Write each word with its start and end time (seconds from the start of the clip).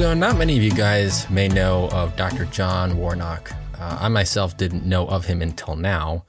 So, 0.00 0.14
not 0.14 0.38
many 0.38 0.56
of 0.56 0.62
you 0.62 0.70
guys 0.70 1.28
may 1.28 1.46
know 1.46 1.90
of 1.90 2.16
Dr. 2.16 2.46
John 2.46 2.96
Warnock. 2.96 3.52
Uh, 3.78 3.98
I 4.00 4.08
myself 4.08 4.56
didn't 4.56 4.86
know 4.86 5.06
of 5.06 5.26
him 5.26 5.42
until 5.42 5.76
now. 5.76 6.24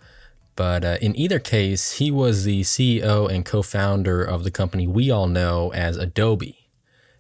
But 0.58 0.84
uh, 0.84 0.98
in 1.02 1.16
either 1.16 1.40
case, 1.40 1.94
he 1.94 2.12
was 2.12 2.44
the 2.44 2.64
CEO 2.64 3.32
and 3.32 3.46
co 3.46 3.62
founder 3.62 4.22
of 4.26 4.44
the 4.44 4.52
company 4.52 4.88
we 4.88 5.10
all 5.10 5.28
know 5.28 5.72
as 5.72 5.96
Adobe. 5.96 6.68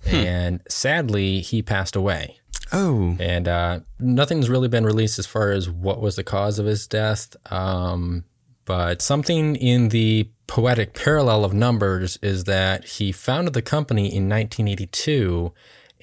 Hmm. 0.03 0.16
And 0.16 0.59
sadly, 0.67 1.39
he 1.39 1.61
passed 1.61 1.95
away. 1.95 2.41
Oh. 2.73 3.15
And 3.18 3.47
uh, 3.47 3.79
nothing's 3.97 4.49
really 4.49 4.68
been 4.68 4.86
released 4.86 5.20
as 5.20 5.25
far 5.25 5.52
as 5.52 5.70
what 5.70 6.02
was 6.02 6.17
the 6.17 6.23
cause 6.25 6.59
of 6.59 6.66
his 6.66 6.86
death. 6.86 7.33
Um, 7.49 8.25
but 8.66 9.02
something 9.02 9.55
in 9.55 9.88
the 9.88 10.30
poetic 10.47 10.95
parallel 10.95 11.45
of 11.45 11.53
numbers 11.53 12.20
is 12.22 12.44
that 12.44 12.83
he 12.83 13.13
founded 13.13 13.53
the 13.53 13.61
company 13.61 14.13
in 14.13 14.27
1982 14.27 15.53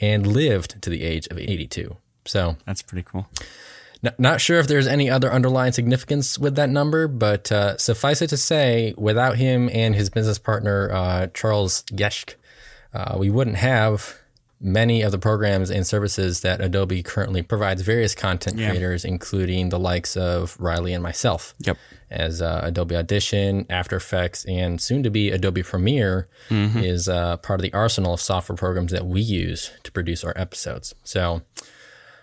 and 0.00 0.26
lived 0.26 0.80
to 0.82 0.90
the 0.90 1.02
age 1.02 1.26
of 1.28 1.38
82. 1.38 1.96
So 2.24 2.56
that's 2.66 2.82
pretty 2.82 3.02
cool. 3.02 3.26
Not 4.16 4.40
sure 4.40 4.60
if 4.60 4.68
there's 4.68 4.86
any 4.86 5.10
other 5.10 5.32
underlying 5.32 5.72
significance 5.72 6.38
with 6.38 6.54
that 6.54 6.70
number, 6.70 7.08
but 7.08 7.50
uh, 7.50 7.76
suffice 7.78 8.22
it 8.22 8.28
to 8.28 8.36
say, 8.36 8.94
without 8.96 9.36
him 9.36 9.68
and 9.72 9.92
his 9.92 10.08
business 10.08 10.38
partner, 10.38 10.88
uh, 10.92 11.26
Charles 11.34 11.82
Geschke, 11.90 12.36
uh, 12.94 13.16
we 13.18 13.28
wouldn't 13.28 13.56
have 13.56 14.16
many 14.60 15.02
of 15.02 15.12
the 15.12 15.18
programs 15.18 15.70
and 15.70 15.86
services 15.86 16.40
that 16.40 16.60
Adobe 16.60 17.02
currently 17.02 17.42
provides 17.42 17.82
various 17.82 18.14
content 18.14 18.58
yeah. 18.58 18.68
creators, 18.68 19.04
including 19.04 19.68
the 19.68 19.78
likes 19.78 20.16
of 20.16 20.56
Riley 20.58 20.92
and 20.92 21.02
myself. 21.02 21.54
Yep. 21.60 21.76
As 22.10 22.40
uh, 22.40 22.62
Adobe 22.64 22.96
Audition, 22.96 23.66
After 23.68 23.96
Effects, 23.96 24.44
and 24.46 24.80
soon 24.80 25.02
to 25.02 25.10
be 25.10 25.30
Adobe 25.30 25.62
Premiere 25.62 26.28
mm-hmm. 26.48 26.78
is 26.78 27.08
uh, 27.08 27.36
part 27.36 27.60
of 27.60 27.62
the 27.62 27.72
arsenal 27.72 28.14
of 28.14 28.20
software 28.20 28.56
programs 28.56 28.92
that 28.92 29.04
we 29.04 29.20
use 29.20 29.70
to 29.82 29.92
produce 29.92 30.24
our 30.24 30.32
episodes. 30.34 30.94
So, 31.04 31.42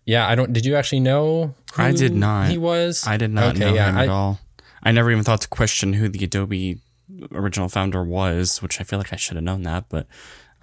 yeah, 0.04 0.28
I 0.28 0.34
don't. 0.34 0.54
Did 0.54 0.66
you 0.66 0.76
actually 0.76 1.02
know? 1.02 1.54
I 1.78 1.92
did 1.92 2.16
not. 2.16 2.50
He 2.50 2.58
was. 2.58 3.06
I 3.06 3.18
did 3.18 3.32
not 3.32 3.56
okay, 3.56 3.60
know 3.60 3.74
yeah, 3.76 3.90
him 3.90 3.98
I, 3.98 4.04
at 4.04 4.10
all. 4.10 4.40
I 4.82 4.92
never 4.92 5.12
even 5.12 5.24
thought 5.24 5.42
to 5.42 5.48
question 5.48 5.94
who 5.94 6.10
the 6.10 6.24
Adobe 6.24 6.80
original 7.32 7.70
founder 7.70 8.04
was, 8.04 8.64
which 8.64 8.82
I 8.82 8.84
feel 8.84 8.98
like 8.98 9.14
I 9.14 9.18
should 9.18 9.36
have 9.36 9.44
known 9.44 9.64
that. 9.64 9.86
But 9.90 10.08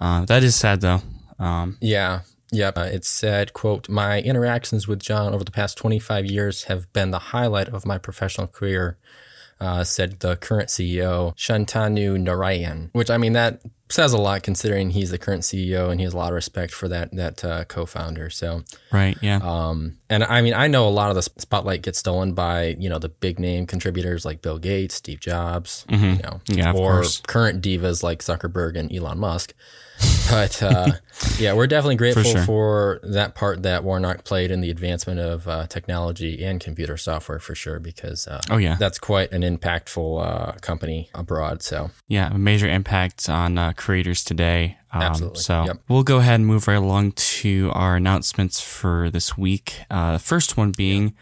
uh, 0.01 0.25
that 0.25 0.43
is 0.43 0.55
sad, 0.55 0.81
though. 0.81 1.01
Um, 1.39 1.77
yeah, 1.81 2.21
Yep. 2.53 2.77
Uh, 2.77 2.81
it 2.81 3.03
said, 3.03 3.53
quote, 3.53 3.89
my 3.89 4.21
interactions 4.21 4.87
with 4.87 4.99
John 4.99 5.33
over 5.33 5.43
the 5.43 5.51
past 5.51 5.77
25 5.77 6.27
years 6.27 6.65
have 6.65 6.91
been 6.93 7.11
the 7.11 7.19
highlight 7.19 7.67
of 7.69 7.85
my 7.85 7.97
professional 7.97 8.47
career, 8.47 8.97
uh, 9.59 9.83
said 9.83 10.19
the 10.19 10.35
current 10.35 10.69
CEO, 10.69 11.35
Shantanu 11.35 12.23
Narayen, 12.23 12.89
which 12.93 13.09
I 13.09 13.17
mean, 13.17 13.33
that 13.33 13.61
says 13.89 14.13
a 14.13 14.17
lot 14.17 14.41
considering 14.43 14.91
he's 14.91 15.11
the 15.11 15.17
current 15.17 15.43
CEO 15.43 15.89
and 15.89 15.99
he 15.99 16.03
has 16.03 16.13
a 16.13 16.17
lot 16.17 16.29
of 16.29 16.35
respect 16.35 16.73
for 16.73 16.87
that 16.87 17.15
that 17.15 17.43
uh, 17.43 17.63
co-founder. 17.65 18.29
So 18.29 18.63
right, 18.91 19.17
yeah. 19.21 19.39
Um, 19.41 19.97
and 20.09 20.23
I 20.23 20.41
mean, 20.41 20.53
I 20.53 20.67
know 20.67 20.87
a 20.87 20.89
lot 20.89 21.09
of 21.09 21.15
the 21.15 21.21
spotlight 21.21 21.81
gets 21.81 21.99
stolen 21.99 22.33
by 22.33 22.75
you 22.79 22.89
know 22.89 22.99
the 22.99 23.09
big 23.09 23.39
name 23.39 23.65
contributors 23.65 24.25
like 24.25 24.41
Bill 24.41 24.59
Gates, 24.59 24.95
Steve 24.95 25.19
Jobs, 25.19 25.85
mm-hmm. 25.89 26.05
you 26.05 26.23
know, 26.23 26.41
yeah, 26.47 26.71
or 26.71 27.01
course. 27.01 27.21
current 27.21 27.63
divas 27.63 28.03
like 28.03 28.19
Zuckerberg 28.19 28.77
and 28.77 28.93
Elon 28.93 29.19
Musk. 29.19 29.53
But 30.29 30.61
uh, 30.63 30.91
yeah, 31.39 31.53
we're 31.53 31.67
definitely 31.67 31.95
grateful 31.95 32.23
for, 32.23 32.29
sure. 32.29 32.43
for, 32.43 32.99
that 33.03 33.35
part 33.35 33.63
that 33.63 33.83
Warnock 33.83 34.23
played 34.23 34.51
in 34.51 34.61
the 34.61 34.69
advancement 34.69 35.19
of 35.19 35.47
uh, 35.47 35.67
technology 35.67 36.43
and 36.43 36.59
computer 36.59 36.97
software 36.97 37.39
for 37.39 37.55
sure, 37.55 37.79
because 37.79 38.27
uh, 38.27 38.41
oh 38.49 38.57
yeah, 38.57 38.75
that's 38.75 38.99
quite 38.99 39.31
an 39.31 39.41
impactful 39.41 40.25
uh, 40.25 40.51
company 40.59 41.09
abroad. 41.13 41.61
So 41.61 41.91
yeah, 42.07 42.33
a 42.33 42.37
major 42.37 42.67
impact 42.67 43.29
on 43.29 43.57
uh, 43.57 43.73
creators 43.73 44.23
today. 44.23 44.77
Um, 44.91 45.01
Absolutely. 45.01 45.39
So 45.39 45.65
yep. 45.65 45.81
we'll 45.89 46.03
go 46.03 46.17
ahead 46.17 46.35
and 46.35 46.45
move 46.45 46.67
right 46.67 46.75
along 46.75 47.13
to 47.13 47.71
our 47.73 47.95
announcements 47.95 48.61
for 48.61 49.09
this 49.09 49.37
week. 49.37 49.79
Uh, 49.89 50.13
the 50.13 50.19
first 50.19 50.57
one 50.57 50.71
being. 50.71 51.03
Yep 51.03 51.13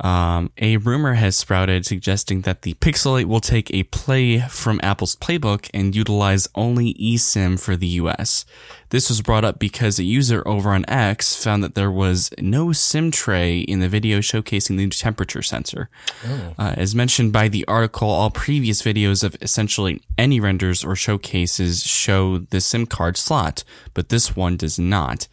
um, 0.00 0.50
a 0.58 0.76
rumor 0.76 1.14
has 1.14 1.36
sprouted 1.36 1.86
suggesting 1.86 2.42
that 2.42 2.62
the 2.62 2.74
Pixel 2.74 3.20
8 3.20 3.24
will 3.24 3.40
take 3.40 3.72
a 3.72 3.84
play 3.84 4.40
from 4.40 4.80
Apple's 4.82 5.16
playbook 5.16 5.70
and 5.72 5.96
utilize 5.96 6.48
only 6.54 6.94
eSIM 6.94 7.58
for 7.58 7.76
the 7.76 7.86
US. 7.86 8.44
This 8.90 9.08
was 9.08 9.22
brought 9.22 9.44
up 9.44 9.58
because 9.58 9.98
a 9.98 10.04
user 10.04 10.46
over 10.46 10.70
on 10.70 10.84
X 10.88 11.42
found 11.42 11.64
that 11.64 11.74
there 11.74 11.90
was 11.90 12.30
no 12.38 12.72
SIM 12.72 13.10
tray 13.10 13.60
in 13.60 13.80
the 13.80 13.88
video 13.88 14.18
showcasing 14.18 14.76
the 14.76 14.88
temperature 14.88 15.42
sensor. 15.42 15.88
Oh. 16.24 16.54
Uh, 16.58 16.74
as 16.76 16.94
mentioned 16.94 17.32
by 17.32 17.48
the 17.48 17.64
article, 17.66 18.08
all 18.08 18.30
previous 18.30 18.82
videos 18.82 19.24
of 19.24 19.36
essentially 19.40 20.02
any 20.18 20.40
renders 20.40 20.84
or 20.84 20.94
showcases 20.94 21.82
show 21.82 22.38
the 22.38 22.60
SIM 22.60 22.86
card 22.86 23.16
slot, 23.16 23.64
but 23.94 24.10
this 24.10 24.36
one 24.36 24.56
does 24.56 24.78
not. 24.78 25.26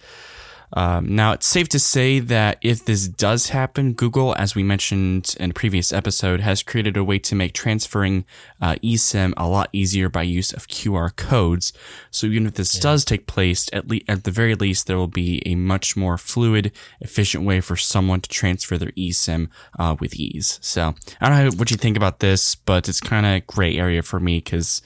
Um, 0.75 1.15
now, 1.15 1.33
it's 1.33 1.45
safe 1.45 1.69
to 1.69 1.79
say 1.79 2.19
that 2.19 2.57
if 2.61 2.85
this 2.85 3.07
does 3.07 3.49
happen, 3.49 3.93
Google, 3.93 4.35
as 4.37 4.55
we 4.55 4.63
mentioned 4.63 5.35
in 5.39 5.51
a 5.51 5.53
previous 5.53 5.93
episode, 5.93 6.41
has 6.41 6.63
created 6.63 6.97
a 6.97 7.03
way 7.03 7.19
to 7.19 7.35
make 7.35 7.53
transferring 7.53 8.25
uh, 8.61 8.75
eSIM 8.83 9.33
a 9.37 9.47
lot 9.47 9.69
easier 9.71 10.09
by 10.09 10.23
use 10.23 10.51
of 10.51 10.67
QR 10.67 11.15
codes. 11.15 11.73
So 12.09 12.27
even 12.27 12.47
if 12.47 12.55
this 12.55 12.75
yeah. 12.75 12.81
does 12.81 13.05
take 13.05 13.27
place, 13.27 13.69
at, 13.71 13.87
le- 13.87 13.99
at 14.07 14.23
the 14.23 14.31
very 14.31 14.55
least, 14.55 14.87
there 14.87 14.97
will 14.97 15.07
be 15.07 15.43
a 15.45 15.55
much 15.55 15.95
more 15.95 16.17
fluid, 16.17 16.71
efficient 16.99 17.45
way 17.45 17.61
for 17.61 17.75
someone 17.75 18.21
to 18.21 18.29
transfer 18.29 18.77
their 18.77 18.91
eSIM 18.91 19.49
uh, 19.77 19.95
with 19.99 20.15
ease. 20.15 20.59
So 20.61 20.95
I 21.21 21.29
don't 21.29 21.37
know 21.37 21.57
what 21.57 21.69
you 21.69 21.77
think 21.77 21.97
about 21.97 22.19
this, 22.19 22.55
but 22.55 22.89
it's 22.89 23.01
kind 23.01 23.25
of 23.25 23.31
a 23.33 23.39
gray 23.41 23.77
area 23.77 24.01
for 24.01 24.19
me 24.19 24.37
because 24.37 24.81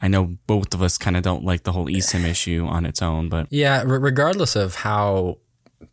I 0.00 0.08
know 0.08 0.36
both 0.46 0.74
of 0.74 0.82
us 0.82 0.98
kind 0.98 1.16
of 1.16 1.22
don't 1.22 1.44
like 1.44 1.64
the 1.64 1.72
whole 1.72 1.86
eSIM 1.86 2.24
issue 2.24 2.66
on 2.66 2.86
its 2.86 3.02
own, 3.02 3.28
but 3.28 3.48
yeah, 3.50 3.82
regardless 3.84 4.56
of 4.56 4.76
how 4.76 5.38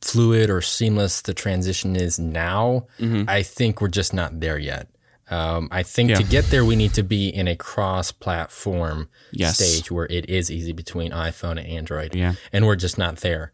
fluid 0.01 0.49
or 0.49 0.61
seamless 0.61 1.21
the 1.21 1.33
transition 1.33 1.95
is 1.95 2.19
now, 2.19 2.88
mm-hmm. 2.99 3.23
I 3.27 3.43
think 3.43 3.81
we're 3.81 3.88
just 3.88 4.13
not 4.13 4.39
there 4.39 4.57
yet. 4.57 4.89
Um, 5.29 5.69
I 5.71 5.81
think 5.81 6.11
yeah. 6.11 6.17
to 6.17 6.23
get 6.23 6.45
there, 6.45 6.63
we 6.63 6.75
need 6.75 6.93
to 6.93 7.03
be 7.03 7.29
in 7.29 7.47
a 7.47 7.55
cross-platform 7.55 9.09
yes. 9.31 9.57
stage 9.57 9.89
where 9.89 10.05
it 10.05 10.29
is 10.29 10.51
easy 10.51 10.72
between 10.72 11.11
iPhone 11.11 11.57
and 11.57 11.66
Android, 11.66 12.13
yeah. 12.13 12.35
and 12.53 12.67
we're 12.67 12.75
just 12.75 12.97
not 12.99 13.17
there. 13.17 13.51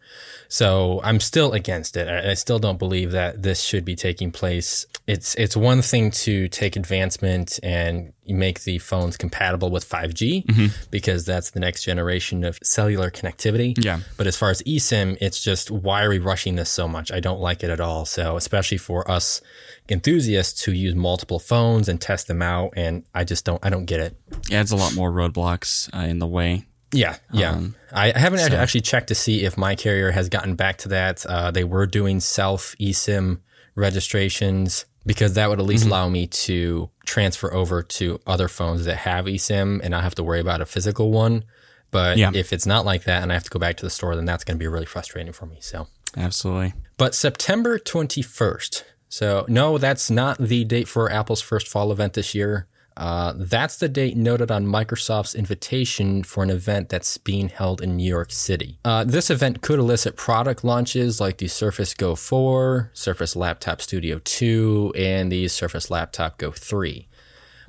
So 0.50 1.00
I'm 1.04 1.22
still 1.22 1.54
against 1.54 1.96
it. 1.96 2.10
I, 2.10 2.34
still 2.34 2.60
don't 2.60 2.78
believe 2.78 3.12
that 3.12 3.42
this 3.42 3.62
should 3.62 3.86
be 3.86 3.96
taking 3.96 4.32
place. 4.32 4.86
It's 5.08 5.34
it's 5.36 5.56
one 5.56 5.82
thing 5.82 6.12
to 6.12 6.50
take 6.50 6.76
advancement 6.76 7.58
and 7.64 8.12
make 8.28 8.64
the 8.64 8.78
phones 8.78 9.18
compatible 9.18 9.72
with 9.72 9.88
5G 9.88 10.46
mm-hmm. 10.46 10.66
because 10.90 11.26
that's 11.26 11.52
the 11.52 11.60
next 11.60 11.84
generation 11.84 12.44
of 12.44 12.60
cellular 12.64 13.10
connectivity. 13.10 13.74
Yeah. 13.84 14.02
But 14.18 14.28
as 14.28 14.38
far 14.38 14.50
as 14.50 14.62
eSIM, 14.64 15.18
it's 15.20 15.44
just 15.44 15.72
why 15.72 16.04
are 16.04 16.10
we 16.10 16.20
rushing 16.20 16.56
this 16.56 16.70
so 16.70 16.88
much? 16.88 17.12
I 17.12 17.20
don't 17.20 17.40
like 17.40 17.64
it 17.64 17.70
at 17.70 17.80
all. 17.80 18.06
So 18.06 18.38
especially 18.38 18.78
for 18.78 19.10
us 19.10 19.42
enthusiasts 19.90 20.64
who 20.64 20.72
use 20.72 20.96
multiple 20.96 21.40
phones 21.40 21.90
and 21.90 22.00
test 22.00 22.28
them 22.28 22.42
out, 22.42 22.74
and 22.76 23.04
I 23.14 23.24
just 23.24 23.46
don't 23.46 23.64
I 23.66 23.70
don't 23.70 23.86
get 23.86 24.00
it. 24.00 24.16
Yeah, 24.50 24.62
it's 24.62 24.72
a 24.72 24.76
lot 24.76 24.96
more 24.96 25.12
roadblocks 25.12 25.94
uh, 25.96 26.08
in 26.08 26.20
the 26.20 26.28
way. 26.28 26.66
Yeah, 26.94 27.18
yeah. 27.32 27.52
Um, 27.52 27.76
I 27.94 28.18
haven't 28.18 28.40
so. 28.40 28.56
actually 28.56 28.82
checked 28.82 29.08
to 29.08 29.16
see 29.16 29.44
if 29.44 29.58
my 29.58 29.76
carrier 29.76 30.12
has 30.12 30.28
gotten 30.28 30.56
back 30.56 30.78
to 30.80 30.90
that. 30.90 31.26
Uh, 31.26 31.52
they 31.52 31.64
were 31.64 31.86
doing 31.86 32.20
self 32.20 32.76
eSIM 32.80 33.40
registrations 33.76 34.86
because 35.06 35.34
that 35.34 35.50
would 35.50 35.60
at 35.60 35.66
least 35.66 35.84
mm-hmm. 35.84 35.94
allow 35.94 36.10
me 36.10 36.28
to 36.28 36.90
transfer 37.06 37.54
over 37.54 37.82
to 37.82 38.20
other 38.28 38.48
phones 38.48 38.86
that 38.86 38.98
have 38.98 39.26
eSIM 39.26 39.80
and 39.82 39.92
not 39.92 40.04
have 40.04 40.16
to 40.16 40.24
worry 40.24 40.40
about 40.40 40.62
a 40.62 40.66
physical 40.66 41.12
one. 41.12 41.44
But 41.90 42.18
yeah. 42.18 42.32
if 42.34 42.54
it's 42.54 42.66
not 42.66 42.86
like 42.86 43.04
that 43.04 43.22
and 43.22 43.32
I 43.32 43.36
have 43.36 43.44
to 43.44 43.50
go 43.50 43.60
back 43.60 43.78
to 43.78 43.86
the 43.86 43.90
store, 43.90 44.16
then 44.16 44.26
that's 44.26 44.44
going 44.44 44.58
to 44.58 44.60
be 44.64 44.68
really 44.68 44.86
frustrating 44.86 45.34
for 45.34 45.46
me. 45.46 45.58
So, 45.60 45.88
absolutely. 46.16 46.74
But 46.98 47.16
September 47.16 47.78
21st. 47.78 48.84
So, 49.10 49.46
no, 49.50 49.78
that's 49.78 50.10
not 50.10 50.38
the 50.38 50.64
date 50.64 50.88
for 50.88 51.12
Apple's 51.12 51.42
first 51.42 51.68
fall 51.68 51.92
event 51.92 52.14
this 52.14 52.34
year. 52.34 52.68
Uh, 52.98 53.34
that's 53.36 53.78
the 53.78 53.90
date 53.90 54.18
noted 54.18 54.52
on 54.52 54.66
Microsoft's 54.66 55.34
invitation 55.34 56.24
for 56.24 56.44
an 56.44 56.50
event 56.50 56.90
that's 56.90 57.18
being 57.18 57.50
held 57.50 57.82
in 57.82 57.98
New 57.98 58.08
York 58.08 58.32
City. 58.32 58.80
Uh, 58.84 59.04
this 59.04 59.30
event 59.30 59.62
could 59.62 59.80
elicit 59.80 60.16
product 60.16 60.64
launches 60.64 61.20
like 61.20 61.38
the 61.38 61.48
Surface 61.48 61.94
Go 61.94 62.16
4, 62.16 62.92
Surface 62.94 63.36
Laptop 63.36 63.82
Studio 63.82 64.20
2, 64.24 64.94
and 64.98 65.32
the 65.32 65.48
Surface 65.48 65.90
Laptop 65.90 66.38
Go 66.38 66.52
3. 66.52 67.08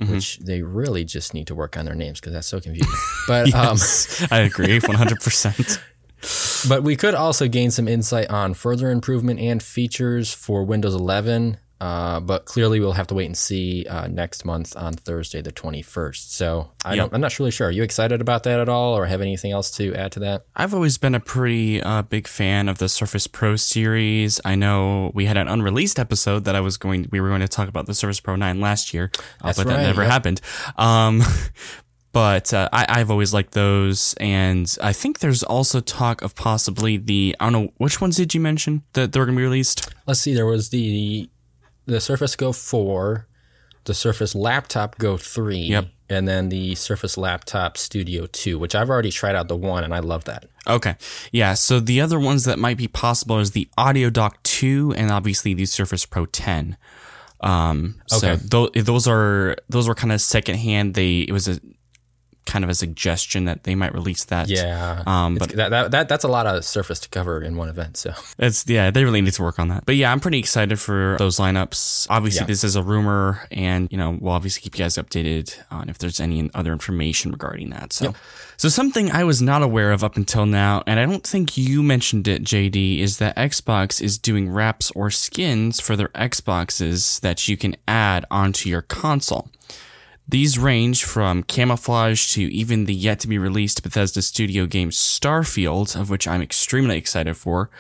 Mm-hmm. 0.00 0.12
Which 0.12 0.38
they 0.38 0.62
really 0.62 1.04
just 1.04 1.34
need 1.34 1.46
to 1.46 1.54
work 1.54 1.76
on 1.76 1.84
their 1.84 1.94
names 1.94 2.18
because 2.18 2.32
that's 2.32 2.46
so 2.46 2.60
confusing. 2.60 2.92
But 3.28 3.48
yes, 3.52 4.22
um, 4.22 4.28
I 4.32 4.40
agree, 4.40 4.80
one 4.80 4.96
hundred 4.96 5.20
percent. 5.20 5.78
But 6.68 6.84
we 6.84 6.94
could 6.94 7.14
also 7.14 7.48
gain 7.48 7.72
some 7.72 7.88
insight 7.88 8.30
on 8.30 8.54
further 8.54 8.90
improvement 8.90 9.40
and 9.40 9.60
features 9.60 10.32
for 10.32 10.62
Windows 10.62 10.94
11 10.94 11.58
uh, 11.82 12.20
but 12.20 12.44
clearly, 12.44 12.78
we'll 12.78 12.92
have 12.92 13.08
to 13.08 13.14
wait 13.14 13.26
and 13.26 13.36
see 13.36 13.84
uh, 13.90 14.06
next 14.06 14.44
month 14.44 14.76
on 14.76 14.92
Thursday, 14.92 15.42
the 15.42 15.50
21st. 15.50 16.30
So 16.30 16.70
I 16.84 16.94
yep. 16.94 17.12
am 17.12 17.20
not 17.20 17.36
really 17.40 17.50
sure. 17.50 17.66
Are 17.66 17.72
you 17.72 17.82
excited 17.82 18.20
about 18.20 18.44
that 18.44 18.60
at 18.60 18.68
all, 18.68 18.96
or 18.96 19.04
have 19.06 19.20
anything 19.20 19.50
else 19.50 19.72
to 19.78 19.92
add 19.96 20.12
to 20.12 20.20
that? 20.20 20.44
I've 20.54 20.74
always 20.74 20.96
been 20.96 21.16
a 21.16 21.20
pretty 21.20 21.82
uh, 21.82 22.02
big 22.02 22.28
fan 22.28 22.68
of 22.68 22.78
the 22.78 22.88
Surface 22.88 23.26
Pro 23.26 23.56
series. 23.56 24.40
I 24.44 24.54
know 24.54 25.10
we 25.12 25.26
had 25.26 25.36
an 25.36 25.48
unreleased 25.48 25.98
episode 25.98 26.44
that 26.44 26.54
I 26.54 26.60
was 26.60 26.76
going, 26.76 27.08
we 27.10 27.20
were 27.20 27.28
going 27.28 27.40
to 27.40 27.48
talk 27.48 27.68
about 27.68 27.86
the 27.86 27.94
Surface 27.94 28.20
Pro 28.20 28.36
9 28.36 28.60
last 28.60 28.94
year, 28.94 29.10
uh, 29.40 29.52
but 29.56 29.66
right, 29.66 29.66
that 29.66 29.82
never 29.82 30.02
yep. 30.02 30.10
happened. 30.12 30.40
Um, 30.76 31.22
But 32.12 32.52
uh, 32.52 32.68
I, 32.74 32.84
I've 32.90 33.10
always 33.10 33.32
liked 33.32 33.52
those, 33.52 34.14
and 34.20 34.76
I 34.82 34.92
think 34.92 35.20
there's 35.20 35.42
also 35.42 35.80
talk 35.80 36.20
of 36.20 36.34
possibly 36.34 36.98
the 36.98 37.34
I 37.40 37.46
don't 37.46 37.52
know 37.52 37.72
which 37.78 38.02
ones 38.02 38.18
did 38.18 38.34
you 38.34 38.40
mention 38.40 38.82
that 38.92 39.12
they're 39.12 39.24
going 39.24 39.34
to 39.34 39.40
be 39.40 39.44
released. 39.44 39.90
Let's 40.06 40.20
see. 40.20 40.34
There 40.34 40.44
was 40.44 40.68
the 40.68 41.30
the 41.86 42.00
Surface 42.00 42.36
Go 42.36 42.52
four, 42.52 43.26
the 43.84 43.94
Surface 43.94 44.34
Laptop 44.34 44.98
Go 44.98 45.16
three, 45.16 45.56
Yep. 45.58 45.88
and 46.08 46.28
then 46.28 46.48
the 46.48 46.74
Surface 46.74 47.16
Laptop 47.16 47.76
Studio 47.76 48.26
two, 48.26 48.58
which 48.58 48.74
I've 48.74 48.90
already 48.90 49.10
tried 49.10 49.34
out 49.34 49.48
the 49.48 49.56
one, 49.56 49.82
and 49.84 49.94
I 49.94 49.98
love 50.00 50.24
that. 50.24 50.46
Okay, 50.66 50.94
yeah. 51.32 51.54
So 51.54 51.80
the 51.80 52.00
other 52.00 52.20
ones 52.20 52.44
that 52.44 52.58
might 52.58 52.76
be 52.76 52.86
possible 52.88 53.38
is 53.40 53.50
the 53.50 53.68
Audio 53.76 54.10
Dock 54.10 54.40
two, 54.44 54.94
and 54.96 55.10
obviously 55.10 55.54
the 55.54 55.66
Surface 55.66 56.06
Pro 56.06 56.26
ten. 56.26 56.76
Um, 57.40 57.96
so 58.06 58.30
Okay. 58.32 58.42
tho- 58.46 58.70
those 58.74 59.08
are 59.08 59.56
those 59.68 59.88
were 59.88 59.96
kind 59.96 60.12
of 60.12 60.20
secondhand. 60.20 60.94
They 60.94 61.20
it 61.22 61.32
was 61.32 61.48
a 61.48 61.58
kind 62.44 62.64
of 62.64 62.70
a 62.70 62.74
suggestion 62.74 63.44
that 63.44 63.62
they 63.64 63.74
might 63.74 63.94
release 63.94 64.24
that. 64.24 64.48
Yeah, 64.48 65.02
Um, 65.06 65.36
but 65.36 65.50
that, 65.50 65.70
that 65.70 65.90
that 65.92 66.08
that's 66.08 66.24
a 66.24 66.28
lot 66.28 66.46
of 66.46 66.64
Surface 66.64 66.98
to 67.00 67.08
cover 67.08 67.40
in 67.40 67.56
one 67.56 67.68
event. 67.68 67.96
So 67.96 68.12
It's 68.38 68.66
yeah, 68.68 68.90
they 68.90 69.04
really 69.04 69.20
need 69.20 69.32
to 69.34 69.42
work 69.42 69.58
on 69.58 69.68
that. 69.68 69.86
But 69.86 69.94
yeah, 69.96 70.10
I'm 70.12 70.20
pretty 70.20 70.38
excited 70.38 70.78
for 70.80 71.16
those 71.18 71.38
lineups. 71.38 72.06
Obviously, 72.10 72.40
Yeah. 72.40 72.46
this 72.46 72.64
is 72.64 72.74
a 72.76 72.82
rumor, 72.82 73.46
and 73.52 73.88
you 73.92 73.98
know 73.98 74.18
we'll 74.20 74.32
obviously 74.34 74.60
keep 74.62 74.76
you 74.78 74.84
guys 74.84 74.96
updated 74.96 75.56
on 75.70 75.88
if 75.88 75.98
there's 75.98 76.18
any 76.20 76.50
other 76.54 76.72
information 76.72 77.30
regarding 77.30 77.70
that. 77.70 77.92
So, 77.92 78.14
so 78.56 78.68
something 78.68 79.10
I 79.12 79.24
was 79.24 79.40
not 79.40 79.62
aware 79.62 79.92
of 79.92 80.02
up 80.02 80.16
until 80.16 80.46
now, 80.46 80.82
and 80.86 80.98
I 81.00 81.06
don't 81.06 81.26
think 81.26 81.56
you 81.56 81.82
mentioned 81.82 82.26
it, 82.28 82.42
JD, 82.42 82.98
is 82.98 83.18
that 83.18 83.36
Xbox 83.36 84.00
is 84.02 84.18
doing 84.18 84.50
wraps 84.50 84.90
or 84.92 85.10
skins 85.10 85.80
for 85.80 85.96
their 85.96 86.08
Xboxes 86.08 87.20
that 87.20 87.48
you 87.48 87.56
can 87.56 87.76
add 87.86 88.24
onto 88.30 88.68
your 88.68 88.82
console. 88.82 89.48
These 90.28 90.58
range 90.58 91.04
from 91.04 91.42
camouflage 91.42 92.32
to 92.34 92.42
even 92.52 92.84
the 92.86 92.94
yet 92.94 93.20
to 93.20 93.28
be 93.28 93.38
released 93.38 93.82
Bethesda 93.82 94.22
studio 94.22 94.66
game 94.66 94.90
Starfield, 94.90 95.94
of 96.00 96.08
which 96.10 96.26
I'm 96.28 96.40
extremely 96.40 96.96
excited 96.96 97.36
for. 97.36 97.70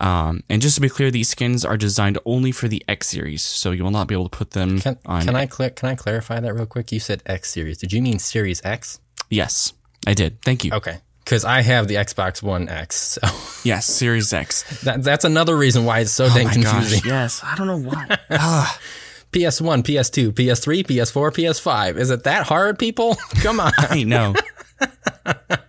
Um, 0.00 0.44
and 0.48 0.62
just 0.62 0.76
to 0.76 0.80
be 0.80 0.88
clear, 0.88 1.10
these 1.10 1.28
skins 1.30 1.64
are 1.64 1.76
designed 1.76 2.18
only 2.24 2.52
for 2.52 2.68
the 2.68 2.84
X 2.86 3.08
series, 3.08 3.42
so 3.42 3.72
you 3.72 3.82
will 3.82 3.90
not 3.90 4.06
be 4.06 4.14
able 4.14 4.28
to 4.28 4.36
put 4.36 4.52
them 4.52 4.78
can 4.78 4.96
on. 5.06 5.22
can 5.24 5.34
I 5.34 5.46
cl- 5.48 5.70
can 5.70 5.88
I 5.88 5.96
clarify 5.96 6.38
that 6.38 6.54
real 6.54 6.66
quick? 6.66 6.92
You 6.92 7.00
said 7.00 7.22
X 7.26 7.50
series. 7.50 7.78
Did 7.78 7.92
you 7.92 8.00
mean 8.00 8.20
Series 8.20 8.64
X? 8.64 9.00
Yes, 9.28 9.72
I 10.06 10.14
did. 10.14 10.40
Thank 10.42 10.64
you. 10.64 10.72
Okay, 10.74 10.98
because 11.24 11.44
I 11.44 11.62
have 11.62 11.88
the 11.88 11.96
Xbox 11.96 12.44
One 12.44 12.68
X, 12.68 13.18
so 13.20 13.28
Yes, 13.64 13.86
Series 13.86 14.32
X. 14.32 14.82
that, 14.84 15.02
that's 15.02 15.24
another 15.24 15.56
reason 15.56 15.84
why 15.84 15.98
it's 16.00 16.12
so 16.12 16.28
dang 16.28 16.44
Oh 16.46 16.48
my 16.48 16.52
confusing. 16.52 17.00
gosh. 17.00 17.06
Yes, 17.06 17.40
I 17.42 17.56
don't 17.56 17.66
know 17.66 17.78
why. 17.90 18.18
ah, 19.28 19.36
PS1, 19.36 19.82
PS2, 19.82 20.32
PS3, 20.32 20.84
PS4, 20.86 21.30
PS5. 21.32 21.96
Is 21.96 22.10
it 22.10 22.24
that 22.24 22.46
hard, 22.46 22.78
people? 22.78 23.16
Come 23.42 23.60
on. 23.60 23.72
I 23.76 24.02
know. 24.04 24.34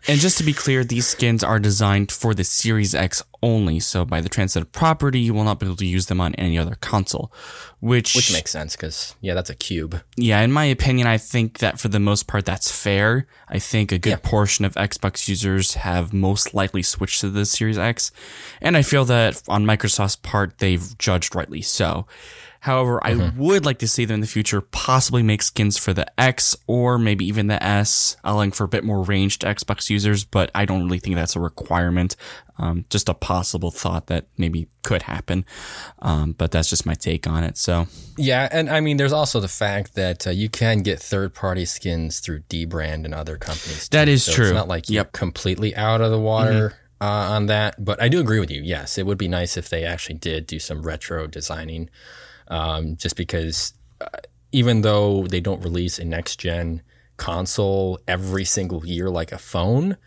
and 0.07 0.19
just 0.19 0.37
to 0.37 0.43
be 0.43 0.53
clear, 0.53 0.83
these 0.83 1.07
skins 1.07 1.43
are 1.43 1.59
designed 1.59 2.11
for 2.11 2.33
the 2.35 2.43
Series 2.43 2.93
X 2.93 3.23
only, 3.41 3.79
so 3.79 4.05
by 4.05 4.21
the 4.21 4.29
transitive 4.29 4.71
property, 4.71 5.19
you 5.19 5.33
will 5.33 5.43
not 5.43 5.59
be 5.59 5.65
able 5.65 5.75
to 5.77 5.85
use 5.85 6.05
them 6.07 6.21
on 6.21 6.35
any 6.35 6.57
other 6.59 6.75
console. 6.75 7.31
Which, 7.79 8.13
Which 8.15 8.31
makes 8.31 8.51
sense 8.51 8.75
because 8.75 9.15
yeah, 9.21 9.33
that's 9.33 9.49
a 9.49 9.55
cube. 9.55 10.01
yeah, 10.17 10.41
in 10.41 10.51
my 10.51 10.65
opinion, 10.65 11.07
I 11.07 11.17
think 11.17 11.57
that 11.59 11.79
for 11.79 11.87
the 11.87 11.99
most 11.99 12.27
part, 12.27 12.45
that's 12.45 12.69
fair. 12.71 13.25
I 13.47 13.57
think 13.57 13.91
a 13.91 13.97
good 13.97 14.09
Yeah. 14.09 14.15
portion 14.21 14.65
of 14.65 14.75
Xbox 14.75 15.27
users 15.27 15.73
have 15.75 16.13
most 16.13 16.53
likely 16.53 16.83
switched 16.83 17.21
to 17.21 17.29
the 17.29 17.45
Series 17.45 17.77
X, 17.77 18.11
and 18.61 18.75
I 18.77 18.81
feel 18.83 19.05
that 19.05 19.41
on 19.47 19.65
Microsoft's 19.65 20.17
part, 20.17 20.59
they've 20.59 20.95
judged 20.99 21.33
rightly 21.35 21.61
so. 21.61 22.05
However, 22.69 22.99
I 23.03 23.31
would 23.35 23.65
like 23.65 23.79
to 23.79 23.87
see 23.87 24.05
them 24.05 24.15
in 24.15 24.21
the 24.21 24.27
future 24.27 24.61
possibly 24.61 25.23
make 25.23 25.41
skins 25.41 25.75
for 25.79 25.91
the 25.91 26.05
X 26.21 26.55
or 26.67 26.99
maybe 26.99 27.25
even 27.25 27.47
the 27.47 27.61
S, 27.63 28.15
allowing 28.23 28.51
for 28.51 28.63
a 28.63 28.67
bit 28.67 28.83
more 28.83 29.01
range 29.01 29.39
to 29.39 29.47
Xbox 29.47 29.89
users, 29.89 30.23
but 30.23 30.51
I 30.53 30.65
don't 30.65 30.83
really 30.85 30.99
think 30.99 31.15
that's 31.15 31.35
a 31.35 31.39
requirement. 31.39 32.15
Um, 32.59 32.85
just 32.91 33.09
a 33.09 33.15
possible 33.15 33.71
thought 33.71 34.05
that 34.07 34.27
maybe 34.37 34.67
could 34.83 35.01
happen. 35.03 35.45
Um, 35.97 36.33
but 36.37 36.51
that's 36.51 36.69
just 36.69 36.85
my 36.85 36.93
take 36.93 37.25
on 37.25 37.43
it. 37.43 37.57
So, 37.57 37.87
Yeah, 38.17 38.47
and 38.51 38.69
I 38.69 38.81
mean, 38.81 38.97
there's 38.97 39.13
also 39.13 39.39
the 39.39 39.47
fact 39.47 39.95
that 39.95 40.27
uh, 40.27 40.29
you 40.29 40.47
can 40.47 40.83
get 40.83 40.99
third-party 40.99 41.65
skins 41.65 42.19
through 42.19 42.41
Dbrand 42.49 43.03
and 43.05 43.15
other 43.15 43.37
companies. 43.37 43.89
That 43.89 44.05
too. 44.05 44.11
is 44.11 44.25
So 44.25 44.33
true. 44.33 44.45
It's 44.45 44.53
not 44.53 44.67
like 44.67 44.89
you're 44.89 44.99
Yep. 45.05 45.13
completely 45.13 45.75
out 45.75 46.01
of 46.01 46.11
the 46.11 46.19
water 46.19 46.75
uh, 47.01 47.05
on 47.05 47.47
that, 47.47 47.83
but 47.83 47.99
I 47.99 48.09
do 48.09 48.19
agree 48.19 48.39
with 48.39 48.51
you. 48.51 48.61
Yes, 48.61 48.97
it 48.99 49.07
would 49.07 49.17
be 49.17 49.27
nice 49.29 49.57
if 49.57 49.69
they 49.69 49.85
actually 49.85 50.19
did 50.19 50.45
do 50.45 50.59
some 50.59 50.83
retro 50.83 51.25
designing, 51.25 51.89
um, 52.49 52.95
just 52.97 53.15
because 53.15 53.73
uh, 54.01 54.07
even 54.51 54.81
though 54.81 55.27
they 55.27 55.39
don't 55.39 55.63
release 55.63 55.99
a 55.99 56.05
next-gen 56.05 56.81
console 57.19 57.99
every 58.07 58.45
single 58.45 58.83
year 58.83 59.09
like 59.11 59.31
a 59.31 59.37
phone. 59.37 59.97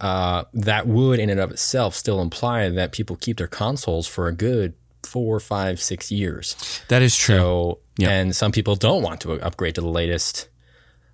Uh, 0.00 0.44
that 0.52 0.88
would, 0.88 1.20
in 1.20 1.30
and 1.30 1.38
of 1.38 1.52
itself, 1.52 1.94
still 1.94 2.20
imply 2.20 2.68
that 2.68 2.90
people 2.90 3.14
keep 3.14 3.36
their 3.36 3.46
consoles 3.46 4.08
for 4.08 4.26
a 4.26 4.32
good 4.32 4.74
four, 5.04 5.38
five, 5.38 5.80
six 5.80 6.10
years. 6.10 6.56
that 6.88 7.02
is 7.02 7.16
true. 7.16 7.36
So, 7.36 7.78
and 8.02 8.34
some 8.34 8.50
people 8.50 8.74
don't 8.74 9.02
want 9.02 9.20
to 9.20 9.34
upgrade 9.34 9.76
to 9.76 9.80
the 9.80 9.88
latest, 9.88 10.48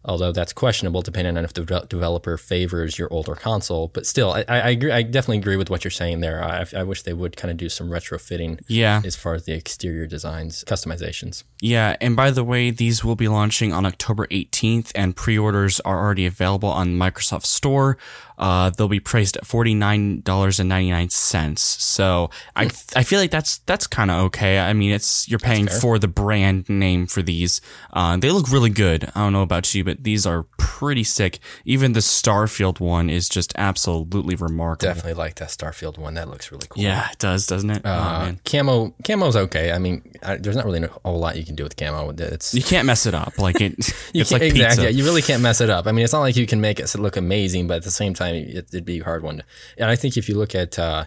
although 0.05 0.33
that's 0.33 0.53
questionable 0.53 1.03
depending 1.03 1.37
on 1.37 1.45
if 1.45 1.53
the 1.53 1.87
developer 1.89 2.37
favors 2.37 2.99
your 2.99 3.13
older 3.13 3.35
console. 3.35 3.89
But 3.89 4.07
still, 4.07 4.33
I, 4.33 4.45
I 4.49 4.71
agree. 4.71 4.91
I 4.91 5.03
definitely 5.03 5.39
agree 5.39 5.57
with 5.57 5.71
what 5.71 5.85
you're 5.85 5.91
saying 5.91 6.21
there. 6.21 6.43
I, 6.43 6.65
I 6.75 6.83
wish 6.83 7.03
they 7.03 7.13
would 7.13 7.37
kind 7.37 7.51
of 7.51 7.57
do 7.57 7.69
some 7.69 7.91
retrofitting 7.91 8.61
yeah. 8.67 9.03
as 9.05 9.17
far 9.17 9.35
as 9.35 9.45
the 9.45 9.53
exterior 9.53 10.07
designs, 10.07 10.65
customizations. 10.65 11.45
Yeah, 11.61 11.97
and 12.01 12.17
by 12.17 12.31
the 12.31 12.45
way, 12.45 12.71
these 12.71 13.05
will 13.05 13.17
be 13.17 13.29
launching 13.29 13.73
on 13.73 13.85
October 13.85 14.27
18th, 14.29 14.93
and 14.95 15.15
pre-orders 15.15 15.81
are 15.81 15.99
already 15.99 16.25
available 16.25 16.71
on 16.71 16.99
Microsoft 16.99 17.45
Store. 17.45 17.99
Uh, 18.41 18.71
they'll 18.71 18.89
be 18.89 18.99
priced 19.01 19.37
at 19.37 19.47
forty 19.47 19.75
nine 19.75 20.23
dollars 20.23 20.59
and 20.59 20.69
ninety 20.69 20.91
nine 20.91 21.11
cents. 21.11 21.63
So 21.63 22.31
I 22.57 22.65
I 22.97 23.03
feel 23.05 23.21
like 23.21 23.31
that's 23.31 23.59
that's 23.67 23.87
kind 23.87 24.11
of 24.11 24.17
okay. 24.27 24.59
I 24.59 24.73
mean, 24.73 24.91
it's 24.93 25.29
you're 25.29 25.39
paying 25.39 25.69
for 25.69 25.99
the 25.99 26.09
brand 26.09 26.69
name 26.69 27.07
for 27.07 27.21
these. 27.23 27.61
Uh, 27.93 28.17
they 28.17 28.31
look 28.31 28.51
really 28.51 28.71
good. 28.71 29.05
I 29.15 29.21
don't 29.21 29.35
know 29.35 29.43
about 29.43 29.73
you, 29.75 29.85
but 29.85 30.03
these 30.05 30.25
are 30.27 30.45
pretty 30.57 31.05
sick. 31.05 31.39
Even 31.67 31.93
the 31.93 32.01
Starfield 32.01 32.81
one 32.81 33.11
is 33.11 33.29
just 33.29 33.53
absolutely 33.57 34.35
remarkable. 34.37 34.95
Definitely 34.95 35.15
like 35.23 35.35
that 35.37 35.51
Starfield 35.51 35.99
one. 35.99 36.15
That 36.15 36.29
looks 36.31 36.51
really 36.51 36.67
cool. 36.69 36.83
Yeah, 36.83 37.11
it 37.11 37.19
does, 37.19 37.47
doesn't 37.47 37.69
it? 37.71 37.83
oh 37.85 37.91
Uh, 37.93 38.19
man, 38.25 38.41
camo, 38.47 38.95
camo's 39.05 39.37
okay. 39.37 39.71
I 39.73 39.79
mean, 39.79 40.03
I, 40.23 40.37
there's 40.37 40.57
not 40.57 40.65
really 40.65 40.83
a 40.83 40.89
whole 41.05 41.19
lot 41.19 41.37
you 41.37 41.45
can 41.45 41.57
do 41.57 41.63
with 41.65 41.77
camo. 41.77 42.11
It's 42.17 42.55
you 42.55 42.63
can't 42.63 42.87
mess 42.87 43.05
it 43.05 43.15
up. 43.15 43.39
Like 43.39 43.61
it, 43.61 43.73
You 44.15 44.23
it's 44.23 44.33
like 44.33 44.41
can't- 44.41 44.55
pizza. 44.55 44.67
exactly. 44.67 44.85
Yeah, 44.85 44.91
you 44.91 45.05
really 45.05 45.23
can't 45.23 45.43
mess 45.43 45.61
it 45.61 45.69
up. 45.69 45.87
I 45.87 45.93
mean, 45.93 46.05
it's 46.05 46.13
not 46.15 46.21
like 46.21 46.37
you 46.37 46.47
can 46.47 46.61
make 46.63 46.81
it 46.81 46.95
look 46.99 47.17
amazing, 47.19 47.67
but 47.67 47.77
at 47.77 47.83
the 47.83 47.91
same 47.91 48.15
time, 48.15 48.30
it, 48.35 48.69
it'd 48.73 48.85
be 48.85 49.01
a 49.01 49.05
hard 49.05 49.23
one. 49.23 49.39
To, 49.39 49.45
and 49.79 49.91
I 49.91 49.97
think 49.97 50.17
if 50.17 50.29
you 50.29 50.37
look 50.37 50.55
at 50.55 50.79
uh, 50.79 51.05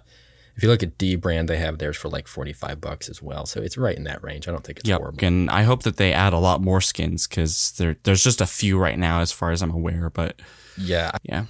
if 0.55 0.61
you 0.63 0.69
look 0.69 0.83
at 0.83 0.97
D 0.97 1.15
brand, 1.15 1.47
they 1.49 1.57
have 1.57 1.77
theirs 1.79 1.97
for 1.97 2.09
like 2.09 2.27
forty 2.27 2.53
five 2.53 2.79
bucks 2.79 3.09
as 3.09 3.21
well. 3.21 3.45
So 3.45 3.61
it's 3.61 3.77
right 3.77 3.95
in 3.97 4.03
that 4.03 4.23
range. 4.23 4.47
I 4.47 4.51
don't 4.51 4.63
think 4.63 4.79
it's 4.79 4.89
Yep, 4.89 4.99
horrible. 4.99 5.25
and 5.25 5.49
I 5.49 5.63
hope 5.63 5.83
that 5.83 5.97
they 5.97 6.13
add 6.13 6.33
a 6.33 6.37
lot 6.39 6.61
more 6.61 6.81
skins 6.81 7.27
because 7.27 7.71
there 7.77 7.95
there's 8.03 8.23
just 8.23 8.41
a 8.41 8.45
few 8.45 8.77
right 8.77 8.97
now, 8.99 9.21
as 9.21 9.31
far 9.31 9.51
as 9.51 9.61
I'm 9.61 9.71
aware. 9.71 10.09
But 10.09 10.41
Yeah. 10.77 11.11
yeah, 11.23 11.45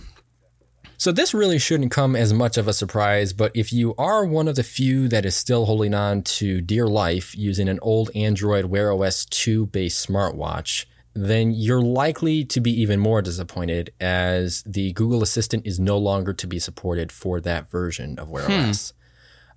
So 0.97 1.11
this 1.11 1.33
really 1.33 1.59
shouldn't 1.59 1.91
come 1.91 2.15
as 2.15 2.31
much 2.33 2.57
of 2.57 2.67
a 2.67 2.73
surprise, 2.73 3.33
but 3.33 3.51
if 3.55 3.73
you 3.73 3.93
are 3.97 4.25
one 4.25 4.47
of 4.47 4.55
the 4.55 4.63
few 4.63 5.07
that 5.09 5.25
is 5.25 5.35
still 5.35 5.65
holding 5.65 5.93
on 5.93 6.21
to 6.23 6.61
dear 6.61 6.87
life 6.87 7.35
using 7.37 7.67
an 7.67 7.79
old 7.81 8.09
Android 8.15 8.65
Wear 8.65 8.91
OS 8.93 9.25
2 9.25 9.65
based 9.67 10.07
smartwatch, 10.07 10.85
then 11.13 11.51
you're 11.51 11.81
likely 11.81 12.43
to 12.45 12.59
be 12.59 12.71
even 12.81 12.99
more 12.99 13.21
disappointed 13.21 13.93
as 13.99 14.63
the 14.63 14.91
Google 14.93 15.21
Assistant 15.21 15.65
is 15.65 15.79
no 15.79 15.97
longer 15.97 16.33
to 16.33 16.47
be 16.47 16.59
supported 16.59 17.11
for 17.11 17.39
that 17.41 17.69
version 17.69 18.17
of 18.17 18.29
Wear 18.29 18.49
OS. 18.69 18.93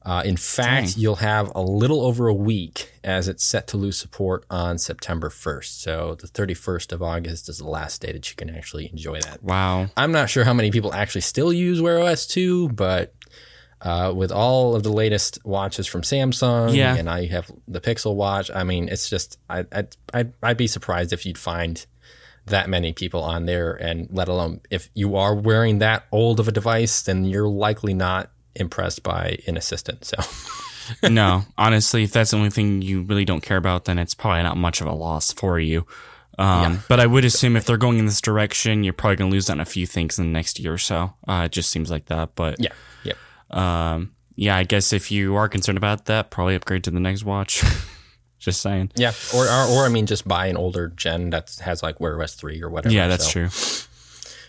Uh, 0.03 0.23
in 0.25 0.37
fact, 0.37 0.97
you'll 0.97 1.17
have 1.17 1.51
a 1.57 1.61
little 1.61 2.01
over 2.03 2.29
a 2.29 2.35
week 2.35 2.93
as 3.03 3.27
it's 3.27 3.45
set 3.45 3.67
to 3.67 3.77
lose 3.77 3.99
support 3.99 4.45
on 4.49 4.79
September 4.79 5.31
1st. 5.31 5.81
So 5.81 6.15
the 6.15 6.29
31st 6.29 6.93
of 6.93 7.03
August 7.03 7.49
is 7.49 7.59
the 7.59 7.67
last 7.69 8.03
day 8.03 8.13
that 8.13 8.31
you 8.31 8.37
can 8.37 8.49
actually 8.49 8.89
enjoy 8.89 9.19
that. 9.21 9.43
wow. 9.43 9.89
I'm 9.97 10.13
not 10.13 10.31
sure 10.31 10.45
how 10.45 10.55
many 10.55 10.71
people 10.71 10.95
actually 10.95 11.23
still 11.23 11.53
use 11.53 11.83
Wear 11.83 12.01
OS 12.01 12.25
2, 12.29 12.69
but 12.69 13.15
uh, 13.83 14.13
with 14.15 14.33
all 14.33 14.75
of 14.75 14.83
the 14.83 14.93
latest 14.93 15.39
watches 15.45 15.87
from 15.87 16.03
Samsung, 16.03 16.75
Yeah. 16.75 16.95
and 16.97 17.05
now 17.07 17.17
you 17.17 17.29
have 17.29 17.51
the 17.69 17.81
Pixel 17.81 18.15
Watch. 18.15 18.51
I 18.55 18.65
mean, 18.65 18.89
it's 18.89 19.09
just 19.11 19.39
I 19.51 19.65
I 19.73 19.85
I'd, 20.15 20.33
I'd 20.43 20.57
be 20.57 20.67
surprised 20.67 21.13
if 21.13 21.27
you'd 21.27 21.39
find 21.39 21.85
that 22.47 22.69
many 22.71 22.93
people 22.93 23.23
on 23.23 23.47
there, 23.47 23.73
and 23.73 24.09
let 24.11 24.29
alone 24.29 24.61
if 24.71 24.89
you 24.95 25.17
are 25.17 25.35
wearing 25.35 25.79
that 25.81 26.05
old 26.13 26.39
of 26.41 26.49
a 26.49 26.53
device, 26.53 27.03
then 27.03 27.25
you're 27.25 27.49
likely 27.49 27.93
not 27.95 28.31
impressed 28.55 29.03
by 29.03 29.39
an 29.47 29.57
assistant. 29.57 30.05
So 30.05 30.17
no, 31.09 31.43
honestly, 31.59 32.05
if 32.05 32.13
that's 32.13 32.31
the 32.31 32.37
only 32.39 32.51
thing 32.51 32.81
you 32.83 33.03
really 33.03 33.25
don't 33.25 33.43
care 33.43 33.57
about, 33.57 33.85
then 33.85 33.99
it's 33.99 34.15
probably 34.15 34.43
not 34.45 34.57
much 34.57 34.81
of 34.81 34.87
a 34.87 34.93
loss 34.93 35.33
for 35.33 35.59
you. 35.59 35.87
Um, 36.39 36.83
But 36.89 37.01
I 37.01 37.07
would 37.07 37.25
assume 37.25 37.57
if 37.57 37.65
they're 37.65 37.77
going 37.79 37.99
in 37.99 38.07
this 38.07 38.21
direction, 38.21 38.85
you're 38.85 38.93
probably 38.93 39.17
going 39.17 39.31
to 39.31 39.35
lose 39.35 39.49
on 39.51 39.59
a 39.59 39.65
few 39.65 39.87
things 39.87 40.19
in 40.19 40.27
the 40.27 40.31
next 40.33 40.61
year 40.61 40.75
or 40.75 40.79
so. 40.79 41.15
Uh, 41.27 41.43
it 41.47 41.53
just 41.53 41.71
seems 41.71 41.91
like 41.91 42.07
that. 42.07 42.35
But 42.35 42.57
yeah. 42.61 42.73
Um, 43.51 44.13
yeah, 44.35 44.57
I 44.57 44.65
guess 44.65 44.93
if 44.93 45.11
you 45.11 45.35
are 45.37 45.49
concerned 45.49 45.79
about 45.79 46.07
that, 46.07 46.31
probably 46.31 46.55
upgrade 46.55 46.85
to 46.85 46.91
the 46.91 47.01
next 47.01 47.25
watch. 47.25 47.63
just 48.39 48.61
saying. 48.61 48.93
Yeah, 48.97 49.13
or, 49.35 49.45
or 49.47 49.65
or 49.69 49.85
I 49.87 49.89
mean, 49.89 50.07
just 50.07 50.29
buy 50.29 50.47
an 50.47 50.57
older 50.57 50.89
gen 50.89 51.31
that 51.31 51.57
has 51.63 51.83
like 51.83 52.01
Wear 52.01 52.21
OS 52.23 52.35
three 52.35 52.63
or 52.63 52.69
whatever. 52.69 52.95
Yeah, 52.95 53.09
that's 53.09 53.25
So- 53.25 53.49
true. 53.49 53.49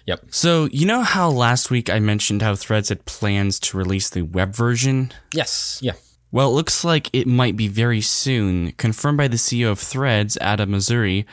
Yep. 0.07 0.27
So, 0.29 0.69
you 0.71 0.85
know 0.85 1.01
how 1.01 1.29
last 1.29 1.69
week 1.69 1.89
I 1.89 1.99
mentioned 1.99 2.41
how 2.41 2.55
Threads 2.55 2.87
had 2.87 3.03
plans 3.03 3.59
to 3.59 3.77
release 3.77 4.09
the 4.09 4.21
web 4.21 4.55
version? 4.55 5.11
Yes. 5.33 5.79
Yeah. 5.81 5.93
Well, 6.31 6.49
it 6.49 6.53
looks 6.53 6.85
like 6.85 7.09
it 7.11 7.27
might 7.27 7.57
be 7.57 7.67
very 7.67 7.99
soon. 7.99 8.71
Confirmed 8.73 9.17
by 9.17 9.27
the 9.27 9.35
CEO 9.35 9.69
of 9.69 9.79
Threads, 9.79 10.37
Adam 10.39 10.71
Mosseri, 10.71 11.25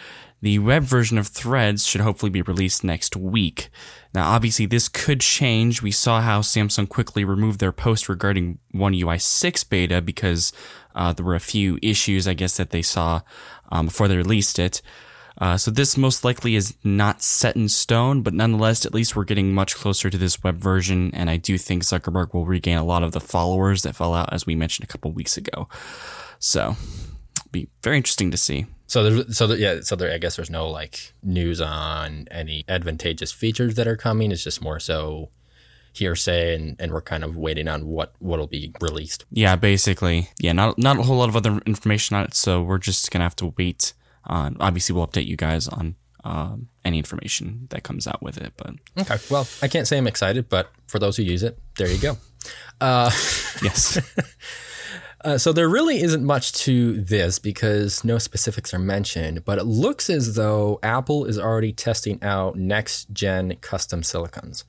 the 0.44 0.58
web 0.58 0.82
version 0.82 1.16
of 1.16 1.28
Threads 1.28 1.86
should 1.86 2.02
hopefully 2.02 2.28
be 2.28 2.42
released 2.42 2.84
next 2.84 3.16
week. 3.16 3.70
Now, 4.12 4.30
obviously, 4.30 4.66
this 4.66 4.90
could 4.90 5.22
change. 5.22 5.80
We 5.80 5.90
saw 5.90 6.20
how 6.20 6.42
Samsung 6.42 6.86
quickly 6.86 7.24
removed 7.24 7.60
their 7.60 7.72
post 7.72 8.10
regarding 8.10 8.58
One 8.70 8.92
UI 8.92 9.18
6 9.18 9.64
beta 9.64 10.02
because 10.02 10.52
uh, 10.94 11.14
there 11.14 11.24
were 11.24 11.34
a 11.34 11.40
few 11.40 11.78
issues, 11.80 12.28
I 12.28 12.34
guess, 12.34 12.58
that 12.58 12.72
they 12.72 12.82
saw 12.82 13.22
um, 13.72 13.86
before 13.86 14.06
they 14.06 14.18
released 14.18 14.58
it. 14.58 14.82
Uh, 15.38 15.56
so 15.56 15.70
this 15.70 15.96
most 15.96 16.24
likely 16.24 16.56
is 16.56 16.74
not 16.84 17.22
set 17.22 17.56
in 17.56 17.70
stone, 17.70 18.20
but 18.20 18.34
nonetheless, 18.34 18.84
at 18.84 18.92
least 18.92 19.16
we're 19.16 19.24
getting 19.24 19.54
much 19.54 19.74
closer 19.74 20.10
to 20.10 20.18
this 20.18 20.42
web 20.42 20.58
version, 20.58 21.10
and 21.14 21.30
I 21.30 21.38
do 21.38 21.56
think 21.56 21.84
Zuckerberg 21.84 22.34
will 22.34 22.44
regain 22.44 22.76
a 22.76 22.84
lot 22.84 23.02
of 23.02 23.12
the 23.12 23.18
followers 23.20 23.82
that 23.84 23.96
fell 23.96 24.12
out, 24.12 24.30
as 24.30 24.44
we 24.44 24.54
mentioned 24.54 24.84
a 24.84 24.92
couple 24.92 25.10
weeks 25.10 25.38
ago. 25.38 25.70
So, 26.38 26.76
be 27.50 27.70
very 27.82 27.96
interesting 27.96 28.30
to 28.30 28.36
see. 28.36 28.66
So 28.86 29.02
there's 29.02 29.36
so 29.36 29.46
there, 29.46 29.58
yeah 29.58 29.80
so 29.80 29.96
there 29.96 30.12
I 30.12 30.18
guess 30.18 30.36
there's 30.36 30.50
no 30.50 30.68
like 30.68 31.12
news 31.22 31.60
on 31.60 32.28
any 32.30 32.64
advantageous 32.68 33.32
features 33.32 33.74
that 33.76 33.86
are 33.86 33.96
coming. 33.96 34.30
It's 34.30 34.44
just 34.44 34.62
more 34.62 34.78
so 34.78 35.30
hearsay, 35.94 36.56
and, 36.56 36.76
and 36.78 36.92
we're 36.92 37.00
kind 37.00 37.24
of 37.24 37.36
waiting 37.36 37.68
on 37.68 37.86
what 37.86 38.14
what'll 38.18 38.46
be 38.46 38.72
released. 38.80 39.24
Yeah, 39.30 39.56
basically, 39.56 40.28
yeah, 40.38 40.52
not 40.52 40.78
not 40.78 40.98
a 40.98 41.02
whole 41.02 41.16
lot 41.16 41.28
of 41.28 41.36
other 41.36 41.58
information 41.66 42.16
on 42.16 42.24
it, 42.24 42.34
so 42.34 42.62
we're 42.62 42.78
just 42.78 43.10
gonna 43.10 43.24
have 43.24 43.36
to 43.36 43.54
wait. 43.56 43.94
Uh, 44.26 44.50
obviously, 44.60 44.94
we'll 44.94 45.06
update 45.06 45.26
you 45.26 45.36
guys 45.36 45.68
on 45.68 45.96
um, 46.24 46.68
any 46.84 46.98
information 46.98 47.66
that 47.70 47.82
comes 47.82 48.06
out 48.06 48.22
with 48.22 48.38
it. 48.38 48.52
But 48.56 48.74
Okay. 48.98 49.16
Well, 49.30 49.46
I 49.62 49.68
can't 49.68 49.86
say 49.86 49.98
I'm 49.98 50.06
excited, 50.06 50.48
but 50.48 50.70
for 50.86 50.98
those 50.98 51.16
who 51.16 51.22
use 51.22 51.42
it, 51.42 51.58
there 51.76 51.88
you 51.88 51.98
go. 51.98 52.16
Uh, 52.80 53.10
yes, 53.62 53.98
Uh, 55.24 55.38
so 55.38 55.54
there 55.54 55.70
really 55.70 56.02
isn't 56.02 56.22
much 56.22 56.52
to 56.52 57.00
this 57.00 57.38
because 57.38 58.04
no 58.04 58.18
specifics 58.18 58.74
are 58.74 58.78
mentioned, 58.78 59.42
but 59.46 59.58
it 59.58 59.64
looks 59.64 60.10
as 60.10 60.34
though 60.34 60.78
Apple 60.82 61.24
is 61.24 61.38
already 61.38 61.72
testing 61.72 62.22
out 62.22 62.56
next 62.56 63.10
gen 63.10 63.56
custom 63.62 64.02
silicons. 64.02 64.64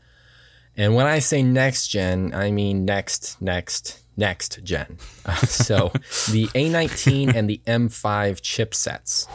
And 0.77 0.95
when 0.95 1.07
I 1.07 1.19
say 1.19 1.43
next 1.43 1.89
gen, 1.89 2.33
I 2.33 2.51
mean 2.51 2.85
next, 2.85 3.41
next, 3.41 4.01
next 4.15 4.63
gen. 4.63 4.97
Uh, 5.25 5.35
so 5.45 5.89
the 6.31 6.47
A19 6.47 7.35
and 7.35 7.49
the 7.49 7.61
M5 7.67 8.39
chipsets. 8.39 9.27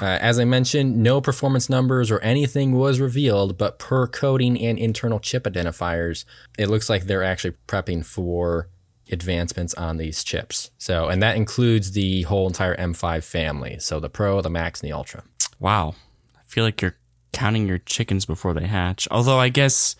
Uh, 0.00 0.18
as 0.20 0.38
I 0.38 0.46
mentioned, 0.46 0.96
no 0.96 1.20
performance 1.20 1.68
numbers 1.68 2.10
or 2.10 2.20
anything 2.20 2.72
was 2.72 3.00
revealed, 3.00 3.58
but 3.58 3.78
per 3.78 4.06
coding 4.06 4.58
and 4.58 4.78
internal 4.78 5.20
chip 5.20 5.44
identifiers, 5.44 6.24
it 6.58 6.70
looks 6.70 6.88
like 6.88 7.04
they're 7.04 7.22
actually 7.22 7.54
prepping 7.68 8.02
for 8.04 8.68
advancements 9.14 9.72
on 9.74 9.96
these 9.96 10.22
chips. 10.22 10.70
So, 10.76 11.08
and 11.08 11.22
that 11.22 11.36
includes 11.36 11.92
the 11.92 12.22
whole 12.22 12.46
entire 12.46 12.76
M5 12.76 13.24
family. 13.24 13.78
So 13.78 13.98
the 14.00 14.10
Pro, 14.10 14.42
the 14.42 14.50
Max, 14.50 14.82
and 14.82 14.90
the 14.90 14.94
Ultra. 14.94 15.22
wow. 15.58 15.94
I 16.36 16.42
feel 16.46 16.64
like 16.64 16.82
you're 16.82 16.96
counting 17.32 17.66
your 17.66 17.78
chickens 17.78 18.26
before 18.26 18.54
they 18.54 18.66
hatch. 18.66 19.08
Although 19.10 19.38
I 19.38 19.48
guess, 19.48 19.96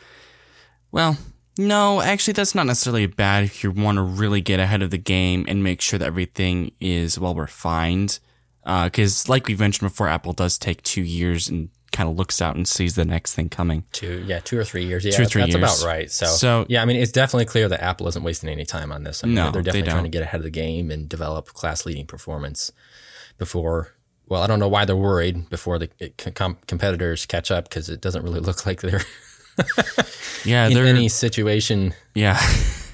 well, 0.93 1.17
no, 1.59 2.01
actually, 2.01 2.35
that's 2.35 2.55
not 2.55 2.67
necessarily 2.67 3.07
bad 3.07 3.45
if 3.45 3.63
you 3.63 3.71
want 3.71 3.97
to 3.97 4.03
really 4.03 4.41
get 4.41 4.61
ahead 4.61 4.83
of 4.83 4.91
the 4.91 4.99
game 4.99 5.45
and 5.49 5.63
make 5.63 5.81
sure 5.81 5.99
that 5.99 6.07
everything 6.07 6.73
is 6.81 7.19
well 7.19 7.35
refined. 7.35 8.19
Uh, 8.65 8.85
because, 8.85 9.29
like 9.29 9.47
we've 9.47 9.61
mentioned 9.61 9.89
before, 9.89 10.09
Apple 10.09 10.33
does 10.33 10.59
take 10.59 10.83
two 10.83 11.03
years 11.03 11.49
and 11.49 11.69
kind 11.95 12.11
of 12.11 12.17
looks 12.17 12.43
out 12.43 12.57
and 12.57 12.69
sees 12.69 12.95
the 12.97 13.05
next 13.07 13.35
thing 13.35 13.49
coming. 13.49 13.85
Two, 13.93 14.23
yeah, 14.27 14.41
two 14.41 14.59
or 14.59 14.65
three 14.65 14.85
years. 14.85 15.05
Yeah, 15.05 15.13
Two 15.13 15.23
or 15.23 15.27
three 15.27 15.43
that's 15.43 15.55
years. 15.55 15.81
about 15.83 15.87
right. 15.87 16.11
So, 16.11 16.27
So- 16.27 16.67
yeah, 16.69 16.83
I 16.83 16.85
mean, 16.85 16.97
it's 16.97 17.13
definitely 17.13 17.47
clear 17.47 17.69
that 17.69 17.83
Apple 17.83 18.07
isn't 18.09 18.23
wasting 18.23 18.51
any 18.51 18.67
time 18.67 18.93
on 18.93 19.05
this. 19.05 19.25
I 19.25 19.27
mean, 19.29 19.37
No, 19.37 19.51
they're 19.51 19.63
they 19.63 19.71
definitely 19.81 19.91
trying 19.93 20.03
to 20.05 20.11
get 20.11 20.23
ahead 20.23 20.41
of 20.41 20.45
the 20.45 20.51
game 20.51 20.91
and 20.91 21.09
develop 21.09 21.47
class-leading 21.55 22.07
performance 22.07 22.71
before. 23.39 23.95
Well, 24.27 24.43
I 24.43 24.47
don't 24.47 24.59
know 24.59 24.69
why 24.69 24.85
they're 24.85 24.97
worried 24.97 25.49
before 25.51 25.79
the 25.79 25.89
com- 26.35 26.59
competitors 26.67 27.27
catch 27.27 27.51
up 27.51 27.69
because 27.69 27.89
it 27.89 28.01
doesn't 28.01 28.23
really 28.23 28.41
look 28.49 28.67
like 28.67 28.81
they're 28.81 29.03
Yeah, 30.45 30.69
in 30.69 30.77
any 30.77 31.09
situation 31.09 31.95
yeah. 32.15 32.39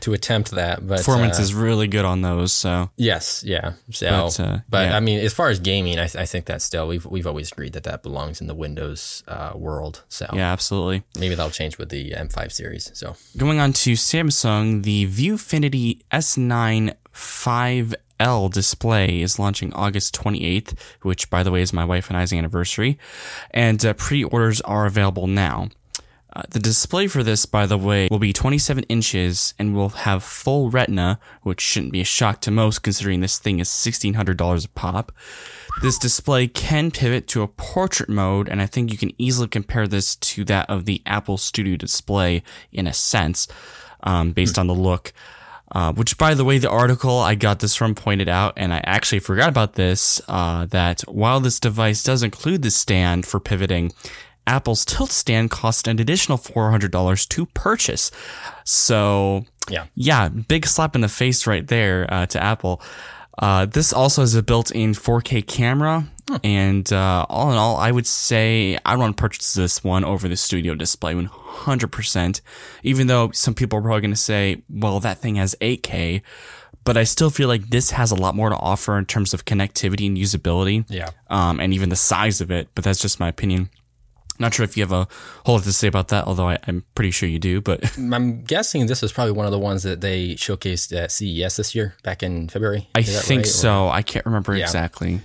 to 0.00 0.12
attempt 0.12 0.52
that. 0.52 0.86
But 0.86 0.98
Performance 0.98 1.38
uh, 1.38 1.42
is 1.42 1.54
really 1.54 1.88
good 1.88 2.04
on 2.04 2.22
those. 2.22 2.52
So 2.52 2.90
Yes, 2.96 3.42
yeah. 3.44 3.74
So, 3.90 4.08
But, 4.44 4.62
but, 4.68 4.78
uh, 4.78 4.90
yeah. 4.90 4.96
I 4.96 5.00
mean, 5.00 5.20
as 5.20 5.34
far 5.34 5.48
as 5.48 5.58
gaming, 5.58 5.98
I, 5.98 6.04
I 6.04 6.26
think 6.26 6.46
that 6.46 6.62
still 6.62 6.86
we've 6.86 7.04
we've 7.06 7.26
always 7.26 7.52
agreed 7.52 7.72
that 7.74 7.84
that 7.84 8.02
belongs 8.02 8.40
in 8.40 8.46
the 8.46 8.54
Windows 8.54 9.22
uh, 9.28 9.52
world. 9.54 10.04
So 10.08 10.26
yeah, 10.32 10.52
absolutely. 10.52 11.02
maybe 11.18 11.34
that'll 11.34 11.50
change 11.50 11.78
with 11.78 11.90
the 11.90 12.12
M5 12.12 12.52
series. 12.52 12.90
So 12.94 13.16
Going 13.36 13.58
on 13.58 13.72
to 13.74 13.92
Samsung, 13.92 14.82
the 14.84 15.06
Viewfinity 15.06 16.02
S9 16.12 16.94
5K 17.12 18.52
display 18.52 19.22
is 19.22 19.38
launching 19.38 19.72
August 19.72 20.14
28th, 20.14 20.78
which, 21.02 21.30
by 21.30 21.42
the 21.42 21.50
way, 21.50 21.62
is 21.62 21.72
my 21.72 21.84
wife 21.84 22.08
and 22.08 22.18
I's 22.18 22.34
anniversary, 22.34 22.98
and 23.50 23.84
uh, 23.84 23.94
pre-orders 23.94 24.60
are 24.60 24.84
available 24.84 25.26
now. 25.26 25.70
Uh, 26.32 26.42
the 26.50 26.60
display 26.60 27.08
for 27.08 27.24
this, 27.24 27.44
by 27.44 27.66
the 27.66 27.78
way, 27.78 28.06
will 28.10 28.20
be 28.20 28.32
27 28.32 28.84
inches 28.84 29.52
and 29.58 29.74
will 29.74 29.88
have 29.88 30.22
full 30.22 30.70
retina, 30.70 31.18
which 31.42 31.60
shouldn't 31.60 31.92
be 31.92 32.00
a 32.00 32.04
shock 32.04 32.40
to 32.40 32.50
most 32.52 32.80
considering 32.80 33.20
this 33.20 33.38
thing 33.38 33.58
is 33.58 33.68
$1,600 33.68 34.64
a 34.64 34.68
pop. 34.68 35.12
This 35.82 35.98
display 35.98 36.46
can 36.46 36.92
pivot 36.92 37.26
to 37.28 37.42
a 37.42 37.48
portrait 37.48 38.08
mode, 38.08 38.48
and 38.48 38.62
I 38.62 38.66
think 38.66 38.92
you 38.92 38.98
can 38.98 39.12
easily 39.18 39.48
compare 39.48 39.88
this 39.88 40.14
to 40.16 40.44
that 40.44 40.70
of 40.70 40.84
the 40.84 41.02
Apple 41.04 41.36
Studio 41.36 41.76
display 41.76 42.42
in 42.70 42.86
a 42.86 42.92
sense, 42.92 43.48
um, 44.04 44.32
based 44.32 44.58
on 44.58 44.68
the 44.68 44.74
look. 44.74 45.12
Uh, 45.72 45.92
which, 45.92 46.18
by 46.18 46.34
the 46.34 46.44
way, 46.44 46.58
the 46.58 46.68
article 46.68 47.20
I 47.20 47.36
got 47.36 47.60
this 47.60 47.76
from 47.76 47.94
pointed 47.94 48.28
out, 48.28 48.54
and 48.56 48.74
I 48.74 48.80
actually 48.84 49.20
forgot 49.20 49.48
about 49.48 49.74
this, 49.74 50.20
uh, 50.26 50.66
that 50.66 51.02
while 51.02 51.38
this 51.38 51.60
device 51.60 52.02
does 52.02 52.24
include 52.24 52.62
the 52.62 52.72
stand 52.72 53.24
for 53.24 53.38
pivoting, 53.38 53.92
Apple's 54.50 54.84
tilt 54.84 55.10
stand 55.10 55.50
cost 55.50 55.86
an 55.86 56.00
additional 56.00 56.36
$400 56.36 57.28
to 57.28 57.46
purchase. 57.46 58.10
So, 58.64 59.44
yeah, 59.70 59.86
yeah, 59.94 60.28
big 60.28 60.66
slap 60.66 60.96
in 60.96 61.02
the 61.02 61.08
face 61.08 61.46
right 61.46 61.66
there 61.66 62.12
uh, 62.12 62.26
to 62.26 62.42
Apple. 62.42 62.82
Uh, 63.38 63.64
this 63.64 63.92
also 63.92 64.22
has 64.22 64.34
a 64.34 64.42
built-in 64.42 64.92
4K 64.92 65.46
camera, 65.46 66.04
and 66.42 66.92
uh, 66.92 67.24
all 67.28 67.52
in 67.52 67.56
all, 67.56 67.76
I 67.76 67.92
would 67.92 68.06
say 68.06 68.76
I 68.84 68.96
want 68.96 69.16
to 69.16 69.20
purchase 69.20 69.54
this 69.54 69.84
one 69.84 70.04
over 70.04 70.28
the 70.28 70.36
Studio 70.36 70.74
Display 70.74 71.14
100%. 71.14 72.40
Even 72.82 73.06
though 73.06 73.30
some 73.30 73.54
people 73.54 73.78
are 73.78 73.82
probably 73.82 74.00
going 74.02 74.10
to 74.10 74.16
say, 74.16 74.62
"Well, 74.68 75.00
that 75.00 75.18
thing 75.18 75.36
has 75.36 75.54
8K," 75.62 76.22
but 76.84 76.96
I 76.98 77.04
still 77.04 77.30
feel 77.30 77.48
like 77.48 77.70
this 77.70 77.92
has 77.92 78.10
a 78.10 78.16
lot 78.16 78.34
more 78.34 78.50
to 78.50 78.56
offer 78.56 78.98
in 78.98 79.06
terms 79.06 79.32
of 79.32 79.44
connectivity 79.44 80.06
and 80.06 80.18
usability, 80.18 80.84
yeah. 80.90 81.10
um, 81.30 81.60
and 81.60 81.72
even 81.72 81.88
the 81.88 81.96
size 81.96 82.42
of 82.42 82.50
it. 82.50 82.68
But 82.74 82.84
that's 82.84 83.00
just 83.00 83.20
my 83.20 83.28
opinion. 83.28 83.70
Not 84.40 84.54
sure 84.54 84.64
if 84.64 84.76
you 84.76 84.82
have 84.82 84.90
a 84.92 85.06
whole 85.46 85.56
lot 85.56 85.64
to 85.64 85.72
say 85.72 85.86
about 85.86 86.08
that, 86.08 86.24
although 86.26 86.48
I, 86.48 86.58
I'm 86.66 86.82
pretty 86.96 87.10
sure 87.12 87.28
you 87.28 87.38
do. 87.38 87.60
But 87.60 87.96
I'm 87.98 88.42
guessing 88.42 88.86
this 88.86 89.02
is 89.02 89.12
probably 89.12 89.32
one 89.32 89.46
of 89.46 89.52
the 89.52 89.58
ones 89.58 89.82
that 89.84 90.00
they 90.00 90.30
showcased 90.30 90.96
at 90.96 91.12
CES 91.12 91.56
this 91.56 91.74
year, 91.74 91.94
back 92.02 92.22
in 92.22 92.48
February. 92.48 92.88
I 92.94 93.02
think 93.02 93.40
right? 93.40 93.46
Or- 93.46 93.48
so. 93.48 93.88
I 93.88 94.02
can't 94.02 94.26
remember 94.26 94.56
Yeah. 94.56 94.64
exactly. 94.64 95.20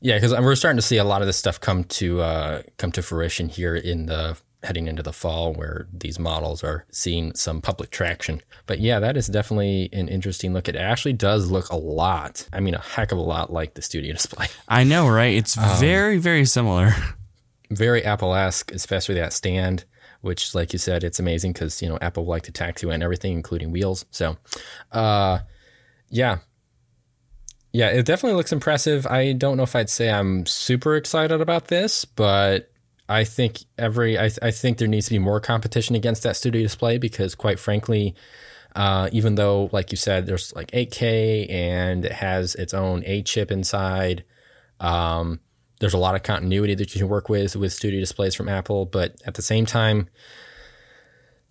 Yeah, 0.00 0.16
because 0.16 0.32
we're 0.32 0.54
starting 0.54 0.78
to 0.78 0.82
see 0.82 0.96
a 0.96 1.04
lot 1.04 1.20
of 1.20 1.26
this 1.26 1.36
stuff 1.36 1.60
come 1.60 1.84
to 1.84 2.22
uh, 2.22 2.62
come 2.78 2.90
to 2.92 3.02
fruition 3.02 3.50
here 3.50 3.76
in 3.76 4.06
the 4.06 4.38
heading 4.62 4.86
into 4.88 5.02
the 5.02 5.12
fall, 5.12 5.52
where 5.52 5.88
these 5.92 6.18
models 6.18 6.62
are 6.64 6.84
seeing 6.90 7.34
some 7.34 7.60
public 7.60 7.90
traction. 7.90 8.40
But 8.66 8.78
yeah, 8.80 8.98
that 9.00 9.16
is 9.18 9.26
definitely 9.26 9.88
an 9.92 10.08
interesting 10.08 10.52
look. 10.54 10.68
It 10.68 10.76
actually 10.76 11.14
does 11.14 11.50
look 11.50 11.68
a 11.70 11.76
lot. 11.76 12.46
I 12.52 12.60
mean, 12.60 12.74
a 12.74 12.80
heck 12.80 13.12
of 13.12 13.18
a 13.18 13.22
lot 13.22 13.52
like 13.52 13.74
the 13.74 13.82
Studio 13.82 14.12
Display. 14.18 14.46
I 14.68 14.84
know, 14.84 15.06
right? 15.08 15.34
It's 15.34 15.58
Um, 15.58 15.78
very, 15.80 16.16
very 16.18 16.44
similar. 16.46 16.94
Very 17.70 18.04
Apple-esque, 18.04 18.72
especially 18.72 19.16
that 19.16 19.32
stand. 19.32 19.84
Which, 20.22 20.54
like 20.54 20.74
you 20.74 20.78
said, 20.78 21.02
it's 21.02 21.18
amazing 21.18 21.54
because 21.54 21.80
you 21.80 21.88
know 21.88 21.98
Apple 22.02 22.26
like 22.26 22.42
to 22.42 22.52
tack 22.52 22.76
to 22.76 22.90
and 22.90 23.02
everything, 23.02 23.32
including 23.32 23.70
wheels. 23.70 24.04
So, 24.10 24.36
uh, 24.92 25.38
yeah, 26.10 26.40
yeah, 27.72 27.88
it 27.88 28.04
definitely 28.04 28.36
looks 28.36 28.52
impressive. 28.52 29.06
I 29.06 29.32
don't 29.32 29.56
know 29.56 29.62
if 29.62 29.76
I'd 29.76 29.88
say 29.88 30.10
I'm 30.10 30.44
super 30.44 30.96
excited 30.96 31.40
about 31.40 31.68
this, 31.68 32.04
but 32.04 32.70
I 33.08 33.24
think 33.24 33.60
every 33.78 34.18
I, 34.18 34.30
I 34.42 34.50
think 34.50 34.78
there 34.78 34.88
needs 34.88 35.06
to 35.06 35.12
be 35.12 35.18
more 35.18 35.40
competition 35.40 35.94
against 35.94 36.22
that 36.24 36.36
studio 36.36 36.62
display 36.62 36.98
because, 36.98 37.34
quite 37.34 37.60
frankly, 37.60 38.14
uh, 38.74 39.08
even 39.12 39.36
though, 39.36 39.68
like 39.72 39.92
you 39.92 39.96
said, 39.96 40.26
there's 40.26 40.54
like 40.54 40.70
8K 40.72 41.50
and 41.50 42.04
it 42.04 42.12
has 42.12 42.54
its 42.56 42.74
own 42.74 43.02
A 43.06 43.22
chip 43.22 43.50
inside, 43.50 44.24
um, 44.80 45.40
there's 45.80 45.94
a 45.94 45.98
lot 45.98 46.14
of 46.14 46.22
continuity 46.22 46.74
that 46.76 46.94
you 46.94 47.00
can 47.00 47.08
work 47.08 47.28
with 47.28 47.56
with 47.56 47.72
studio 47.72 47.98
displays 48.00 48.34
from 48.34 48.48
Apple. 48.48 48.86
But 48.86 49.16
at 49.26 49.34
the 49.34 49.42
same 49.42 49.66
time, 49.66 50.08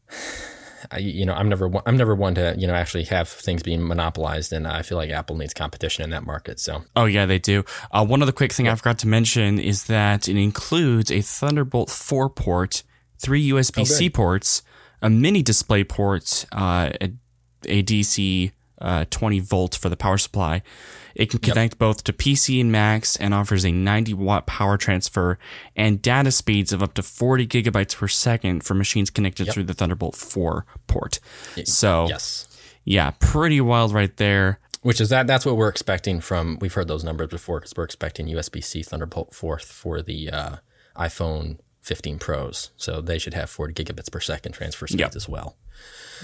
I, 0.91 0.99
you 0.99 1.25
know, 1.25 1.33
I'm 1.33 1.49
never 1.49 1.67
one- 1.67 1.83
I'm 1.85 1.97
never 1.97 2.15
one 2.15 2.35
to 2.35 2.55
you 2.57 2.65
know 2.65 2.73
actually 2.73 3.03
have 3.05 3.27
things 3.27 3.61
being 3.61 3.85
monopolized, 3.85 4.53
and 4.53 4.65
I 4.67 4.81
feel 4.81 4.97
like 4.97 5.09
Apple 5.09 5.35
needs 5.35 5.53
competition 5.53 6.03
in 6.03 6.09
that 6.11 6.25
market. 6.25 6.59
So 6.59 6.83
Oh, 6.95 7.05
yeah, 7.05 7.25
they 7.25 7.37
do. 7.37 7.65
Uh, 7.91 8.05
one 8.05 8.21
other 8.21 8.31
quick 8.31 8.53
thing 8.53 8.67
I 8.67 8.75
forgot 8.75 8.97
to 8.99 9.07
mention 9.07 9.59
is 9.59 9.85
that 9.85 10.27
it 10.29 10.37
includes 10.37 11.11
a 11.11 11.21
Thunderbolt 11.21 11.89
4 11.89 12.29
port 12.29 12.83
three 13.21 13.49
USB 13.49 13.85
C 13.85 14.09
ports, 14.09 14.63
a 15.01 15.09
mini 15.09 15.43
display 15.43 15.83
port, 15.83 16.45
uh, 16.53 16.91
a, 17.01 17.11
a 17.65 17.83
DC 17.83 18.51
uh, 18.81 19.05
20 19.09 19.39
volt 19.39 19.75
for 19.75 19.89
the 19.89 19.97
power 19.97 20.17
supply. 20.17 20.61
It 21.15 21.29
can 21.29 21.39
connect 21.39 21.73
yep. 21.73 21.79
both 21.79 22.03
to 22.05 22.13
PC 22.13 22.61
and 22.61 22.71
Macs 22.71 23.15
and 23.15 23.33
offers 23.33 23.65
a 23.65 23.71
90 23.71 24.13
watt 24.13 24.45
power 24.45 24.77
transfer 24.77 25.37
and 25.75 26.01
data 26.01 26.31
speeds 26.31 26.71
of 26.71 26.81
up 26.81 26.93
to 26.93 27.03
40 27.03 27.47
gigabytes 27.47 27.95
per 27.95 28.07
second 28.07 28.63
for 28.63 28.73
machines 28.73 29.09
connected 29.09 29.47
yep. 29.47 29.53
through 29.53 29.63
the 29.63 29.73
Thunderbolt 29.73 30.15
4 30.15 30.65
port. 30.87 31.19
So, 31.65 32.07
yes. 32.07 32.47
Yeah, 32.85 33.11
pretty 33.19 33.61
wild 33.61 33.93
right 33.93 34.15
there. 34.17 34.59
Which 34.81 35.01
is 35.01 35.09
that 35.09 35.27
that's 35.27 35.45
what 35.45 35.57
we're 35.57 35.67
expecting 35.67 36.21
from 36.21 36.57
we've 36.61 36.73
heard 36.73 36.87
those 36.87 37.03
numbers 37.03 37.27
before 37.27 37.59
because 37.59 37.73
we're 37.75 37.83
expecting 37.83 38.27
USB-C 38.27 38.83
Thunderbolt 38.83 39.35
4 39.35 39.59
for 39.59 40.01
the 40.01 40.29
uh, 40.29 40.55
iPhone 40.95 41.59
15 41.81 42.17
Pros. 42.19 42.71
So 42.77 43.01
they 43.01 43.19
should 43.19 43.33
have 43.33 43.49
40 43.49 43.73
gigabits 43.73 44.11
per 44.11 44.19
second 44.19 44.53
transfer 44.53 44.87
speeds 44.87 44.99
yep. 44.99 45.15
as 45.15 45.27
well. 45.27 45.57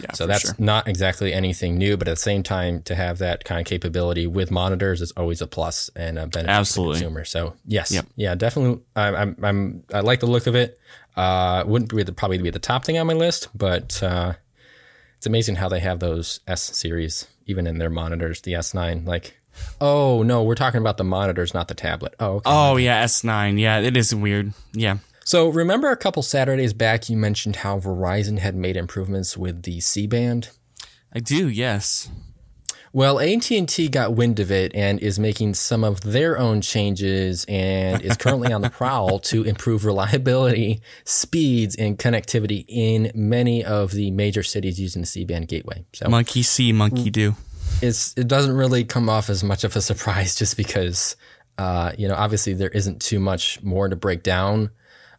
Yeah, 0.01 0.11
so 0.13 0.27
that's 0.27 0.41
sure. 0.41 0.55
not 0.57 0.87
exactly 0.87 1.33
anything 1.33 1.77
new, 1.77 1.95
but 1.95 2.07
at 2.07 2.11
the 2.11 2.21
same 2.21 2.43
time, 2.43 2.81
to 2.83 2.95
have 2.95 3.19
that 3.19 3.45
kind 3.45 3.61
of 3.61 3.67
capability 3.67 4.27
with 4.27 4.51
monitors 4.51 5.01
is 5.01 5.11
always 5.13 5.41
a 5.41 5.47
plus 5.47 5.89
and 5.95 6.19
a 6.19 6.27
benefit 6.27 6.49
Absolutely. 6.49 6.95
to 6.95 6.99
the 6.99 7.05
consumer. 7.05 7.25
So 7.25 7.53
yes, 7.65 7.91
yep. 7.91 8.05
yeah, 8.15 8.35
definitely. 8.35 8.81
I'm, 8.95 9.15
I'm, 9.15 9.37
I'm, 9.43 9.83
i 9.93 9.99
like 10.01 10.19
the 10.19 10.27
look 10.27 10.47
of 10.47 10.55
it. 10.55 10.79
Uh, 11.15 11.63
wouldn't 11.65 11.95
be 11.95 12.03
the, 12.03 12.11
probably 12.11 12.37
be 12.39 12.49
the 12.49 12.59
top 12.59 12.83
thing 12.83 12.97
on 12.97 13.07
my 13.07 13.13
list, 13.13 13.47
but 13.55 14.03
uh, 14.03 14.33
it's 15.17 15.25
amazing 15.25 15.55
how 15.55 15.69
they 15.69 15.79
have 15.79 15.99
those 15.99 16.41
S 16.45 16.61
series 16.61 17.27
even 17.45 17.67
in 17.67 17.77
their 17.77 17.89
monitors. 17.89 18.41
The 18.41 18.53
S9, 18.53 19.07
like 19.07 19.37
Oh 19.79 20.23
no, 20.23 20.43
we're 20.43 20.55
talking 20.55 20.81
about 20.81 20.97
the 20.97 21.03
monitors, 21.03 21.53
not 21.53 21.67
the 21.67 21.73
tablet. 21.73 22.15
Oh, 22.19 22.35
okay. 22.35 22.43
Oh 22.45 22.77
yeah, 22.77 23.03
S9. 23.03 23.59
Yeah, 23.59 23.79
it 23.79 23.95
is 23.95 24.13
weird. 24.13 24.53
Yeah. 24.73 24.97
So 25.25 25.49
remember 25.49 25.89
a 25.89 25.97
couple 25.97 26.21
Saturdays 26.21 26.73
back 26.73 27.09
you 27.09 27.17
mentioned 27.17 27.57
how 27.57 27.79
Verizon 27.79 28.37
had 28.37 28.55
made 28.55 28.77
improvements 28.77 29.35
with 29.35 29.63
the 29.63 29.79
C 29.81 30.05
band? 30.05 30.51
I 31.11 31.19
do, 31.19 31.49
yes. 31.49 32.11
Well, 32.93 33.19
AT&T 33.19 33.89
got 33.89 34.13
wind 34.13 34.39
of 34.39 34.51
it 34.51 34.73
and 34.75 34.99
is 34.99 35.17
making 35.17 35.55
some 35.55 35.83
of 35.83 36.01
their 36.01 36.37
own 36.37 36.61
changes 36.61 37.43
and 37.49 38.03
is 38.03 38.17
currently 38.17 38.53
on 38.53 38.61
the 38.61 38.69
prowl 38.77 39.17
to 39.21 39.41
improve 39.41 39.83
reliability, 39.83 40.81
speeds, 41.05 41.75
and 41.75 41.97
connectivity 41.97 42.63
in 42.67 43.11
many 43.15 43.65
of 43.65 43.93
the 43.93 44.11
major 44.11 44.43
cities 44.43 44.79
using 44.79 45.01
the 45.01 45.07
C-band 45.07 45.47
gateway. 45.47 45.85
So 45.93 46.07
monkey 46.07 46.43
see, 46.43 46.71
monkey 46.71 47.09
do. 47.09 47.35
It's 47.81 48.13
it 48.15 48.27
doesn't 48.27 48.55
really 48.55 48.85
come 48.85 49.09
off 49.09 49.31
as 49.31 49.43
much 49.43 49.63
of 49.63 49.75
a 49.75 49.81
surprise 49.91 50.35
just 50.35 50.55
because 50.55 51.15
uh, 51.57 51.93
you 51.97 52.07
know 52.07 52.15
obviously 52.15 52.53
there 52.53 52.69
isn't 52.69 53.01
too 53.01 53.19
much 53.19 53.61
more 53.63 53.89
to 53.89 53.95
break 53.95 54.21
down 54.21 54.69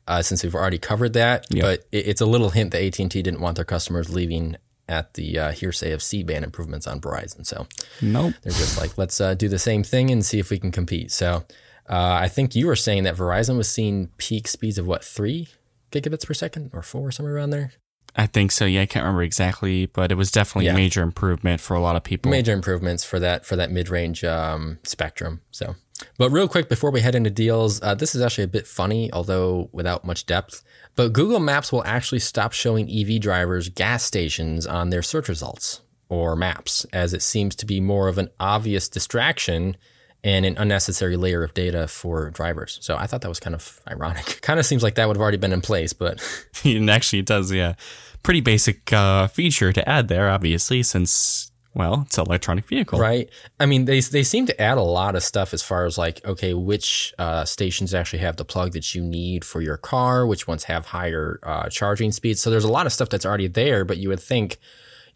uh, 0.06 0.22
since 0.22 0.42
we've 0.42 0.54
already 0.54 0.78
covered 0.78 1.12
that. 1.14 1.46
Yep. 1.50 1.62
But 1.62 1.86
it, 1.92 2.08
it's 2.08 2.20
a 2.20 2.26
little 2.26 2.50
hint 2.50 2.72
that 2.72 2.82
AT 2.82 2.98
and 2.98 3.10
T 3.10 3.22
didn't 3.22 3.40
want 3.40 3.56
their 3.56 3.64
customers 3.64 4.12
leaving 4.12 4.56
at 4.88 5.14
the 5.14 5.38
uh, 5.38 5.52
hearsay 5.52 5.92
of 5.92 6.02
C 6.02 6.22
band 6.22 6.44
improvements 6.44 6.86
on 6.86 7.00
Verizon. 7.00 7.44
So 7.44 7.66
nope, 8.00 8.34
they're 8.42 8.52
just 8.52 8.80
like 8.80 8.96
let's 8.96 9.20
uh, 9.20 9.34
do 9.34 9.48
the 9.48 9.58
same 9.58 9.82
thing 9.82 10.10
and 10.10 10.24
see 10.24 10.38
if 10.38 10.50
we 10.50 10.58
can 10.58 10.70
compete. 10.70 11.10
So 11.10 11.44
uh, 11.88 12.18
I 12.20 12.28
think 12.28 12.54
you 12.54 12.66
were 12.66 12.76
saying 12.76 13.04
that 13.04 13.16
Verizon 13.16 13.56
was 13.56 13.68
seeing 13.68 14.08
peak 14.18 14.48
speeds 14.48 14.78
of 14.78 14.86
what 14.86 15.04
three 15.04 15.48
gigabits 15.90 16.26
per 16.26 16.34
second 16.34 16.70
or 16.72 16.82
four 16.82 17.10
somewhere 17.10 17.36
around 17.36 17.50
there. 17.50 17.72
I 18.18 18.26
think 18.26 18.50
so. 18.50 18.64
Yeah, 18.64 18.82
I 18.82 18.86
can't 18.86 19.04
remember 19.04 19.22
exactly, 19.22 19.86
but 19.86 20.10
it 20.10 20.14
was 20.14 20.30
definitely 20.30 20.66
yeah. 20.66 20.72
a 20.72 20.76
major 20.76 21.02
improvement 21.02 21.60
for 21.60 21.74
a 21.74 21.80
lot 21.80 21.96
of 21.96 22.02
people. 22.02 22.30
Major 22.30 22.52
improvements 22.52 23.04
for 23.04 23.20
that 23.20 23.44
for 23.44 23.56
that 23.56 23.70
mid 23.70 23.88
range 23.88 24.24
um, 24.24 24.78
spectrum. 24.84 25.42
So 25.50 25.76
but 26.18 26.30
real 26.30 26.48
quick 26.48 26.68
before 26.68 26.90
we 26.90 27.00
head 27.00 27.14
into 27.14 27.30
deals, 27.30 27.82
uh, 27.82 27.94
this 27.94 28.14
is 28.14 28.22
actually 28.22 28.44
a 28.44 28.48
bit 28.48 28.66
funny, 28.66 29.12
although 29.12 29.68
without 29.72 30.04
much 30.04 30.26
depth. 30.26 30.62
But 30.94 31.12
Google 31.12 31.40
Maps 31.40 31.72
will 31.72 31.84
actually 31.84 32.20
stop 32.20 32.52
showing 32.52 32.90
EV 32.90 33.20
drivers 33.20 33.68
gas 33.68 34.02
stations 34.02 34.66
on 34.66 34.90
their 34.90 35.02
search 35.02 35.28
results 35.28 35.82
or 36.08 36.36
maps, 36.36 36.86
as 36.92 37.12
it 37.12 37.22
seems 37.22 37.54
to 37.56 37.66
be 37.66 37.80
more 37.80 38.08
of 38.08 38.18
an 38.18 38.28
obvious 38.38 38.88
distraction 38.88 39.76
and 40.24 40.44
an 40.44 40.56
unnecessary 40.58 41.16
layer 41.16 41.42
of 41.42 41.54
data 41.54 41.86
for 41.86 42.30
drivers. 42.30 42.78
So 42.80 42.96
I 42.96 43.06
thought 43.06 43.20
that 43.20 43.28
was 43.28 43.40
kind 43.40 43.54
of 43.54 43.80
ironic. 43.88 44.40
kind 44.42 44.58
of 44.58 44.66
seems 44.66 44.82
like 44.82 44.96
that 44.96 45.06
would 45.06 45.16
have 45.16 45.22
already 45.22 45.36
been 45.36 45.52
in 45.52 45.60
place, 45.60 45.92
but 45.92 46.20
actually 46.88 47.20
it 47.20 47.26
does. 47.26 47.52
Yeah, 47.52 47.74
pretty 48.22 48.40
basic 48.40 48.92
uh, 48.92 49.28
feature 49.28 49.72
to 49.72 49.88
add 49.88 50.08
there, 50.08 50.28
obviously, 50.28 50.82
since 50.82 51.52
well, 51.76 52.04
it's 52.06 52.16
an 52.16 52.24
electronic 52.24 52.64
vehicle, 52.64 52.98
right? 52.98 53.28
I 53.60 53.66
mean, 53.66 53.84
they 53.84 54.00
they 54.00 54.22
seem 54.22 54.46
to 54.46 54.58
add 54.60 54.78
a 54.78 54.82
lot 54.82 55.14
of 55.14 55.22
stuff 55.22 55.52
as 55.52 55.62
far 55.62 55.84
as 55.84 55.98
like, 55.98 56.24
okay, 56.24 56.54
which 56.54 57.12
uh, 57.18 57.44
stations 57.44 57.92
actually 57.92 58.20
have 58.20 58.36
the 58.36 58.46
plug 58.46 58.72
that 58.72 58.94
you 58.94 59.02
need 59.02 59.44
for 59.44 59.60
your 59.60 59.76
car, 59.76 60.26
which 60.26 60.48
ones 60.48 60.64
have 60.64 60.86
higher 60.86 61.38
uh, 61.42 61.68
charging 61.68 62.12
speeds. 62.12 62.40
So 62.40 62.48
there's 62.48 62.64
a 62.64 62.72
lot 62.72 62.86
of 62.86 62.94
stuff 62.94 63.10
that's 63.10 63.26
already 63.26 63.46
there, 63.46 63.84
but 63.84 63.98
you 63.98 64.08
would 64.08 64.20
think 64.20 64.56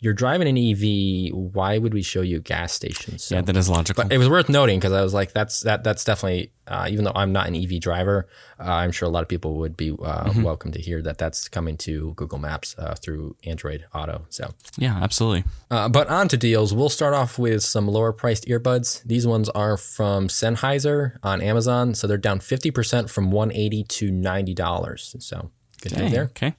you're 0.00 0.14
driving 0.14 0.48
an 0.48 0.56
EV. 0.56 1.34
Why 1.34 1.78
would 1.78 1.92
we 1.92 2.02
show 2.02 2.22
you 2.22 2.40
gas 2.40 2.72
stations? 2.72 3.24
So, 3.24 3.34
yeah, 3.34 3.42
that 3.42 3.56
is 3.56 3.68
logical. 3.68 4.04
But 4.04 4.12
it 4.12 4.18
was 4.18 4.28
worth 4.28 4.48
noting 4.48 4.78
because 4.78 4.92
I 4.92 5.02
was 5.02 5.12
like, 5.14 5.32
that's 5.32 5.60
that 5.60 5.84
that's 5.84 6.04
definitely. 6.04 6.52
Uh, 6.66 6.86
even 6.88 7.04
though 7.04 7.12
I'm 7.16 7.32
not 7.32 7.48
an 7.48 7.56
EV 7.56 7.80
driver, 7.80 8.28
uh, 8.60 8.62
I'm 8.62 8.92
sure 8.92 9.08
a 9.08 9.10
lot 9.10 9.22
of 9.22 9.28
people 9.28 9.56
would 9.56 9.76
be 9.76 9.90
uh, 9.90 9.94
mm-hmm. 9.94 10.44
welcome 10.44 10.70
to 10.70 10.80
hear 10.80 11.02
that 11.02 11.18
that's 11.18 11.48
coming 11.48 11.76
to 11.78 12.14
Google 12.14 12.38
Maps 12.38 12.76
uh, 12.78 12.94
through 12.94 13.34
Android 13.44 13.86
Auto. 13.92 14.24
So 14.28 14.54
yeah, 14.78 14.96
absolutely. 15.02 15.42
Uh, 15.68 15.88
but 15.88 16.06
on 16.06 16.28
to 16.28 16.36
deals. 16.36 16.72
We'll 16.72 16.88
start 16.88 17.12
off 17.12 17.40
with 17.40 17.64
some 17.64 17.88
lower 17.88 18.12
priced 18.12 18.46
earbuds. 18.46 19.02
These 19.02 19.26
ones 19.26 19.48
are 19.48 19.76
from 19.76 20.28
Sennheiser 20.28 21.16
on 21.24 21.40
Amazon, 21.40 21.94
so 21.94 22.06
they're 22.06 22.18
down 22.18 22.38
50% 22.38 23.10
from 23.10 23.32
180 23.32 23.82
to 23.82 24.12
$90. 24.12 25.22
So 25.22 25.50
good 25.80 25.92
Dang, 25.92 25.98
deal 26.02 26.10
there. 26.10 26.24
Okay. 26.24 26.54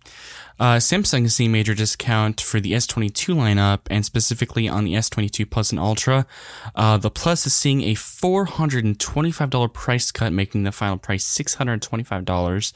Uh, 0.61 0.77
Samsung 0.77 1.25
is 1.25 1.33
seeing 1.33 1.51
major 1.51 1.73
discount 1.73 2.39
for 2.39 2.59
the 2.59 2.73
S22 2.73 3.33
lineup 3.33 3.79
and 3.89 4.05
specifically 4.05 4.69
on 4.69 4.83
the 4.83 4.93
S22 4.93 5.49
Plus 5.49 5.71
and 5.71 5.79
Ultra. 5.79 6.27
Uh, 6.75 6.97
the 6.97 7.09
Plus 7.09 7.47
is 7.47 7.55
seeing 7.55 7.81
a 7.81 7.95
$425 7.95 9.73
price 9.73 10.11
cut, 10.11 10.31
making 10.31 10.61
the 10.61 10.71
final 10.71 10.99
price 10.99 11.25
$625. 11.25 12.73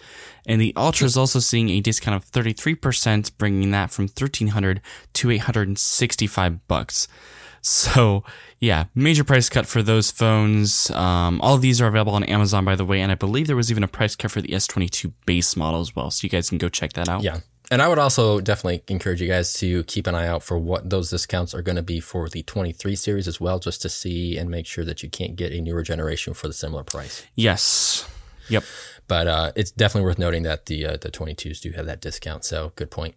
And 0.47 0.59
the 0.59 0.73
Ultra 0.75 1.05
is 1.05 1.15
also 1.15 1.37
seeing 1.37 1.69
a 1.69 1.79
discount 1.79 2.15
of 2.15 2.25
33%, 2.31 3.37
bringing 3.37 3.69
that 3.69 3.91
from 3.91 4.09
$1,300 4.09 4.79
to 5.13 5.29
865 5.29 6.67
bucks. 6.67 7.07
So 7.61 8.23
yeah, 8.59 8.85
major 8.95 9.23
price 9.23 9.47
cut 9.47 9.67
for 9.67 9.83
those 9.83 10.09
phones. 10.09 10.89
Um, 10.89 11.39
all 11.41 11.59
these 11.59 11.79
are 11.81 11.87
available 11.87 12.13
on 12.13 12.23
Amazon, 12.23 12.65
by 12.65 12.75
the 12.75 12.85
way, 12.85 13.01
and 13.01 13.11
I 13.11 13.15
believe 13.15 13.45
there 13.45 13.55
was 13.55 13.69
even 13.69 13.83
a 13.83 13.87
price 13.87 14.15
cut 14.15 14.31
for 14.31 14.41
the 14.41 14.49
S22 14.49 15.13
base 15.27 15.55
model 15.55 15.81
as 15.81 15.95
well. 15.95 16.09
So 16.09 16.25
you 16.25 16.29
guys 16.29 16.49
can 16.49 16.57
go 16.57 16.69
check 16.69 16.93
that 16.93 17.07
out. 17.07 17.21
Yeah, 17.21 17.41
and 17.71 17.81
I 17.81 17.87
would 17.87 17.99
also 17.99 18.39
definitely 18.39 18.83
encourage 18.87 19.21
you 19.21 19.27
guys 19.27 19.53
to 19.53 19.83
keep 19.85 20.07
an 20.07 20.15
eye 20.15 20.27
out 20.27 20.43
for 20.43 20.57
what 20.57 20.89
those 20.89 21.09
discounts 21.09 21.53
are 21.53 21.61
going 21.61 21.75
to 21.75 21.83
be 21.83 21.99
for 21.99 22.29
the 22.29 22.43
23 22.43 22.95
series 22.95 23.27
as 23.27 23.41
well, 23.41 23.59
just 23.59 23.81
to 23.81 23.89
see 23.89 24.37
and 24.37 24.49
make 24.49 24.65
sure 24.65 24.85
that 24.85 25.03
you 25.03 25.09
can't 25.09 25.35
get 25.35 25.51
a 25.51 25.61
newer 25.61 25.81
generation 25.81 26.33
for 26.33 26.47
the 26.47 26.53
similar 26.53 26.83
price. 26.83 27.25
Yes. 27.35 28.07
Yep. 28.49 28.63
But 29.07 29.27
uh, 29.27 29.51
it's 29.55 29.71
definitely 29.71 30.05
worth 30.05 30.19
noting 30.19 30.43
that 30.43 30.65
the 30.65 30.85
uh, 30.85 30.97
the 30.97 31.09
22s 31.09 31.61
do 31.61 31.71
have 31.71 31.85
that 31.85 32.01
discount. 32.01 32.43
So 32.45 32.71
good 32.75 32.91
point. 32.91 33.15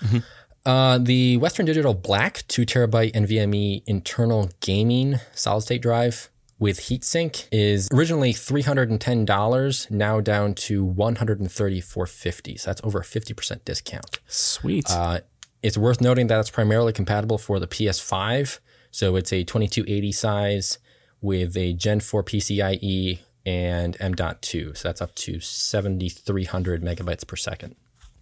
Mm-hmm. 0.00 0.18
Uh, 0.66 0.98
the 0.98 1.36
Western 1.38 1.66
Digital 1.66 1.94
Black 1.94 2.44
2 2.48 2.66
terabyte 2.66 3.12
NVMe 3.12 3.82
internal 3.86 4.50
gaming 4.60 5.16
solid 5.32 5.62
state 5.62 5.82
drive 5.82 6.28
with 6.58 6.80
heatsink 6.80 7.46
is 7.52 7.88
originally 7.92 8.32
$310, 8.32 9.90
now 9.90 10.20
down 10.20 10.54
to 10.54 10.86
$134.50. 10.86 12.60
So 12.60 12.70
that's 12.70 12.80
over 12.82 13.00
a 13.00 13.04
50% 13.04 13.64
discount. 13.64 14.18
Sweet. 14.26 14.90
Uh, 14.90 15.20
it's 15.62 15.78
worth 15.78 16.00
noting 16.00 16.26
that 16.28 16.40
it's 16.40 16.50
primarily 16.50 16.92
compatible 16.92 17.38
for 17.38 17.58
the 17.58 17.66
PS5. 17.66 18.58
So 18.90 19.16
it's 19.16 19.32
a 19.32 19.44
2280 19.44 20.12
size 20.12 20.78
with 21.20 21.56
a 21.56 21.74
Gen 21.74 22.00
4 22.00 22.24
PCIe 22.24 23.20
and 23.44 23.96
M.2. 24.00 24.76
So 24.76 24.88
that's 24.88 25.00
up 25.00 25.14
to 25.16 25.40
7,300 25.40 26.82
megabytes 26.82 27.26
per 27.26 27.36
second. 27.36 27.76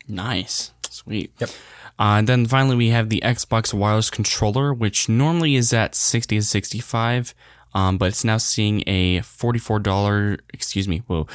Nice. 0.08 0.72
Sweet. 0.88 1.32
Yep. 1.38 1.50
Uh, 1.98 2.16
and 2.18 2.28
then 2.28 2.46
finally, 2.46 2.76
we 2.76 2.88
have 2.90 3.08
the 3.08 3.22
Xbox 3.24 3.72
wireless 3.72 4.10
controller, 4.10 4.72
which 4.72 5.08
normally 5.08 5.56
is 5.56 5.72
at 5.72 5.94
60 5.94 6.36
to 6.36 6.42
65 6.42 7.34
um, 7.74 7.98
but 7.98 8.08
it's 8.08 8.24
now 8.24 8.38
seeing 8.38 8.82
a 8.86 9.20
$44, 9.20 10.38
excuse 10.52 10.88
me, 10.88 10.98
whoa. 11.06 11.26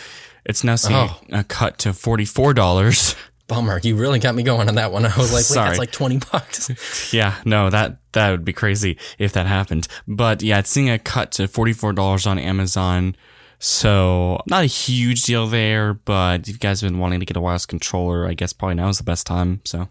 It's 0.45 0.63
now 0.63 0.75
seeing 0.75 1.09
oh. 1.09 1.21
a, 1.31 1.43
cut 1.43 1.77
to 1.79 1.89
$44. 1.89 3.15
Bummer. 3.47 3.79
You 3.83 3.95
really 3.95 4.19
got 4.19 4.33
me 4.33 4.43
going 4.43 4.69
on 4.69 4.75
that 4.75 4.91
one. 4.91 5.05
I 5.05 5.15
was 5.17 5.31
like, 5.31 5.39
wait, 5.39 5.45
Sorry. 5.45 5.67
that's 5.67 5.79
like 5.79 5.91
20 5.91 6.19
bucks. 6.31 7.13
yeah, 7.13 7.35
no, 7.45 7.69
that, 7.69 7.97
that 8.13 8.31
would 8.31 8.45
be 8.45 8.53
crazy 8.53 8.97
if 9.19 9.33
that 9.33 9.45
happened. 9.45 9.87
But 10.07 10.41
yeah, 10.41 10.59
it's 10.59 10.69
seeing 10.69 10.89
a 10.89 10.97
cut 10.97 11.33
to 11.33 11.43
$44 11.43 12.27
on 12.27 12.39
Amazon. 12.39 13.15
So 13.59 14.41
not 14.47 14.63
a 14.63 14.67
huge 14.67 15.23
deal 15.23 15.47
there, 15.47 15.93
but 15.93 16.41
if 16.41 16.47
you 16.47 16.57
guys 16.57 16.81
have 16.81 16.89
been 16.89 16.99
wanting 16.99 17.19
to 17.19 17.25
get 17.25 17.37
a 17.37 17.41
wireless 17.41 17.67
controller, 17.67 18.27
I 18.27 18.33
guess 18.33 18.53
probably 18.53 18.75
now 18.75 18.89
is 18.89 18.97
the 18.97 19.03
best 19.03 19.27
time. 19.27 19.61
So 19.65 19.89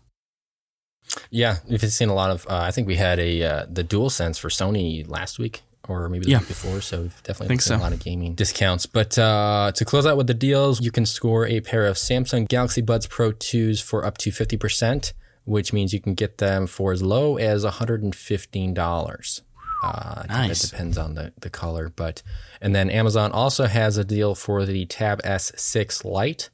yeah, 1.30 1.58
we've 1.68 1.80
seen 1.92 2.08
a 2.08 2.14
lot 2.14 2.30
of. 2.30 2.46
Uh, 2.48 2.60
I 2.62 2.70
think 2.70 2.86
we 2.86 2.96
had 2.96 3.18
a 3.20 3.42
uh, 3.42 3.66
the 3.68 3.84
DualSense 3.84 4.38
for 4.38 4.48
Sony 4.48 5.08
last 5.08 5.38
week 5.38 5.62
or 5.90 6.08
maybe 6.08 6.24
the 6.24 6.30
Yeah. 6.30 6.38
week 6.38 6.48
before. 6.48 6.80
So 6.80 7.02
we've 7.02 7.22
definitely 7.24 7.48
Think 7.48 7.62
seen 7.62 7.78
a 7.78 7.82
lot 7.82 7.92
of 7.92 7.98
gaming 7.98 8.34
discounts. 8.34 8.86
But 8.86 9.18
uh, 9.18 9.72
to 9.74 9.84
close 9.84 10.06
out 10.06 10.16
with 10.16 10.26
the 10.28 10.34
deals, 10.34 10.80
you 10.80 10.90
can 10.90 11.04
score 11.06 11.46
a 11.46 11.60
pair 11.60 11.86
of 11.86 11.96
Samsung 11.96 12.48
Galaxy 12.48 12.80
Buds 12.82 13.06
Pro 13.06 13.32
2s 13.32 13.82
for 13.82 14.04
up 14.04 14.16
to 14.18 14.30
50%, 14.30 15.12
which 15.44 15.72
means 15.72 15.92
you 15.92 16.00
can 16.00 16.14
get 16.14 16.38
them 16.38 16.66
for 16.66 16.92
as 16.92 17.02
low 17.02 17.36
as 17.36 17.64
$115. 17.64 19.40
Uh, 19.82 20.22
Nice. 20.28 20.62
That 20.62 20.70
depends 20.70 20.98
on 20.98 21.14
the, 21.14 21.32
the 21.40 21.48
color, 21.50 21.88
but 21.94 22.22
and 22.60 22.74
then 22.74 22.90
Amazon 22.90 23.32
also 23.32 23.64
has 23.64 23.96
a 23.96 24.04
deal 24.04 24.34
for 24.34 24.66
the 24.66 24.84
Tab 24.86 25.22
S6 25.22 26.04
Lite, 26.04 26.50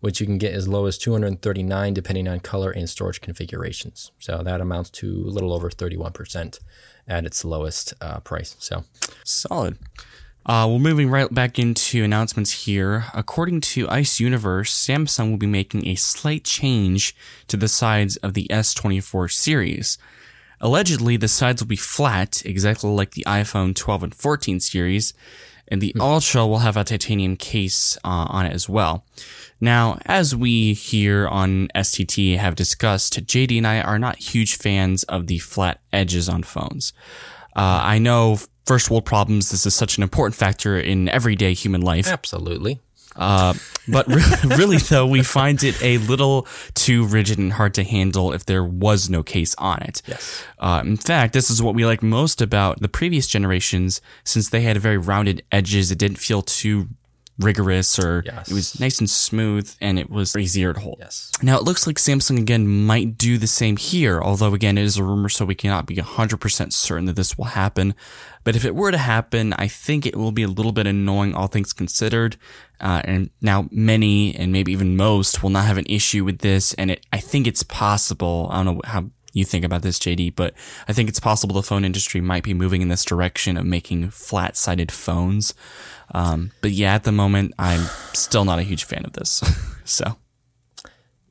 which 0.00 0.20
you 0.20 0.26
can 0.26 0.38
get 0.38 0.54
as 0.54 0.68
low 0.68 0.86
as 0.86 0.98
239 0.98 1.94
depending 1.94 2.28
on 2.28 2.40
color 2.40 2.70
and 2.70 2.88
storage 2.88 3.20
configurations. 3.20 4.12
So 4.18 4.42
that 4.42 4.60
amounts 4.60 4.90
to 4.90 5.24
a 5.26 5.30
little 5.30 5.52
over 5.52 5.70
31% 5.70 6.60
at 7.06 7.24
its 7.24 7.44
lowest 7.44 7.94
uh, 8.00 8.20
price. 8.20 8.56
So 8.58 8.84
Solid. 9.24 9.78
Uh, 10.46 10.64
well, 10.66 10.78
moving 10.78 11.10
right 11.10 11.32
back 11.32 11.58
into 11.58 12.02
announcements 12.02 12.64
here. 12.64 13.04
According 13.12 13.60
to 13.62 13.88
Ice 13.90 14.18
Universe, 14.18 14.72
Samsung 14.72 15.30
will 15.30 15.36
be 15.36 15.46
making 15.46 15.86
a 15.86 15.94
slight 15.94 16.44
change 16.44 17.14
to 17.48 17.56
the 17.58 17.68
sides 17.68 18.16
of 18.18 18.32
the 18.32 18.46
S24 18.48 19.30
series. 19.30 19.98
Allegedly, 20.60 21.18
the 21.18 21.28
sides 21.28 21.62
will 21.62 21.68
be 21.68 21.76
flat, 21.76 22.42
exactly 22.46 22.88
like 22.90 23.10
the 23.10 23.24
iPhone 23.26 23.76
12 23.76 24.02
and 24.04 24.14
14 24.14 24.58
series, 24.58 25.12
and 25.70 25.80
the 25.80 25.94
Ultra 26.00 26.46
will 26.46 26.58
have 26.58 26.76
a 26.76 26.84
titanium 26.84 27.36
case 27.36 27.96
uh, 28.04 28.26
on 28.28 28.46
it 28.46 28.52
as 28.52 28.68
well. 28.68 29.04
Now, 29.60 29.98
as 30.06 30.34
we 30.34 30.72
here 30.72 31.26
on 31.28 31.68
STT 31.74 32.36
have 32.38 32.54
discussed, 32.54 33.26
JD 33.26 33.58
and 33.58 33.66
I 33.66 33.80
are 33.80 33.98
not 33.98 34.16
huge 34.16 34.56
fans 34.56 35.02
of 35.04 35.26
the 35.26 35.38
flat 35.38 35.80
edges 35.92 36.28
on 36.28 36.42
phones. 36.42 36.92
Uh, 37.56 37.80
I 37.82 37.98
know 37.98 38.38
first 38.66 38.90
world 38.90 39.04
problems, 39.04 39.50
this 39.50 39.66
is 39.66 39.74
such 39.74 39.96
an 39.96 40.02
important 40.02 40.36
factor 40.36 40.78
in 40.78 41.08
everyday 41.08 41.54
human 41.54 41.80
life. 41.80 42.06
absolutely. 42.08 42.80
Uh, 43.18 43.54
but 43.88 44.06
re- 44.06 44.22
really, 44.56 44.76
though, 44.78 45.06
we 45.06 45.22
find 45.22 45.62
it 45.62 45.80
a 45.82 45.98
little 45.98 46.46
too 46.74 47.04
rigid 47.06 47.38
and 47.38 47.52
hard 47.52 47.74
to 47.74 47.84
handle 47.84 48.32
if 48.32 48.46
there 48.46 48.64
was 48.64 49.10
no 49.10 49.22
case 49.22 49.54
on 49.56 49.82
it. 49.82 50.02
Yes. 50.06 50.44
Uh, 50.58 50.82
in 50.84 50.96
fact, 50.96 51.32
this 51.32 51.50
is 51.50 51.60
what 51.60 51.74
we 51.74 51.84
like 51.84 52.02
most 52.02 52.40
about 52.40 52.80
the 52.80 52.88
previous 52.88 53.26
generations, 53.26 54.00
since 54.24 54.48
they 54.48 54.60
had 54.62 54.76
very 54.78 54.98
rounded 54.98 55.42
edges. 55.50 55.90
It 55.90 55.98
didn't 55.98 56.18
feel 56.18 56.42
too 56.42 56.88
rigorous, 57.38 57.98
or 57.98 58.22
Yes. 58.26 58.50
it 58.50 58.54
was 58.54 58.80
nice 58.80 58.98
and 58.98 59.08
smooth, 59.08 59.72
and 59.80 59.98
it 59.98 60.10
was 60.10 60.34
easier 60.36 60.72
to 60.72 60.80
hold. 60.80 60.96
Yes. 60.98 61.30
Now 61.42 61.56
it 61.56 61.62
looks 61.64 61.86
like 61.86 61.96
Samsung 61.96 62.38
again 62.38 62.66
might 62.68 63.16
do 63.16 63.38
the 63.38 63.46
same 63.46 63.76
here, 63.76 64.20
although 64.20 64.54
again 64.54 64.76
it 64.78 64.84
is 64.84 64.96
a 64.96 65.04
rumor, 65.04 65.28
so 65.28 65.44
we 65.44 65.54
cannot 65.54 65.86
be 65.86 65.96
100% 65.96 66.72
certain 66.72 67.04
that 67.06 67.16
this 67.16 67.38
will 67.38 67.46
happen. 67.46 67.94
But 68.44 68.56
if 68.56 68.64
it 68.64 68.74
were 68.74 68.90
to 68.90 68.98
happen, 68.98 69.52
I 69.54 69.68
think 69.68 70.06
it 70.06 70.16
will 70.16 70.32
be 70.32 70.42
a 70.42 70.48
little 70.48 70.72
bit 70.72 70.86
annoying, 70.86 71.34
all 71.34 71.48
things 71.48 71.72
considered. 71.72 72.36
Uh, 72.80 73.02
and 73.04 73.30
now 73.42 73.68
many, 73.70 74.34
and 74.34 74.52
maybe 74.52 74.72
even 74.72 74.96
most, 74.96 75.42
will 75.42 75.50
not 75.50 75.66
have 75.66 75.78
an 75.78 75.86
issue 75.86 76.24
with 76.24 76.38
this. 76.38 76.72
And 76.74 76.90
it, 76.92 77.04
I 77.12 77.18
think 77.18 77.46
it's 77.46 77.62
possible. 77.64 78.48
I 78.50 78.62
don't 78.62 78.76
know 78.76 78.80
how 78.84 79.10
you 79.32 79.44
think 79.44 79.64
about 79.64 79.82
this, 79.82 79.98
JD, 79.98 80.34
but 80.36 80.54
I 80.88 80.92
think 80.92 81.08
it's 81.08 81.20
possible 81.20 81.54
the 81.54 81.62
phone 81.62 81.84
industry 81.84 82.20
might 82.20 82.42
be 82.42 82.54
moving 82.54 82.82
in 82.82 82.88
this 82.88 83.04
direction 83.04 83.56
of 83.56 83.66
making 83.66 84.10
flat-sided 84.10 84.90
phones. 84.90 85.54
Um, 86.14 86.52
but 86.60 86.70
yeah, 86.70 86.94
at 86.94 87.04
the 87.04 87.12
moment, 87.12 87.52
I'm 87.58 87.86
still 88.14 88.44
not 88.44 88.58
a 88.58 88.62
huge 88.62 88.84
fan 88.84 89.04
of 89.04 89.12
this. 89.12 89.42
so. 89.84 90.16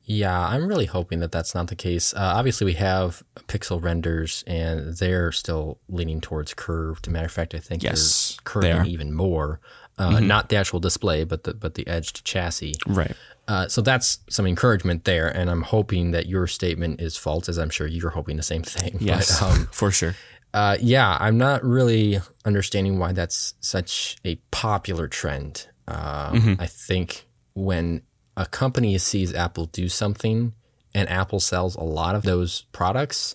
Yeah, 0.04 0.40
I'm 0.40 0.66
really 0.66 0.86
hoping 0.86 1.20
that 1.20 1.32
that's 1.32 1.54
not 1.54 1.66
the 1.66 1.76
case. 1.76 2.14
Uh, 2.14 2.32
obviously, 2.34 2.64
we 2.64 2.72
have 2.74 3.22
pixel 3.46 3.82
renders, 3.82 4.42
and 4.46 4.96
they're 4.96 5.32
still 5.32 5.80
leaning 5.86 6.22
towards 6.22 6.54
curved. 6.54 7.08
A 7.08 7.10
matter 7.10 7.26
of 7.26 7.32
fact, 7.32 7.54
I 7.54 7.58
think 7.58 7.82
Yes, 7.82 8.38
they're 8.52 8.62
they 8.62 8.70
curving 8.70 8.90
even 8.90 9.12
more. 9.12 9.60
Uh, 9.98 10.20
Not 10.20 10.48
the 10.48 10.56
actual 10.56 10.80
display, 10.80 11.24
but 11.24 11.42
the 11.42 11.52
but 11.52 11.74
the 11.74 11.86
edged 11.86 12.24
chassis. 12.24 12.74
Right. 12.86 13.14
Uh, 13.48 13.66
so 13.66 13.80
that's 13.80 14.18
some 14.28 14.46
encouragement 14.46 15.04
there, 15.04 15.26
and 15.26 15.48
I'm 15.50 15.62
hoping 15.62 16.10
that 16.12 16.26
your 16.26 16.46
statement 16.46 17.00
is 17.00 17.16
false, 17.16 17.48
as 17.48 17.58
I'm 17.58 17.70
sure 17.70 17.86
you're 17.86 18.10
hoping 18.10 18.36
the 18.36 18.42
same 18.42 18.62
thing. 18.62 18.98
Yes, 19.00 19.40
But, 19.40 19.50
um, 19.50 19.68
for 19.72 19.90
sure. 19.90 20.14
uh, 20.52 20.76
yeah, 20.80 21.16
I'm 21.18 21.38
not 21.38 21.64
really 21.64 22.20
understanding 22.44 22.98
why 22.98 23.12
that's 23.12 23.54
such 23.60 24.18
a 24.24 24.36
popular 24.50 25.08
trend. 25.08 25.66
Um, 25.88 26.56
I 26.60 26.66
think 26.66 27.26
when 27.54 28.02
a 28.36 28.44
company 28.44 28.98
sees 28.98 29.34
Apple 29.34 29.64
do 29.66 29.88
something 29.88 30.52
and 30.94 31.08
Apple 31.08 31.40
sells 31.40 31.74
a 31.76 31.82
lot 31.82 32.14
of 32.14 32.24
those 32.24 32.62
products, 32.72 33.34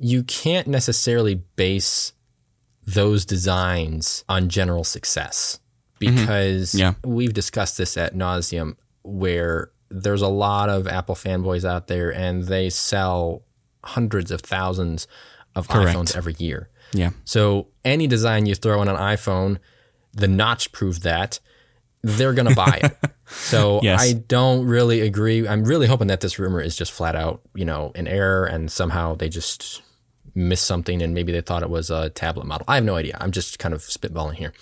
you 0.00 0.24
can't 0.24 0.66
necessarily 0.66 1.36
base 1.56 2.12
those 2.84 3.24
designs 3.24 4.24
on 4.28 4.48
general 4.48 4.82
success 4.82 5.60
because 6.00 6.74
Yeah. 6.74 6.94
we've 7.04 7.32
discussed 7.34 7.78
this 7.78 7.96
at 7.96 8.14
nauseum 8.14 8.76
where 9.08 9.70
there's 9.90 10.22
a 10.22 10.28
lot 10.28 10.68
of 10.68 10.86
Apple 10.86 11.14
fanboys 11.14 11.64
out 11.64 11.86
there 11.86 12.12
and 12.12 12.44
they 12.44 12.68
sell 12.70 13.42
hundreds 13.84 14.30
of 14.30 14.40
thousands 14.42 15.06
of 15.54 15.68
Correct. 15.68 15.96
iPhones 15.96 16.16
every 16.16 16.34
year. 16.38 16.68
Yeah. 16.92 17.10
So 17.24 17.68
any 17.84 18.06
design 18.06 18.46
you 18.46 18.54
throw 18.54 18.80
on 18.80 18.88
an 18.88 18.96
iPhone, 18.96 19.58
the 20.12 20.28
notch 20.28 20.72
proved 20.72 21.02
that 21.02 21.40
they're 22.02 22.32
going 22.34 22.48
to 22.48 22.54
buy 22.54 22.80
it. 22.82 22.96
So 23.30 23.80
Yes. 23.82 24.00
I 24.00 24.14
don't 24.14 24.64
really 24.66 25.02
agree. 25.02 25.46
I'm 25.46 25.62
really 25.62 25.86
hoping 25.86 26.06
that 26.06 26.20
this 26.22 26.38
rumor 26.38 26.62
is 26.62 26.74
just 26.74 26.90
flat 26.92 27.14
out, 27.14 27.42
you 27.54 27.66
know, 27.66 27.92
an 27.94 28.08
error 28.08 28.46
and 28.46 28.72
somehow 28.72 29.16
they 29.16 29.28
just 29.28 29.82
missed 30.34 30.64
something 30.64 31.02
and 31.02 31.12
maybe 31.12 31.30
they 31.30 31.42
thought 31.42 31.62
it 31.62 31.68
was 31.68 31.90
a 31.90 32.08
tablet 32.08 32.46
model. 32.46 32.64
I 32.66 32.76
have 32.76 32.84
no 32.84 32.96
idea. 32.96 33.18
I'm 33.20 33.30
just 33.30 33.58
kind 33.58 33.74
of 33.74 33.82
spitballing 33.82 34.36
here. 34.36 34.54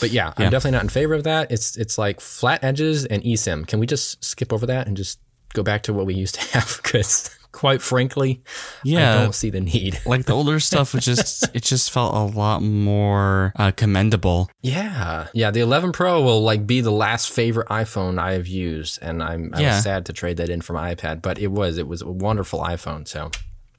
But 0.00 0.10
yeah, 0.10 0.32
I'm 0.36 0.50
definitely 0.50 0.72
not 0.72 0.82
in 0.84 0.88
favor 0.88 1.14
of 1.14 1.24
that. 1.24 1.50
It's 1.52 1.76
it's 1.76 1.98
like 1.98 2.20
flat 2.20 2.62
edges 2.64 3.04
and 3.04 3.22
eSIM. 3.22 3.66
Can 3.66 3.78
we 3.80 3.86
just 3.86 4.22
skip 4.24 4.52
over 4.52 4.66
that 4.66 4.86
and 4.86 4.96
just 4.96 5.18
go 5.54 5.62
back 5.62 5.82
to 5.84 5.92
what 5.92 6.06
we 6.06 6.14
used 6.14 6.34
to 6.36 6.40
have? 6.58 6.80
Because 6.82 7.30
quite 7.52 7.82
frankly, 7.82 8.42
yeah, 8.82 9.10
I 9.12 9.22
don't 9.24 9.34
see 9.34 9.50
the 9.50 9.60
need. 9.60 10.00
Like 10.06 10.24
the 10.24 10.32
older 10.32 10.58
stuff 10.58 10.94
was 10.94 11.04
just 11.04 11.48
it 11.54 11.62
just 11.62 11.90
felt 11.90 12.14
a 12.14 12.36
lot 12.36 12.62
more 12.62 13.52
uh, 13.56 13.70
commendable. 13.72 14.48
Yeah, 14.62 15.28
yeah. 15.34 15.50
The 15.50 15.60
11 15.60 15.92
Pro 15.92 16.22
will 16.22 16.42
like 16.42 16.66
be 16.66 16.80
the 16.80 16.90
last 16.90 17.30
favorite 17.30 17.68
iPhone 17.68 18.18
I 18.18 18.32
have 18.32 18.46
used, 18.46 18.98
and 19.02 19.22
I'm 19.22 19.52
I 19.54 19.60
Yeah. 19.60 19.80
sad 19.80 20.06
to 20.06 20.12
trade 20.14 20.38
that 20.38 20.48
in 20.48 20.62
for 20.62 20.72
my 20.72 20.94
iPad, 20.94 21.20
but 21.22 21.38
it 21.38 21.48
was 21.48 21.76
it 21.78 21.86
was 21.86 22.00
a 22.02 22.08
wonderful 22.08 22.60
iPhone. 22.60 23.06
So 23.06 23.30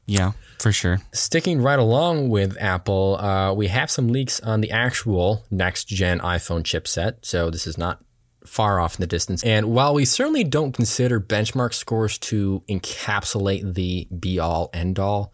Yeah, 0.05 0.33
for 0.59 0.71
sure. 0.71 0.99
sticking 1.13 1.61
right 1.61 1.79
along 1.79 2.29
with 2.29 2.57
Apple, 2.59 3.17
uh, 3.17 3.53
we 3.53 3.67
have 3.67 3.89
some 3.89 4.09
leaks 4.09 4.39
on 4.41 4.61
the 4.61 4.71
actual 4.71 5.45
next 5.49 5.85
gen 5.85 6.19
iPhone 6.19 6.63
chipset. 6.63 7.17
So 7.21 7.49
this 7.49 7.65
is 7.65 7.77
not 7.77 8.03
far 8.45 8.79
off 8.79 8.95
in 8.95 9.01
the 9.01 9.07
distance. 9.07 9.43
And 9.43 9.67
while 9.67 9.93
we 9.93 10.05
certainly 10.05 10.43
don't 10.43 10.73
consider 10.73 11.19
benchmark 11.19 11.73
scores 11.73 12.17
to 12.19 12.63
encapsulate 12.69 13.73
the 13.73 14.07
be 14.17 14.39
all 14.39 14.69
end 14.73 14.99
all, 14.99 15.33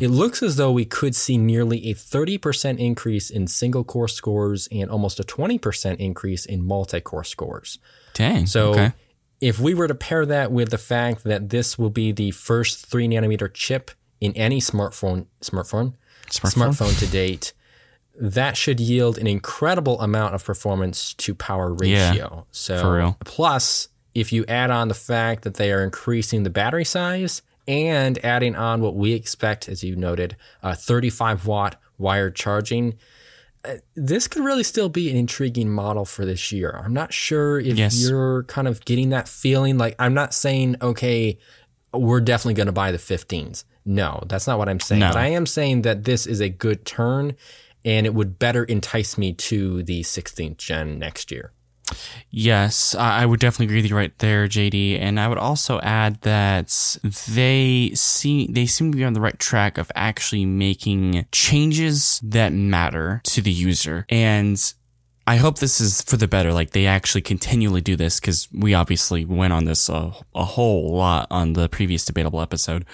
it 0.00 0.08
looks 0.08 0.42
as 0.42 0.56
though 0.56 0.72
we 0.72 0.84
could 0.84 1.14
see 1.14 1.38
nearly 1.38 1.90
a 1.90 1.94
30% 1.94 2.78
increase 2.78 3.30
in 3.30 3.46
single 3.46 3.84
core 3.84 4.08
scores 4.08 4.68
and 4.70 4.90
almost 4.90 5.20
a 5.20 5.24
20% 5.24 5.96
increase 5.96 6.46
in 6.46 6.64
multi 6.64 7.00
core 7.00 7.24
scores. 7.24 7.78
Dang. 8.14 8.46
So 8.46 8.70
okay. 8.70 8.92
if 9.40 9.58
we 9.58 9.74
were 9.74 9.88
to 9.88 9.94
pair 9.94 10.24
that 10.26 10.52
with 10.52 10.70
the 10.70 10.78
fact 10.78 11.24
that 11.24 11.50
this 11.50 11.78
will 11.78 11.90
be 11.90 12.12
the 12.12 12.30
first 12.30 12.86
three 12.86 13.08
nanometer 13.08 13.52
chip 13.52 13.90
in 14.24 14.32
any 14.36 14.60
smartphone 14.60 15.26
smartphone 15.42 15.94
Smartphone? 16.30 16.70
smartphone 16.70 16.98
to 16.98 17.06
date, 17.06 17.52
that 18.18 18.56
should 18.56 18.80
yield 18.80 19.18
an 19.18 19.26
incredible 19.26 20.00
amount 20.00 20.34
of 20.34 20.44
performance 20.44 21.12
to 21.14 21.34
power 21.34 21.72
ratio. 21.74 22.14
Yeah, 22.14 22.40
so 22.50 23.16
plus 23.24 23.88
if 24.14 24.32
you 24.32 24.44
add 24.46 24.70
on 24.70 24.88
the 24.88 24.94
fact 24.94 25.42
that 25.42 25.54
they 25.54 25.72
are 25.72 25.82
increasing 25.82 26.44
the 26.44 26.50
battery 26.50 26.84
size 26.84 27.42
and 27.66 28.24
adding 28.24 28.54
on 28.54 28.80
what 28.80 28.94
we 28.94 29.12
expect, 29.12 29.68
as 29.68 29.82
you 29.82 29.96
noted, 29.96 30.36
uh, 30.62 30.74
35 30.74 31.46
watt 31.46 31.80
wired 31.98 32.36
charging, 32.36 32.94
uh, 33.64 33.74
this 33.96 34.28
could 34.28 34.44
really 34.44 34.62
still 34.62 34.88
be 34.88 35.10
an 35.10 35.16
intriguing 35.16 35.68
model 35.70 36.04
for 36.04 36.24
this 36.24 36.52
year. 36.52 36.80
I'm 36.84 36.92
not 36.92 37.12
sure 37.12 37.58
if 37.58 37.76
Yes. 37.76 38.00
you're 38.00 38.44
kind 38.44 38.68
of 38.68 38.84
getting 38.84 39.10
that 39.10 39.26
feeling. 39.28 39.76
Like, 39.78 39.96
I'm 39.98 40.14
not 40.14 40.32
saying, 40.34 40.76
okay, 40.80 41.38
we're 41.92 42.20
definitely 42.20 42.54
going 42.54 42.66
to 42.66 42.72
buy 42.72 42.92
the 42.92 42.98
15s. 42.98 43.64
No, 43.84 44.22
that's 44.26 44.46
not 44.46 44.58
what 44.58 44.68
I'm 44.68 44.80
saying. 44.80 45.00
No. 45.00 45.08
But 45.08 45.18
I 45.18 45.28
am 45.28 45.46
saying 45.46 45.82
that 45.82 46.04
this 46.04 46.26
is 46.26 46.40
a 46.40 46.48
good 46.48 46.84
turn 46.84 47.36
and 47.84 48.06
it 48.06 48.14
would 48.14 48.38
better 48.38 48.64
entice 48.64 49.18
me 49.18 49.34
to 49.34 49.82
the 49.82 50.02
16th 50.02 50.56
gen 50.56 50.98
next 50.98 51.30
year. 51.30 51.52
Yes, 52.30 52.94
I 52.94 53.26
would 53.26 53.40
definitely 53.40 53.66
agree 53.66 53.82
with 53.82 53.90
you 53.90 53.96
right 53.96 54.18
there, 54.18 54.48
JD. 54.48 54.98
And 54.98 55.20
I 55.20 55.28
would 55.28 55.38
also 55.38 55.80
add 55.80 56.20
that 56.22 56.98
they 57.28 57.92
see 57.94 58.46
they 58.50 58.66
seem 58.66 58.90
to 58.90 58.96
be 58.96 59.04
on 59.04 59.12
the 59.12 59.20
right 59.20 59.38
track 59.38 59.76
of 59.76 59.92
actually 59.94 60.46
making 60.46 61.26
changes 61.30 62.20
that 62.24 62.52
matter 62.52 63.20
to 63.24 63.42
the 63.42 63.52
user. 63.52 64.06
And 64.08 64.58
I 65.26 65.36
hope 65.36 65.58
this 65.58 65.80
is 65.80 66.02
for 66.02 66.16
the 66.16 66.28
better. 66.28 66.52
Like 66.52 66.70
they 66.70 66.86
actually 66.86 67.22
continually 67.22 67.80
do 67.80 67.96
this 67.96 68.20
because 68.20 68.48
we 68.52 68.74
obviously 68.74 69.24
went 69.24 69.52
on 69.52 69.64
this 69.64 69.88
uh, 69.88 70.12
a 70.34 70.44
whole 70.44 70.94
lot 70.94 71.26
on 71.30 71.54
the 71.54 71.68
previous 71.68 72.04
debatable 72.04 72.42
episode, 72.42 72.84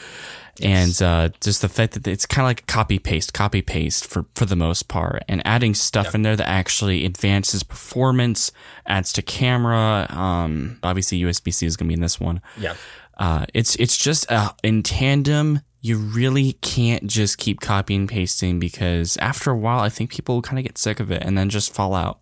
and 0.62 1.00
uh, 1.02 1.30
just 1.40 1.60
the 1.60 1.68
fact 1.68 1.94
that 1.94 2.06
it's 2.06 2.26
kind 2.26 2.44
of 2.44 2.50
like 2.50 2.66
copy 2.66 3.00
paste, 3.00 3.32
copy 3.32 3.62
paste 3.62 4.06
for 4.06 4.26
for 4.36 4.44
the 4.44 4.54
most 4.54 4.86
part, 4.86 5.24
and 5.28 5.42
adding 5.44 5.74
stuff 5.74 6.14
in 6.14 6.22
there 6.22 6.36
that 6.36 6.48
actually 6.48 7.04
advances 7.04 7.64
performance, 7.64 8.52
adds 8.86 9.12
to 9.14 9.22
camera. 9.22 10.06
Um, 10.10 10.78
obviously 10.84 11.20
USB 11.20 11.52
C 11.52 11.66
is 11.66 11.76
gonna 11.76 11.88
be 11.88 11.94
in 11.94 12.00
this 12.00 12.20
one. 12.20 12.40
Yeah. 12.56 12.76
Uh, 13.18 13.44
it's 13.52 13.74
it's 13.76 13.96
just 13.96 14.30
uh, 14.30 14.52
in 14.62 14.82
tandem. 14.82 15.60
You 15.80 15.96
really 15.96 16.52
can't 16.54 17.06
just 17.06 17.38
keep 17.38 17.60
copying 17.60 18.00
and 18.00 18.08
pasting 18.08 18.58
because 18.58 19.16
after 19.16 19.50
a 19.50 19.56
while, 19.56 19.80
I 19.80 19.88
think 19.88 20.10
people 20.10 20.36
will 20.36 20.42
kind 20.42 20.58
of 20.58 20.64
get 20.64 20.76
sick 20.76 21.00
of 21.00 21.10
it 21.10 21.22
and 21.22 21.38
then 21.38 21.48
just 21.48 21.74
fall 21.74 21.94
out. 21.94 22.20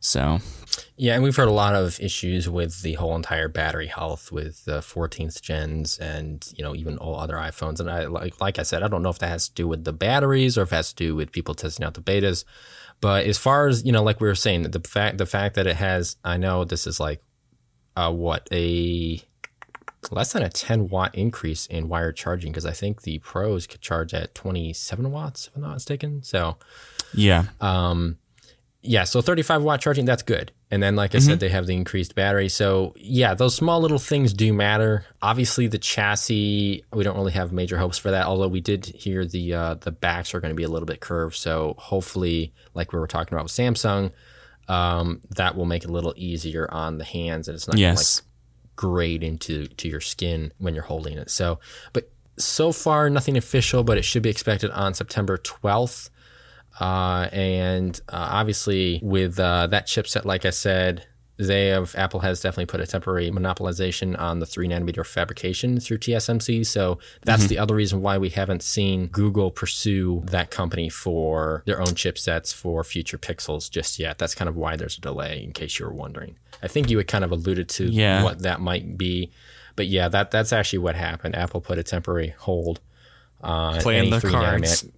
So 0.00 0.40
Yeah, 0.96 1.14
and 1.14 1.22
we've 1.22 1.36
heard 1.36 1.48
a 1.48 1.52
lot 1.52 1.74
of 1.74 1.98
issues 2.00 2.48
with 2.48 2.82
the 2.82 2.94
whole 2.94 3.16
entire 3.16 3.48
battery 3.48 3.86
health 3.86 4.30
with 4.32 4.64
the 4.64 4.78
14th 4.78 5.40
gens 5.42 5.98
and 5.98 6.46
you 6.56 6.64
know 6.64 6.74
even 6.74 6.96
all 6.98 7.18
other 7.18 7.34
iPhones. 7.34 7.80
And 7.80 7.90
I 7.90 8.06
like 8.06 8.40
like 8.40 8.58
I 8.58 8.62
said, 8.62 8.82
I 8.82 8.88
don't 8.88 9.02
know 9.02 9.10
if 9.10 9.18
that 9.18 9.28
has 9.28 9.48
to 9.48 9.54
do 9.54 9.68
with 9.68 9.84
the 9.84 9.92
batteries 9.92 10.56
or 10.56 10.62
if 10.62 10.72
it 10.72 10.76
has 10.76 10.92
to 10.92 11.04
do 11.04 11.14
with 11.14 11.32
people 11.32 11.54
testing 11.54 11.84
out 11.84 11.94
the 11.94 12.00
betas. 12.00 12.44
But 13.00 13.26
as 13.26 13.38
far 13.38 13.66
as 13.68 13.84
you 13.84 13.92
know, 13.92 14.02
like 14.02 14.20
we 14.20 14.28
were 14.28 14.34
saying, 14.34 14.62
the 14.62 14.80
fact 14.80 15.18
the 15.18 15.26
fact 15.26 15.54
that 15.56 15.66
it 15.66 15.76
has, 15.76 16.16
I 16.24 16.36
know 16.36 16.64
this 16.64 16.86
is 16.86 17.00
like, 17.00 17.20
uh, 17.96 18.12
what 18.12 18.48
a 18.52 19.22
less 20.10 20.32
than 20.32 20.42
a 20.42 20.48
10 20.48 20.88
watt 20.88 21.14
increase 21.14 21.66
in 21.66 21.88
wired 21.88 22.16
charging 22.16 22.52
because 22.52 22.66
I 22.66 22.72
think 22.72 23.02
the 23.02 23.18
pros 23.18 23.66
could 23.66 23.80
charge 23.80 24.14
at 24.14 24.34
27 24.34 25.10
watts 25.10 25.48
if 25.48 25.56
I'm 25.56 25.62
not 25.62 25.74
mistaken. 25.74 26.22
So 26.22 26.56
yeah, 27.12 27.44
um, 27.60 28.18
yeah, 28.82 29.04
so 29.04 29.20
35 29.20 29.62
watt 29.62 29.80
charging, 29.80 30.06
that's 30.06 30.22
good. 30.22 30.52
And 30.70 30.82
then, 30.82 30.94
like 30.94 31.14
I 31.14 31.18
said, 31.18 31.40
they 31.40 31.48
have 31.48 31.66
the 31.66 31.74
increased 31.74 32.14
battery. 32.14 32.48
So, 32.48 32.94
yeah, 32.96 33.34
those 33.34 33.56
small 33.56 33.80
little 33.80 33.98
things 33.98 34.32
do 34.32 34.52
matter. 34.52 35.04
Obviously, 35.20 35.66
the 35.66 35.78
chassis, 35.78 36.84
we 36.92 37.04
don't 37.04 37.16
really 37.16 37.32
have 37.32 37.52
major 37.52 37.76
hopes 37.76 37.98
for 37.98 38.12
that. 38.12 38.26
Although 38.26 38.48
we 38.48 38.60
did 38.60 38.86
hear 38.86 39.26
the 39.26 39.52
uh, 39.52 39.74
the 39.74 39.90
backs 39.90 40.32
are 40.32 40.40
going 40.40 40.52
to 40.52 40.56
be 40.56 40.62
a 40.62 40.68
little 40.68 40.86
bit 40.86 41.00
curved. 41.00 41.34
So, 41.34 41.74
hopefully, 41.76 42.54
like 42.72 42.92
we 42.92 43.00
were 43.00 43.08
talking 43.08 43.34
about 43.34 43.42
with 43.42 43.52
Samsung, 43.52 44.12
um, 44.68 45.20
that 45.30 45.56
will 45.56 45.66
make 45.66 45.82
it 45.82 45.90
a 45.90 45.92
little 45.92 46.14
easier 46.16 46.72
on 46.72 46.98
the 46.98 47.04
hands, 47.04 47.48
and 47.48 47.56
it's 47.56 47.66
not 47.66 47.74
gonna, 47.74 47.88
like 47.88 47.98
yes, 47.98 48.22
grade 48.80 49.22
into 49.22 49.66
to 49.66 49.88
your 49.88 50.00
skin 50.00 50.50
when 50.56 50.74
you're 50.74 50.82
holding 50.82 51.18
it. 51.18 51.28
So, 51.28 51.60
but 51.92 52.10
so 52.38 52.72
far 52.72 53.10
nothing 53.10 53.36
official, 53.36 53.84
but 53.84 53.98
it 53.98 54.06
should 54.06 54.22
be 54.22 54.30
expected 54.30 54.70
on 54.70 54.94
September 54.94 55.36
12th. 55.36 56.08
Uh, 56.80 57.28
and 57.30 58.00
uh, 58.08 58.28
obviously, 58.30 58.98
with 59.02 59.38
uh, 59.38 59.66
that 59.66 59.86
chipset, 59.86 60.24
like 60.24 60.46
I 60.46 60.50
said, 60.50 61.06
they 61.46 61.68
have 61.68 61.94
Apple 61.96 62.20
has 62.20 62.40
definitely 62.40 62.66
put 62.66 62.80
a 62.80 62.86
temporary 62.86 63.30
monopolization 63.30 64.18
on 64.18 64.40
the 64.40 64.46
three 64.46 64.68
nanometer 64.68 65.06
fabrication 65.06 65.80
through 65.80 65.98
TSMC. 65.98 66.66
So 66.66 66.98
that's 67.22 67.42
mm-hmm. 67.42 67.48
the 67.48 67.58
other 67.58 67.74
reason 67.74 68.02
why 68.02 68.18
we 68.18 68.28
haven't 68.28 68.62
seen 68.62 69.06
Google 69.08 69.50
pursue 69.50 70.22
that 70.26 70.50
company 70.50 70.88
for 70.88 71.62
their 71.66 71.80
own 71.80 71.88
chipsets 71.88 72.54
for 72.54 72.84
future 72.84 73.18
Pixels 73.18 73.70
just 73.70 73.98
yet. 73.98 74.18
That's 74.18 74.34
kind 74.34 74.48
of 74.48 74.56
why 74.56 74.76
there's 74.76 74.98
a 74.98 75.00
delay, 75.00 75.42
in 75.42 75.52
case 75.52 75.78
you 75.78 75.86
were 75.86 75.92
wondering. 75.92 76.36
I 76.62 76.68
think 76.68 76.90
you 76.90 76.98
had 76.98 77.08
kind 77.08 77.24
of 77.24 77.32
alluded 77.32 77.68
to 77.70 77.86
Yeah. 77.86 78.22
what 78.22 78.40
that 78.40 78.60
might 78.60 78.98
be, 78.98 79.30
but 79.76 79.86
yeah, 79.86 80.08
that 80.08 80.30
that's 80.30 80.52
actually 80.52 80.80
what 80.80 80.96
happened. 80.96 81.34
Apple 81.34 81.60
put 81.60 81.78
a 81.78 81.82
temporary 81.82 82.34
hold 82.38 82.80
on 83.42 83.80
Playing 83.80 84.10
the 84.10 84.20
three 84.20 84.32
cards. 84.32 84.82
nanometer. 84.82 84.92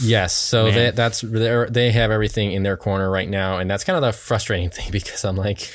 Yes, 0.00 0.32
so 0.32 0.64
Man. 0.64 0.74
they, 0.74 0.90
that's 0.90 1.20
they 1.20 1.90
have 1.92 2.10
everything 2.10 2.52
in 2.52 2.62
their 2.62 2.76
corner 2.76 3.10
right 3.10 3.28
now, 3.28 3.58
and 3.58 3.70
that's 3.70 3.84
kind 3.84 3.96
of 3.96 4.02
the 4.02 4.12
frustrating 4.12 4.70
thing 4.70 4.90
because 4.90 5.24
I'm 5.24 5.36
like, 5.36 5.70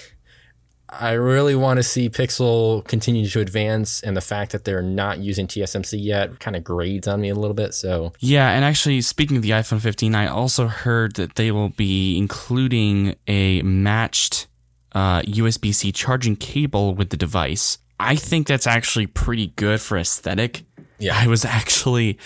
I 0.89 1.12
really 1.12 1.55
want 1.55 1.77
to 1.77 1.84
see 1.84 2.10
Pixel 2.10 2.86
continue 2.86 3.27
to 3.27 3.39
advance, 3.39 4.01
and 4.01 4.17
the 4.17 4.21
fact 4.21 4.51
that 4.51 4.65
they're 4.65 4.82
not 4.82 5.19
using 5.19 5.47
TSMC 5.47 6.03
yet 6.03 6.39
kind 6.39 6.55
of 6.55 6.63
grades 6.63 7.08
on 7.08 7.21
me 7.21 7.29
a 7.29 7.36
little 7.36 7.53
bit. 7.53 7.73
So 7.73 8.13
yeah. 8.19 8.49
And 8.51 8.65
actually, 8.65 9.01
speaking 9.01 9.38
of 9.38 9.43
the 9.43 9.51
iPhone 9.51 9.79
15, 9.79 10.15
I 10.15 10.27
also 10.27 10.67
heard 10.67 11.15
that 11.15 11.36
they 11.36 11.51
will 11.51 11.69
be 11.69 12.17
including 12.17 13.15
a 13.27 13.62
matched 13.62 14.47
uh, 14.93 15.21
USB 15.21 15.73
C 15.73 15.91
charging 15.91 16.36
cable 16.36 16.95
with 16.95 17.10
the 17.10 17.17
device. 17.17 17.77
I 17.99 18.15
think 18.15 18.47
that's 18.47 18.65
actually 18.65 19.08
pretty 19.08 19.47
good 19.47 19.82
for 19.82 19.97
aesthetic. 19.97 20.63
Yeah. 20.99 21.17
I 21.17 21.27
was 21.27 21.45
actually 21.45 22.17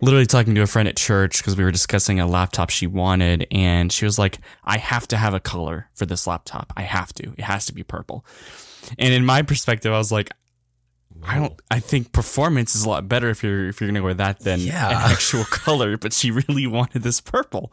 literally 0.00 0.26
talking 0.26 0.54
to 0.54 0.62
a 0.62 0.66
friend 0.66 0.88
at 0.88 0.96
church 0.96 1.38
because 1.38 1.56
we 1.56 1.64
were 1.64 1.70
discussing 1.70 2.20
a 2.20 2.26
laptop 2.26 2.70
she 2.70 2.86
wanted, 2.86 3.46
and 3.50 3.90
she 3.92 4.04
was 4.04 4.18
like, 4.18 4.38
I 4.64 4.78
have 4.78 5.08
to 5.08 5.16
have 5.16 5.34
a 5.34 5.40
color 5.40 5.88
for 5.94 6.06
this 6.06 6.26
laptop. 6.26 6.72
I 6.76 6.82
have 6.82 7.12
to. 7.14 7.32
It 7.36 7.42
has 7.44 7.66
to 7.66 7.72
be 7.74 7.82
purple. 7.82 8.24
And 8.98 9.12
in 9.14 9.24
my 9.24 9.42
perspective, 9.42 9.92
I 9.92 9.98
was 9.98 10.12
like, 10.12 10.30
I 11.26 11.36
don't. 11.36 11.60
I 11.70 11.80
think 11.80 12.12
performance 12.12 12.76
is 12.76 12.84
a 12.84 12.88
lot 12.88 13.08
better 13.08 13.28
if 13.28 13.42
you're 13.42 13.68
if 13.68 13.80
you're 13.80 13.88
gonna 13.88 14.00
go 14.00 14.06
with 14.06 14.18
that 14.18 14.38
than 14.40 14.60
Yeah. 14.60 14.88
an 14.90 14.94
actual 15.12 15.44
color. 15.44 15.96
But 15.96 16.12
she 16.12 16.30
really 16.30 16.66
wanted 16.68 17.02
this 17.02 17.20
purple. 17.20 17.72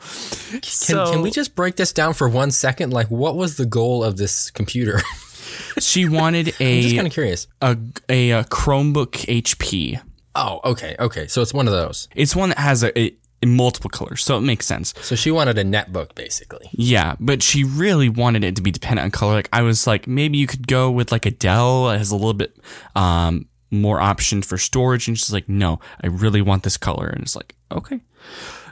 can, 0.51 0.61
so 0.63 1.11
can 1.11 1.21
we 1.21 1.29
just 1.31 1.53
break 1.53 1.75
this 1.75 1.93
down 1.93 2.13
for 2.15 2.27
one 2.27 2.49
second? 2.49 2.91
Like, 2.91 3.11
what 3.11 3.35
was 3.35 3.57
the 3.57 3.65
goal 3.67 4.03
of 4.03 4.17
this 4.17 4.49
computer? 4.49 4.99
she 5.79 6.09
wanted 6.09 6.45
just 6.57 6.95
kind 6.95 7.05
of 7.05 7.13
curious. 7.13 7.47
a 7.61 7.77
a 8.09 8.31
a 8.31 8.43
Chromebook 8.45 9.11
HP. 9.27 10.01
Oh, 10.35 10.59
okay, 10.65 10.95
okay. 10.99 11.27
So 11.27 11.41
it's 11.41 11.53
one 11.53 11.67
of 11.67 11.73
those. 11.73 12.07
It's 12.15 12.35
one 12.35 12.49
that 12.49 12.59
has 12.59 12.83
a, 12.83 12.99
a 12.99 13.15
multiple 13.45 13.89
colors, 13.89 14.23
so 14.23 14.37
it 14.37 14.41
makes 14.41 14.65
sense. 14.65 14.93
So 15.01 15.15
she 15.15 15.31
wanted 15.31 15.57
a 15.57 15.63
netbook, 15.63 16.13
basically. 16.15 16.69
Yeah, 16.73 17.15
but 17.19 17.41
she 17.41 17.63
really 17.63 18.09
wanted 18.09 18.43
it 18.43 18.55
to 18.57 18.61
be 18.61 18.71
dependent 18.71 19.05
on 19.05 19.11
color. 19.11 19.33
Like 19.33 19.49
I 19.53 19.61
was 19.61 19.87
like, 19.87 20.07
maybe 20.07 20.37
you 20.37 20.47
could 20.47 20.67
go 20.67 20.91
with 20.91 21.11
like 21.11 21.25
a 21.25 21.31
Dell 21.31 21.85
that 21.87 21.97
has 21.97 22.11
a 22.11 22.15
little 22.15 22.33
bit 22.33 22.57
um, 22.95 23.47
more 23.71 24.01
options 24.01 24.45
for 24.45 24.57
storage, 24.57 25.07
and 25.07 25.17
she's 25.17 25.33
like, 25.33 25.47
no, 25.47 25.79
I 26.03 26.07
really 26.07 26.41
want 26.41 26.63
this 26.63 26.77
color, 26.77 27.07
and 27.07 27.21
it's 27.21 27.35
like, 27.35 27.55
okay. 27.71 28.01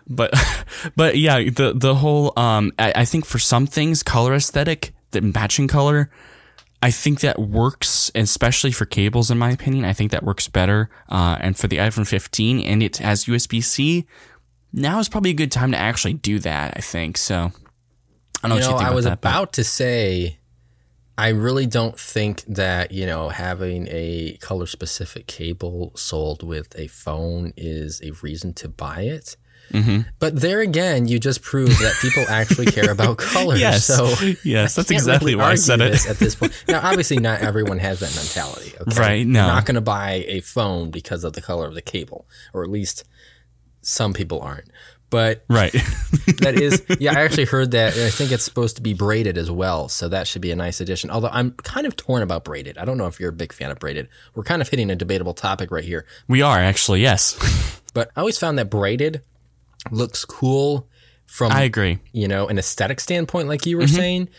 But, 0.07 0.33
but 0.95 1.17
yeah, 1.17 1.37
the 1.37 1.73
the 1.75 1.95
whole 1.95 2.37
um, 2.37 2.73
I, 2.77 2.91
I 2.97 3.05
think 3.05 3.25
for 3.25 3.39
some 3.39 3.67
things, 3.67 4.03
color 4.03 4.33
aesthetic, 4.33 4.93
the 5.11 5.21
matching 5.21 5.67
color, 5.67 6.09
I 6.83 6.91
think 6.91 7.21
that 7.21 7.39
works, 7.39 8.11
especially 8.13 8.73
for 8.73 8.85
cables. 8.85 9.31
In 9.31 9.37
my 9.37 9.51
opinion, 9.51 9.85
I 9.85 9.93
think 9.93 10.11
that 10.11 10.21
works 10.21 10.49
better. 10.49 10.89
Uh, 11.07 11.37
and 11.39 11.57
for 11.57 11.69
the 11.69 11.77
iPhone 11.77 12.05
15, 12.05 12.59
and 12.59 12.83
it 12.83 12.97
has 12.97 13.23
USB 13.23 13.63
C. 13.63 14.05
Now 14.73 14.99
is 14.99 15.07
probably 15.07 15.29
a 15.29 15.33
good 15.33 15.49
time 15.51 15.71
to 15.71 15.77
actually 15.77 16.15
do 16.15 16.39
that. 16.39 16.73
I 16.75 16.81
think 16.81 17.15
so. 17.17 17.53
I 18.43 18.49
don't 18.49 18.49
know 18.49 18.55
you 18.55 18.61
what 18.61 18.61
you 18.61 18.67
think 18.71 18.81
I 18.81 18.83
about 18.87 18.95
was 18.95 19.05
that. 19.05 19.21
but- 19.21 19.29
about 19.29 19.53
to 19.53 19.63
say, 19.63 20.39
I 21.17 21.29
really 21.29 21.67
don't 21.67 21.97
think 21.97 22.43
that 22.47 22.91
you 22.91 23.05
know 23.05 23.29
having 23.29 23.87
a 23.89 24.37
color 24.41 24.65
specific 24.65 25.25
cable 25.25 25.93
sold 25.95 26.43
with 26.43 26.77
a 26.77 26.87
phone 26.87 27.53
is 27.55 28.01
a 28.03 28.11
reason 28.21 28.53
to 28.55 28.67
buy 28.67 29.03
it. 29.03 29.37
Mm-hmm. 29.71 30.01
But 30.19 30.39
there 30.39 30.59
again, 30.61 31.07
you 31.07 31.19
just 31.19 31.41
prove 31.41 31.69
that 31.69 31.95
people 32.01 32.25
actually 32.29 32.67
care 32.67 32.91
about 32.91 33.17
colors. 33.19 33.59
Yes, 33.59 33.85
So 33.85 34.13
yes, 34.43 34.75
that's 34.75 34.91
exactly 34.91 35.33
really 35.33 35.43
why 35.43 35.51
I 35.51 35.55
said 35.55 35.81
it. 35.81 35.91
this 35.93 36.07
at 36.09 36.17
this 36.17 36.35
point. 36.35 36.51
Now, 36.67 36.81
obviously, 36.83 37.17
not 37.17 37.41
everyone 37.41 37.79
has 37.79 37.99
that 38.01 38.15
mentality. 38.15 38.73
Okay? 38.79 38.99
Right, 38.99 39.27
no. 39.27 39.45
You're 39.45 39.53
not 39.55 39.65
going 39.65 39.75
to 39.75 39.81
buy 39.81 40.25
a 40.27 40.41
phone 40.41 40.91
because 40.91 41.23
of 41.23 41.33
the 41.33 41.41
color 41.41 41.67
of 41.67 41.73
the 41.73 41.81
cable, 41.81 42.27
or 42.53 42.63
at 42.63 42.69
least 42.69 43.03
some 43.81 44.13
people 44.13 44.41
aren't. 44.41 44.69
But 45.09 45.43
Right. 45.47 45.71
that 46.39 46.55
is, 46.59 46.83
yeah, 46.99 47.11
I 47.17 47.21
actually 47.23 47.45
heard 47.45 47.71
that. 47.71 47.95
and 47.95 48.03
I 48.05 48.09
think 48.09 48.31
it's 48.31 48.43
supposed 48.43 48.77
to 48.77 48.81
be 48.81 48.93
braided 48.95 49.37
as 49.37 49.51
well, 49.51 49.87
so 49.87 50.09
that 50.09 50.27
should 50.27 50.41
be 50.41 50.49
a 50.51 50.55
nice 50.55 50.81
addition. 50.81 51.11
Although 51.11 51.29
I'm 51.31 51.51
kind 51.51 51.85
of 51.85 51.95
torn 51.95 52.23
about 52.23 52.43
braided. 52.43 52.77
I 52.79 52.85
don't 52.85 52.97
know 52.97 53.05
if 53.07 53.19
you're 53.19 53.29
a 53.29 53.33
big 53.33 53.53
fan 53.53 53.69
of 53.69 53.77
braided. 53.79 54.07
We're 54.33 54.43
kind 54.43 54.61
of 54.61 54.69
hitting 54.69 54.89
a 54.89 54.95
debatable 54.95 55.33
topic 55.35 55.69
right 55.71 55.83
here. 55.83 56.05
we 56.27 56.41
are 56.41 56.57
actually, 56.59 57.01
yes. 57.01 57.37
But 57.93 58.09
I 58.15 58.21
always 58.21 58.39
found 58.39 58.57
that 58.57 58.71
braided 58.71 59.21
looks 59.91 60.25
cool 60.25 60.87
from 61.25 61.51
I 61.51 61.61
agree. 61.61 61.99
you 62.11 62.27
know, 62.27 62.47
an 62.47 62.59
aesthetic 62.59 62.99
standpoint, 62.99 63.47
like 63.47 63.65
you 63.65 63.77
were 63.77 63.83
mm-hmm. 63.83 63.95
saying, 63.95 64.29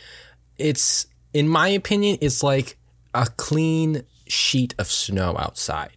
it's, 0.58 1.06
in 1.32 1.48
my 1.48 1.68
opinion, 1.68 2.18
it's 2.20 2.42
like 2.42 2.78
a 3.12 3.26
clean 3.36 4.04
sheet 4.28 4.74
of 4.78 4.86
snow 4.86 5.36
outside. 5.38 5.90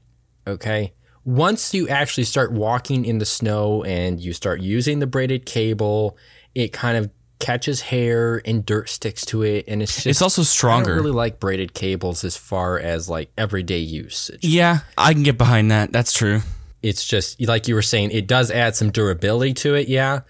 Okay. 0.47 0.93
Once 1.23 1.73
you 1.73 1.87
actually 1.89 2.23
start 2.23 2.51
walking 2.51 3.05
in 3.05 3.17
the 3.19 3.25
snow 3.25 3.83
and 3.83 4.19
you 4.19 4.33
start 4.33 4.61
using 4.61 4.99
the 4.99 5.07
braided 5.07 5.45
cable, 5.45 6.17
it 6.55 6.73
kind 6.73 6.97
of 6.97 7.11
catches 7.39 7.81
hair 7.81 8.41
and 8.45 8.65
dirt 8.65 8.89
sticks 8.89 9.25
to 9.25 9.43
it. 9.43 9.65
And 9.67 9.83
it's 9.83 9.93
just, 9.93 10.07
It's 10.07 10.21
also 10.21 10.41
I 10.41 10.45
stronger. 10.45 10.95
don't 10.95 11.03
really 11.03 11.11
like 11.11 11.39
braided 11.39 11.73
cables 11.73 12.23
as 12.23 12.35
far 12.35 12.79
as 12.79 13.07
like 13.09 13.29
everyday 13.37 13.79
usage. 13.79 14.43
yeah, 14.43 14.79
I 14.97 15.13
can 15.13 15.23
get 15.23 15.37
behind 15.37 15.69
that. 15.71 15.91
That's 15.91 16.13
true. 16.13 16.41
It's 16.81 17.05
just 17.05 17.41
like 17.41 17.67
you 17.67 17.75
were 17.75 17.81
saying, 17.81 18.11
it 18.11 18.27
does 18.27 18.51
add 18.51 18.75
some 18.75 18.91
durability 18.91 19.53
to 19.55 19.75
it, 19.75 19.87
yeah. 19.87 20.21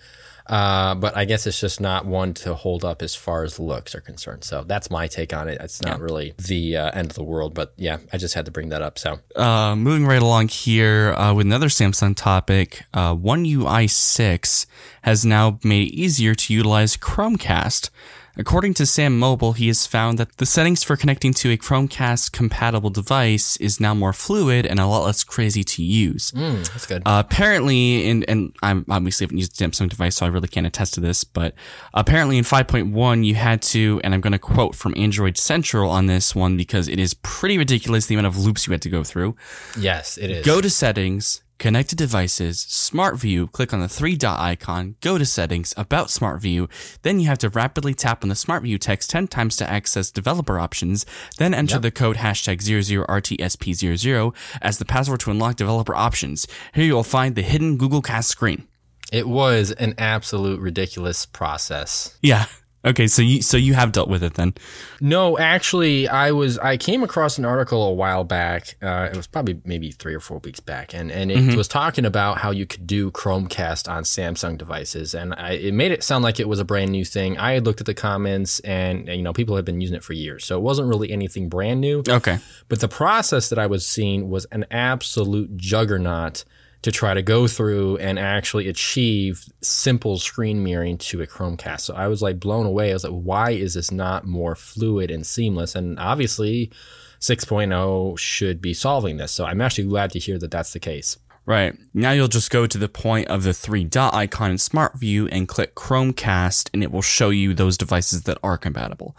Uh, 0.48 0.96
but 0.96 1.16
I 1.18 1.26
guess 1.26 1.46
it's 1.46 1.60
just 1.60 1.82
not 1.82 2.06
one 2.06 2.34
to 2.36 2.54
hold 2.56 2.86
up 2.86 3.02
as 3.02 3.16
far 3.16 3.44
as 3.44 3.60
looks 3.60 3.94
are 3.94 4.00
concerned. 4.00 4.46
So 4.46 4.64
that's 4.64 4.90
my 4.90 5.08
take 5.08 5.34
on 5.34 5.50
it. 5.50 5.58
It's 5.60 5.82
not 5.82 6.00
really 6.00 6.34
the 6.38 6.78
uh, 6.78 6.92
end 6.92 7.10
of 7.10 7.16
the 7.16 7.24
world, 7.24 7.54
but 7.54 7.74
yeah, 7.76 7.98
I 8.14 8.18
just 8.18 8.34
had 8.34 8.46
to 8.46 8.52
bring 8.52 8.70
that 8.70 8.82
up. 8.82 8.98
So 8.98 9.20
Uh, 9.36 9.76
moving 9.76 10.06
right 10.06 10.22
along 10.22 10.48
here 10.48 11.14
uh, 11.14 11.34
with 11.34 11.46
another 11.46 11.68
Samsung 11.68 12.16
topic, 12.16 12.84
uh, 12.94 13.14
One 13.14 13.46
UI 13.46 13.88
6 13.88 14.68
has 15.02 15.26
now 15.26 15.60
made 15.66 15.90
it 15.90 15.94
easier 15.94 16.34
to 16.34 16.54
utilize 16.54 16.96
Chromecast. 16.96 17.90
According 18.38 18.76
to 18.76 18.84
SamMobile, 18.84 19.56
he 19.56 19.68
has 19.68 19.88
found 19.88 20.20
that 20.20 20.38
the 20.38 20.46
settings 20.46 20.84
for 20.84 20.96
connecting 20.96 21.34
to 21.34 21.52
a 21.52 21.58
Chromecast 21.58 22.32
compatible 22.32 22.90
device 22.90 23.58
is 23.58 23.80
now 23.80 23.94
more 23.94 24.14
fluid 24.14 24.66
and 24.66 24.80
a 24.80 24.86
lot 24.86 25.06
less 25.06 25.24
crazy 25.24 25.64
to 25.64 25.84
use. 25.84 26.32
Mm, 26.32 26.68
that's 26.72 26.86
good. 26.86 27.02
Uh, 27.06 27.24
apparently, 27.26 28.10
and 28.10 28.24
and 28.28 28.56
I'm 28.62 28.86
obviously 28.90 29.26
haven't 29.26 29.40
used 29.40 29.60
a 29.60 29.64
Samsung 29.66 29.90
device, 29.90 30.18
so 30.18 30.26
I 30.26 30.30
really 30.30 30.48
can't 30.48 30.68
attest 30.68 30.94
to 30.96 31.00
this. 31.00 31.24
But 31.24 31.56
apparently, 31.94 32.38
in 32.38 32.44
5.1, 32.44 33.26
you 33.26 33.36
had 33.36 33.62
to, 33.64 34.00
and 34.04 34.14
I'm 34.14 34.22
going 34.22 34.34
to 34.34 34.40
quote 34.40 34.76
from 34.76 34.94
Android 34.96 35.38
Central 35.38 35.90
on 35.90 36.06
this 36.06 36.36
one 36.36 36.58
because 36.58 36.88
it 36.88 37.00
is 37.00 37.16
pretty 37.16 37.58
ridiculous 37.58 38.06
the 38.06 38.16
amount 38.16 38.28
of 38.28 38.38
loops 38.38 38.68
you 38.68 38.72
had 38.72 38.82
to 38.84 38.90
go 38.90 39.04
through. 39.04 39.36
yes, 39.78 40.18
it 40.18 40.30
is. 40.30 40.46
Go 40.46 40.62
to 40.62 40.70
settings, 40.70 41.42
connected 41.58 41.98
devices, 41.98 42.60
smart 42.60 43.18
view, 43.18 43.48
click 43.48 43.74
on 43.74 43.80
the 43.80 43.90
three 43.90 44.16
dot 44.16 44.40
icon, 44.40 44.96
go 45.02 45.18
to 45.18 45.26
settings, 45.26 45.74
about 45.78 46.10
smart 46.10 46.42
view. 46.42 46.70
Then 47.02 47.20
you 47.20 47.28
have 47.28 47.38
to 47.40 47.50
rapidly 47.50 47.94
tap 47.94 48.24
on 48.24 48.30
the 48.30 48.36
smart 48.36 48.64
view 48.64 48.78
text 48.78 49.10
10 49.10 49.28
times 49.28 49.56
to 49.58 49.70
access 49.70 50.12
developer 50.12 50.60
options, 50.60 51.06
then 51.38 51.54
enter 51.54 51.80
the 51.80 51.92
code 51.92 52.18
hashtag 52.18 52.60
00RTSP00 52.60 54.36
as 54.62 54.78
the 54.78 54.86
password 54.86 55.20
to 55.22 55.32
unlock 55.32 55.56
developer 55.56 55.96
options. 55.96 56.48
Here 56.74 56.86
you 56.86 56.96
will 56.96 57.04
find 57.04 57.36
the 57.36 57.42
hidden 57.42 57.78
Google 57.78 58.02
Cast 58.02 58.30
screen. 58.30 58.68
It 59.12 59.28
was 59.28 59.72
an 59.72 59.96
absolute 59.98 60.60
ridiculous 60.60 61.26
process. 61.26 62.18
Yeah. 62.22 62.46
Okay, 62.86 63.08
so 63.08 63.22
you 63.22 63.42
so 63.42 63.58
you 63.58 63.74
have 63.74 63.92
dealt 63.92 64.08
with 64.08 64.24
it 64.24 64.36
then. 64.36 64.54
No, 65.02 65.38
actually, 65.38 66.08
I 66.08 66.32
was 66.32 66.58
I 66.60 66.78
came 66.78 67.04
across 67.04 67.38
an 67.38 67.44
article 67.44 67.84
a 67.84 67.94
while 67.94 68.24
back. 68.24 68.78
Uh, 68.82 69.10
it 69.12 69.18
was 69.18 69.28
probably 69.28 69.60
maybe 69.66 69.92
three 69.92 70.14
or 70.14 70.20
four 70.20 70.38
weeks 70.40 70.60
back, 70.60 70.94
and 70.94 71.12
and 71.12 71.32
it 71.32 71.56
was 71.56 71.68
talking 71.68 72.06
about 72.06 72.38
how 72.38 72.52
you 72.52 72.66
could 72.66 72.86
do 72.86 73.10
Chromecast 73.12 73.90
on 73.90 74.04
Samsung 74.04 74.58
devices, 74.58 75.16
and 75.16 75.34
I, 75.36 75.54
it 75.54 75.74
made 75.74 75.92
it 75.92 76.04
sound 76.04 76.24
like 76.24 76.40
it 76.40 76.48
was 76.48 76.60
a 76.60 76.66
brand 76.66 76.92
new 76.92 77.04
thing. 77.04 77.38
I 77.38 77.54
had 77.54 77.66
looked 77.66 77.80
at 77.80 77.88
the 77.88 77.96
comments, 77.96 78.60
and, 78.60 79.10
and 79.10 79.18
you 79.18 79.24
know 79.24 79.34
people 79.34 79.56
had 79.56 79.66
been 79.66 79.82
using 79.82 79.96
it 79.96 80.04
for 80.04 80.14
years, 80.14 80.46
so 80.46 80.58
it 80.58 80.62
wasn't 80.62 80.88
really 80.88 81.12
anything 81.12 81.50
brand 81.50 81.82
new. 81.82 82.04
Okay. 82.08 82.38
But 82.70 82.80
the 82.80 82.88
process 82.88 83.50
that 83.50 83.58
I 83.58 83.66
was 83.66 83.88
seeing 83.88 84.30
was 84.30 84.46
an 84.52 84.66
absolute 84.70 85.58
juggernaut 85.58 86.46
to 86.84 86.92
try 86.92 87.14
to 87.14 87.22
go 87.22 87.48
through 87.48 87.98
and 87.98 88.20
actually 88.20 88.68
achieve 88.68 89.46
simple 89.62 90.20
screen 90.20 90.64
mirroring 90.64 90.98
to 90.98 91.22
a 91.22 91.28
Chromecast. 91.28 91.82
So 91.82 91.96
I 91.96 92.08
was 92.08 92.22
like 92.22 92.40
blown 92.40 92.66
away. 92.66 92.92
I 92.92 92.94
was 92.94 93.04
like, 93.04 93.14
why 93.14 93.52
is 93.52 93.74
this 93.74 93.92
not 93.92 94.26
more 94.26 94.56
fluid 94.56 95.12
and 95.12 95.26
seamless? 95.26 95.76
And 95.76 96.00
obviously, 96.00 96.72
6.0 97.20 98.18
should 98.20 98.62
be 98.62 98.74
solving 98.74 99.18
this. 99.18 99.32
So 99.32 99.46
I'm 99.46 99.62
actually 99.62 99.88
glad 99.88 100.12
to 100.12 100.20
hear 100.20 100.38
that 100.38 100.52
that's 100.52 100.74
the 100.74 100.80
case. 100.80 101.18
Right. 101.48 101.78
Now 101.94 102.12
you'll 102.12 102.28
just 102.28 102.52
go 102.52 102.68
to 102.68 102.78
the 102.78 102.90
point 102.90 103.30
of 103.30 103.44
the 103.44 103.54
three 103.54 103.86
dot 103.86 104.14
icon 104.14 104.52
in 104.52 104.58
Smart 104.58 105.00
View 105.00 105.30
and 105.30 105.48
click 105.48 105.76
Chromecast 105.76 106.70
and 106.74 106.84
it 106.84 106.92
will 106.92 107.02
show 107.02 107.30
you 107.30 107.54
those 107.54 107.78
devices 107.78 108.24
that 108.24 108.38
are 108.44 108.58
compatible. 108.58 109.16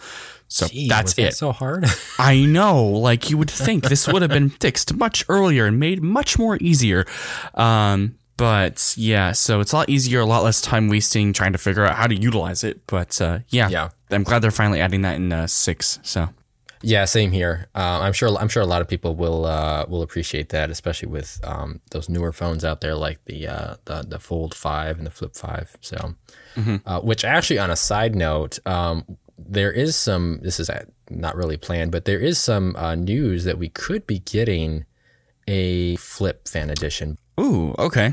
So 0.48 0.66
Gee, 0.66 0.88
that's 0.88 1.18
it. 1.18 1.34
so 1.34 1.52
hard? 1.52 1.84
I 2.18 2.44
know, 2.46 2.84
like 2.84 3.28
you 3.30 3.37
would 3.37 3.50
think 3.50 3.84
this 3.84 4.08
would 4.08 4.22
have 4.22 4.30
been 4.30 4.48
fixed 4.61 4.94
much 4.94 5.24
earlier 5.28 5.66
and 5.66 5.78
made 5.78 6.02
much 6.02 6.38
more 6.38 6.56
easier. 6.61 7.04
Um, 7.54 8.16
but 8.38 8.94
yeah, 8.96 9.32
so 9.32 9.61
it's 9.61 9.72
a 9.72 9.76
lot 9.76 9.88
easier, 9.90 10.20
a 10.20 10.24
lot 10.26 10.44
less 10.44 10.61
time 10.62 10.88
wasting 10.88 11.32
trying 11.32 11.52
to 11.52 11.58
figure 11.58 11.84
out 11.84 11.96
how 11.96 12.06
to 12.06 12.14
utilize 12.14 12.64
it. 12.64 12.80
But 12.87 13.20
uh, 13.20 13.40
yeah, 13.48 13.68
Yeah. 13.68 13.88
I'm 14.11 14.22
glad 14.22 14.40
they're 14.40 14.50
finally 14.50 14.80
adding 14.80 15.02
that 15.02 15.16
in 15.16 15.32
uh, 15.32 15.46
six. 15.48 15.98
So 16.02 16.28
Yeah, 16.80 17.04
same 17.04 17.32
here. 17.32 17.66
Uh, 17.74 17.98
I'm 18.00 18.12
sure. 18.14 18.34
I'm 18.38 18.48
sure 18.48 18.62
a 18.62 18.66
lot 18.66 18.80
of 18.80 18.88
people 18.88 19.16
will 19.16 19.44
uh, 19.44 19.84
will 19.88 20.00
appreciate 20.02 20.48
that, 20.50 20.70
especially 20.70 21.08
with 21.08 21.40
um, 21.42 21.80
those 21.90 22.08
newer 22.08 22.32
phones 22.32 22.64
out 22.64 22.80
there, 22.80 22.94
like 22.94 23.18
the 23.26 23.48
uh, 23.48 23.74
the 23.84 24.02
the 24.08 24.18
Fold 24.20 24.54
Five 24.54 24.96
and 24.98 25.04
the 25.06 25.11
Flip 25.11 25.34
Five. 25.34 25.76
So, 25.80 26.14
uh, 26.87 27.00
which 27.00 27.24
actually, 27.24 27.58
on 27.58 27.70
a 27.70 27.76
side 27.76 28.14
note, 28.14 28.61
um, 28.64 29.04
there 29.38 29.72
is 29.72 29.96
some. 29.96 30.40
This 30.42 30.59
is 30.61 30.68
uh, 30.68 30.85
not 31.11 31.37
really 31.37 31.57
planned, 31.57 31.92
but 31.92 32.05
there 32.05 32.18
is 32.18 32.38
some 32.38 32.74
uh, 32.77 32.94
news 32.94 33.44
that 33.44 33.59
we 33.59 33.68
could 33.68 34.07
be 34.07 34.18
getting 34.18 34.85
a 35.46 35.96
Flip 35.96 36.46
Fan 36.48 36.70
Edition. 36.70 37.16
ooh, 37.40 37.74
okay, 37.79 38.12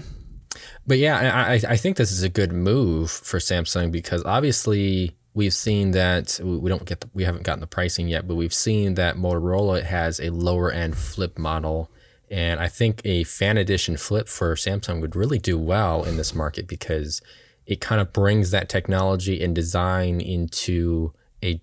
But 0.87 0.97
yeah, 0.99 1.17
I, 1.47 1.53
I- 1.67 1.77
think 1.77 1.97
this 1.97 2.11
is 2.11 2.23
a 2.23 2.29
good 2.29 2.53
move 2.53 3.11
for 3.11 3.39
Samsung 3.39 3.91
because 3.91 4.23
obviously 4.23 5.15
we've 5.33 5.53
seen 5.53 5.91
that 5.91 6.39
we 6.41 6.57
we 6.57 6.69
don't 6.69 6.85
get 6.85 7.01
the, 7.01 7.09
we 7.13 7.23
haven't 7.25 7.43
gotten 7.43 7.59
the 7.59 7.67
pricing 7.67 8.07
yet, 8.07 8.27
but 8.27 8.35
we've 8.35 8.53
seen 8.53 8.93
that 8.93 9.17
Motorola 9.17 9.83
has 9.83 10.19
a 10.21 10.29
lower 10.29 10.71
end 10.71 10.95
flip 10.95 11.37
model, 11.37 11.89
and 12.31 12.59
I 12.61 12.67
think 12.69 13.01
a 13.03 13.23
fan 13.25 13.57
edition 13.57 13.97
flip 13.97 14.29
for 14.29 14.55
Samsung 14.55 15.01
would 15.01 15.15
really 15.15 15.39
do 15.39 15.57
well 15.57 16.03
in 16.05 16.15
this 16.17 16.33
market 16.33 16.67
because 16.67 17.21
it 17.65 17.81
kind 17.81 17.99
of 17.99 18.13
brings 18.13 18.51
that 18.51 18.69
technology 18.69 19.43
and 19.43 19.55
design 19.55 20.21
into 20.21 21.13
a 21.43 21.61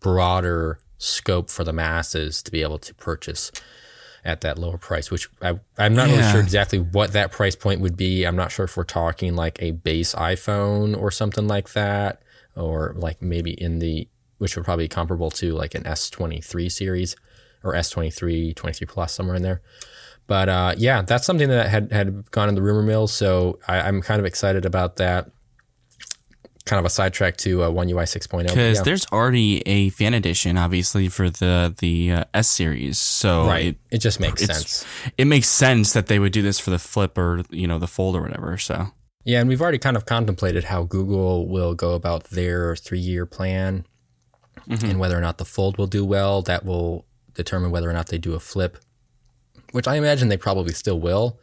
broader 0.00 0.78
scope 0.98 1.50
for 1.50 1.64
the 1.64 1.72
masses 1.72 2.42
to 2.42 2.50
be 2.50 2.62
able 2.62 2.78
to 2.78 2.94
purchase 2.94 3.50
at 4.24 4.42
that 4.42 4.58
lower 4.58 4.78
price, 4.78 5.10
which 5.10 5.28
I, 5.40 5.58
I'm 5.78 5.94
not 5.94 6.08
really 6.08 6.30
sure 6.30 6.40
exactly 6.40 6.78
what 6.78 7.12
that 7.12 7.32
price 7.32 7.56
point 7.56 7.80
would 7.80 7.96
be. 7.96 8.24
I'm 8.24 8.36
not 8.36 8.52
sure 8.52 8.66
if 8.66 8.76
we're 8.76 8.84
talking 8.84 9.34
like 9.34 9.60
a 9.62 9.70
base 9.70 10.14
iPhone 10.14 10.96
or 10.96 11.10
something 11.10 11.48
like 11.48 11.72
that, 11.72 12.22
or 12.54 12.94
like 12.96 13.22
maybe 13.22 13.52
in 13.52 13.78
the, 13.78 14.08
which 14.38 14.56
would 14.56 14.64
probably 14.64 14.84
be 14.84 14.88
comparable 14.88 15.30
to 15.32 15.54
like 15.54 15.74
an 15.74 15.84
S23 15.84 16.70
series 16.70 17.16
or 17.62 17.74
S23, 17.74 18.54
23 18.54 18.86
Plus, 18.86 19.12
somewhere 19.12 19.36
in 19.36 19.42
there. 19.42 19.62
But 20.30 20.48
uh, 20.48 20.74
yeah, 20.78 21.02
that's 21.02 21.26
something 21.26 21.48
that 21.48 21.68
had, 21.68 21.90
had 21.90 22.30
gone 22.30 22.48
in 22.48 22.54
the 22.54 22.62
rumor 22.62 22.84
mill. 22.84 23.08
So 23.08 23.58
I, 23.66 23.80
I'm 23.80 24.00
kind 24.00 24.20
of 24.20 24.26
excited 24.26 24.64
about 24.64 24.94
that. 24.98 25.28
Kind 26.66 26.78
of 26.78 26.86
a 26.86 26.88
sidetrack 26.88 27.36
to 27.38 27.64
uh, 27.64 27.70
One 27.70 27.88
UI 27.90 28.04
6.0. 28.04 28.44
because 28.44 28.78
yeah. 28.78 28.82
there's 28.84 29.04
already 29.06 29.60
a 29.66 29.88
fan 29.88 30.14
edition, 30.14 30.56
obviously 30.56 31.08
for 31.08 31.30
the 31.30 31.74
the 31.80 32.12
uh, 32.12 32.24
S 32.32 32.48
series. 32.48 32.96
So 32.96 33.44
right. 33.44 33.66
it, 33.66 33.76
It, 33.90 33.98
just 33.98 34.20
makes 34.20 34.44
sense. 34.44 34.84
it 35.18 35.24
makes 35.24 35.48
sense 35.48 35.94
that 35.94 36.06
they 36.06 36.20
would 36.20 36.30
do 36.30 36.42
this 36.42 36.60
for 36.60 36.70
the 36.70 36.78
Flip 36.78 37.18
or 37.18 37.42
you 37.50 37.66
know 37.66 37.80
the 37.80 37.88
Fold 37.88 38.14
or 38.14 38.22
whatever. 38.22 38.56
So 38.56 38.86
Yeah, 39.24 39.40
and 39.40 39.48
we've 39.48 39.60
already 39.60 39.78
kind 39.78 39.96
of 39.96 40.06
contemplated 40.06 40.62
how 40.62 40.84
Google 40.84 41.48
will 41.48 41.74
go 41.74 41.94
about 41.94 42.24
their 42.30 42.76
three 42.76 43.00
year 43.00 43.26
plan 43.26 43.84
and 44.68 45.00
whether 45.00 45.18
or 45.18 45.20
not 45.20 45.38
the 45.38 45.44
fold 45.44 45.76
will 45.76 45.88
do 45.88 46.04
well. 46.04 46.40
That 46.40 46.64
will 46.64 47.04
determine 47.34 47.72
whether 47.72 47.90
or 47.90 47.92
not 47.92 48.08
they 48.08 48.18
do 48.18 48.34
a 48.34 48.40
flip, 48.40 48.78
which 49.72 49.88
I 49.88 49.96
imagine 49.96 50.28
they 50.28 50.36
probably 50.36 50.72
still 50.72 51.00
will. 51.00 51.38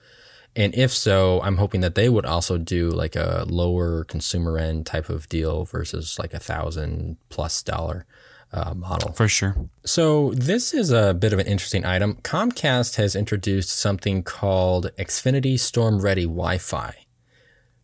And 0.55 0.73
if 0.73 0.91
so, 0.91 1.41
I'm 1.43 1.57
hoping 1.57 1.81
that 1.81 1.95
they 1.95 2.09
would 2.09 2.25
also 2.25 2.57
do 2.57 2.89
like 2.89 3.15
a 3.15 3.45
lower 3.47 4.03
consumer 4.03 4.57
end 4.57 4.85
type 4.85 5.09
of 5.09 5.29
deal 5.29 5.65
versus 5.65 6.17
like 6.17 6.33
a 6.33 6.39
thousand 6.39 7.17
plus 7.29 7.61
dollar 7.61 8.05
uh, 8.51 8.73
model. 8.73 9.11
for 9.11 9.27
sure. 9.27 9.55
So 9.85 10.33
this 10.33 10.73
is 10.73 10.91
a 10.91 11.13
bit 11.13 11.33
of 11.33 11.39
an 11.39 11.47
interesting 11.47 11.85
item. 11.85 12.15
Comcast 12.23 12.95
has 12.95 13.15
introduced 13.15 13.69
something 13.69 14.23
called 14.23 14.89
Xfinity 14.97 15.59
Storm 15.59 15.99
Ready 15.99 16.23
Wi-Fi. 16.23 16.95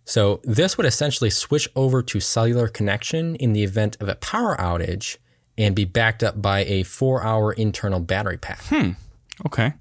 So 0.06 0.42
this 0.44 0.78
would 0.78 0.86
essentially 0.86 1.30
switch 1.30 1.70
over 1.76 2.02
to 2.04 2.20
cellular 2.20 2.68
connection 2.68 3.36
in 3.36 3.54
the 3.54 3.64
event 3.64 3.98
of 4.02 4.10
a 4.10 4.16
power 4.16 4.56
outage 4.58 5.18
and 5.58 5.76
be 5.76 5.86
backed 5.86 6.24
up 6.24 6.42
by 6.42 6.62
a 6.62 6.84
4-hour 6.84 7.54
internal 7.54 8.00
battery 8.00 8.38
pack. 8.38 8.62
Hmm. 8.64 8.92
Okay, 9.46 9.74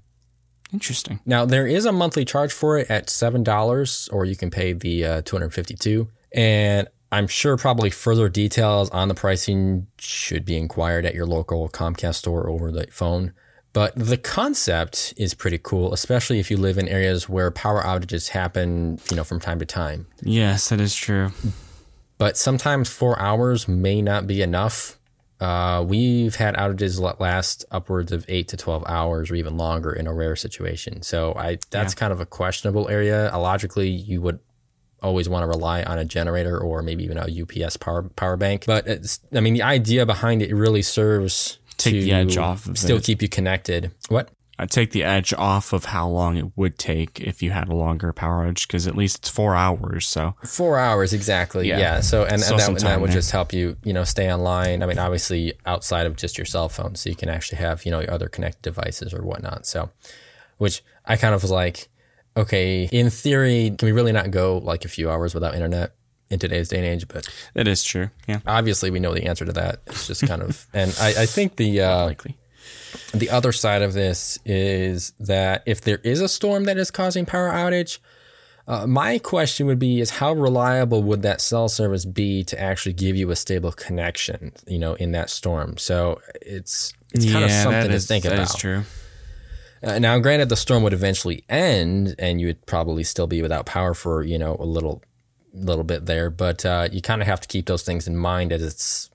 interesting. 0.73 1.19
Now 1.25 1.45
there 1.45 1.67
is 1.67 1.85
a 1.85 1.91
monthly 1.91 2.25
charge 2.25 2.51
for 2.51 2.77
it 2.77 2.89
at 2.89 3.09
seven 3.09 3.43
dollars, 3.43 4.09
or 4.11 4.25
you 4.25 4.35
can 4.35 4.49
pay 4.49 4.73
the 4.73 5.05
uh, 5.05 5.21
two 5.21 5.35
hundred 5.35 5.53
fifty-two. 5.53 6.09
And 6.33 6.87
I'm 7.11 7.27
sure 7.27 7.57
probably 7.57 7.91
further 7.91 8.27
details 8.27 8.89
on 8.89 9.07
the 9.07 9.13
pricing 9.13 9.85
should 9.99 10.45
be 10.45 10.57
inquired 10.57 11.05
at 11.05 11.13
your 11.13 11.27
local 11.27 11.69
Comcast 11.69 12.15
store 12.15 12.49
over 12.49 12.71
the 12.71 12.87
phone. 12.91 13.33
But 13.71 13.95
the 13.95 14.17
concept 14.17 15.13
is 15.17 15.33
pretty 15.33 15.57
cool, 15.57 15.93
especially 15.93 16.39
if 16.39 16.51
you 16.51 16.57
live 16.57 16.77
in 16.77 16.87
areas 16.87 17.27
where 17.27 17.49
power 17.51 17.81
outages 17.81 18.29
happen, 18.29 18.99
you 19.09 19.15
know, 19.15 19.23
from 19.23 19.39
time 19.39 19.59
to 19.59 19.65
time. 19.65 20.05
Yes, 20.21 20.69
that 20.69 20.79
is 20.79 20.95
true. 20.95 21.31
But 22.19 22.37
sometimes 22.37 22.89
four 22.89 23.19
hours 23.19 23.67
may 23.67 24.01
not 24.01 24.27
be 24.27 24.43
enough. 24.43 24.99
Uh, 25.43 25.83
we've 25.83 26.35
had 26.35 26.55
outages 26.55 27.01
that 27.01 27.19
last 27.19 27.65
upwards 27.69 28.11
of 28.13 28.23
eight 28.29 28.47
to 28.47 28.57
twelve 28.57 28.83
hours, 28.87 29.29
or 29.29 29.35
even 29.35 29.57
longer, 29.57 29.91
in 29.91 30.07
a 30.07 30.13
rare 30.13 30.37
situation. 30.37 31.01
So 31.01 31.33
I 31.35 31.57
that's 31.69 31.93
kind 31.93 32.13
of 32.13 32.21
a 32.21 32.25
questionable 32.25 32.87
area. 32.87 33.31
Uh, 33.33 33.39
logically, 33.39 33.89
you 33.89 34.21
would 34.21 34.39
always 35.01 35.27
want 35.27 35.43
to 35.43 35.47
rely 35.47 35.83
on 35.83 35.99
a 35.99 36.05
generator 36.05 36.57
or 36.57 36.81
maybe 36.81 37.03
even 37.03 37.17
a 37.17 37.27
UPS 37.41 37.75
power 37.75 38.03
power 38.03 38.37
bank. 38.37 38.63
But 38.65 38.87
it's, 38.87 39.19
I 39.35 39.41
mean, 39.41 39.53
the 39.53 39.63
idea 39.63 40.05
behind 40.05 40.41
it 40.41 40.55
really 40.55 40.81
serves 40.81 41.59
Take 41.77 41.93
to 41.95 42.01
the 42.01 42.13
edge 42.13 42.37
off 42.37 42.65
of 42.65 42.77
still 42.77 42.97
it. 42.97 43.03
keep 43.03 43.21
you 43.21 43.27
connected. 43.27 43.91
What? 44.07 44.29
I 44.59 44.65
take 44.67 44.91
the 44.91 45.03
edge 45.03 45.33
off 45.33 45.73
of 45.73 45.85
how 45.85 46.07
long 46.07 46.37
it 46.37 46.55
would 46.55 46.77
take 46.77 47.19
if 47.19 47.41
you 47.41 47.51
had 47.51 47.67
a 47.69 47.75
longer 47.75 48.13
power 48.13 48.45
outage 48.45 48.67
because 48.67 48.85
at 48.85 48.95
least 48.95 49.17
it's 49.19 49.29
four 49.29 49.55
hours. 49.55 50.07
So 50.07 50.35
Four 50.45 50.77
hours 50.77 51.11
exactly. 51.11 51.67
Yeah. 51.67 51.79
Yeah. 51.79 51.99
So 52.01 52.23
and, 52.23 52.33
and 52.33 52.41
that, 52.59 52.67
and 52.67 52.79
that 52.81 53.01
would 53.01 53.11
just 53.11 53.31
help 53.31 53.51
you, 53.51 53.77
you 53.83 53.93
know, 53.93 54.03
stay 54.03 54.31
online. 54.31 54.83
I 54.83 54.85
mean, 54.85 54.99
obviously 54.99 55.53
outside 55.65 56.05
of 56.05 56.15
just 56.15 56.37
your 56.37 56.45
cell 56.45 56.69
phone, 56.69 56.95
so 56.95 57.09
you 57.09 57.15
can 57.15 57.29
actually 57.29 57.57
have, 57.59 57.83
you 57.85 57.91
know, 57.91 57.99
your 57.99 58.11
other 58.11 58.27
connected 58.27 58.61
devices 58.61 59.13
or 59.13 59.23
whatnot. 59.23 59.65
So, 59.65 59.89
which 60.59 60.83
I 61.05 61.17
kind 61.17 61.33
of 61.33 61.41
was 61.41 61.51
like, 61.51 61.89
okay, 62.37 62.87
in 62.91 63.09
theory, 63.09 63.75
can 63.77 63.87
we 63.87 63.91
really 63.91 64.11
not 64.11 64.29
go 64.29 64.59
like 64.59 64.85
a 64.85 64.89
few 64.89 65.09
hours 65.09 65.33
without 65.33 65.55
internet? 65.55 65.93
in 66.29 66.39
today's 66.39 66.67
day 66.67 66.77
and 66.77 66.85
age. 66.85 67.07
But 67.07 67.27
That 67.53 67.67
is 67.67 67.83
true. 67.83 68.09
Yeah. 68.27 68.39
obviously, 68.47 68.89
we 68.89 68.99
know 68.99 69.13
the 69.13 69.25
answer 69.27 69.45
to 69.45 69.53
that. 69.53 69.81
It's 69.85 70.07
just 70.07 70.25
kind 70.25 70.41
of, 70.41 70.65
and 70.73 70.95
I, 70.99 71.09
I 71.09 71.25
think 71.27 71.57
the 71.57 71.81
uh, 71.81 72.05
Likely. 72.05 72.35
The 73.13 73.29
other 73.29 73.51
side 73.51 73.81
of 73.81 73.93
this 73.93 74.39
is 74.45 75.11
that 75.19 75.63
if 75.65 75.81
there 75.81 75.99
is 76.03 76.21
a 76.21 76.27
storm 76.27 76.65
that 76.65 76.77
is 76.77 76.91
causing 76.91 77.25
power 77.25 77.49
outage, 77.49 77.99
uh, 78.67 78.87
my 78.87 79.19
question 79.19 79.67
would 79.67 79.79
be: 79.79 79.99
is 79.99 80.09
how 80.09 80.33
reliable 80.33 81.03
would 81.03 81.21
that 81.21 81.41
cell 81.41 81.67
service 81.67 82.05
be 82.05 82.43
to 82.45 82.59
actually 82.59 82.93
give 82.93 83.15
you 83.15 83.29
a 83.31 83.35
stable 83.35 83.71
connection? 83.71 84.53
You 84.67 84.79
know, 84.79 84.93
in 84.93 85.11
that 85.11 85.29
storm. 85.29 85.77
So 85.77 86.21
it's 86.41 86.93
it's 87.11 87.29
kind 87.31 87.43
of 87.43 87.51
something 87.51 87.91
that 87.91 87.99
to 87.99 87.99
think 87.99 88.23
that 88.23 88.33
about. 88.33 88.49
is 88.49 88.55
true. 88.55 88.83
Uh, 89.83 89.99
now, 89.99 90.17
granted, 90.19 90.47
the 90.47 90.55
storm 90.55 90.81
would 90.81 90.93
eventually 90.93 91.43
end, 91.49 92.15
and 92.17 92.39
you 92.39 92.47
would 92.47 92.65
probably 92.65 93.03
still 93.03 93.27
be 93.27 93.41
without 93.41 93.65
power 93.65 93.93
for 93.93 94.23
you 94.23 94.37
know 94.37 94.55
a 94.59 94.65
little, 94.65 95.03
little 95.53 95.83
bit 95.83 96.05
there. 96.05 96.29
But 96.29 96.65
uh, 96.65 96.87
you 96.89 97.01
kind 97.01 97.21
of 97.21 97.27
have 97.27 97.41
to 97.41 97.47
keep 97.49 97.65
those 97.65 97.83
things 97.83 98.07
in 98.07 98.15
mind 98.15 98.53
as 98.53 98.63
it's 98.63 99.09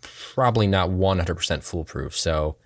probably 0.00 0.66
not 0.66 0.88
one 0.88 1.18
hundred 1.18 1.34
percent 1.34 1.62
foolproof. 1.62 2.16
So 2.16 2.56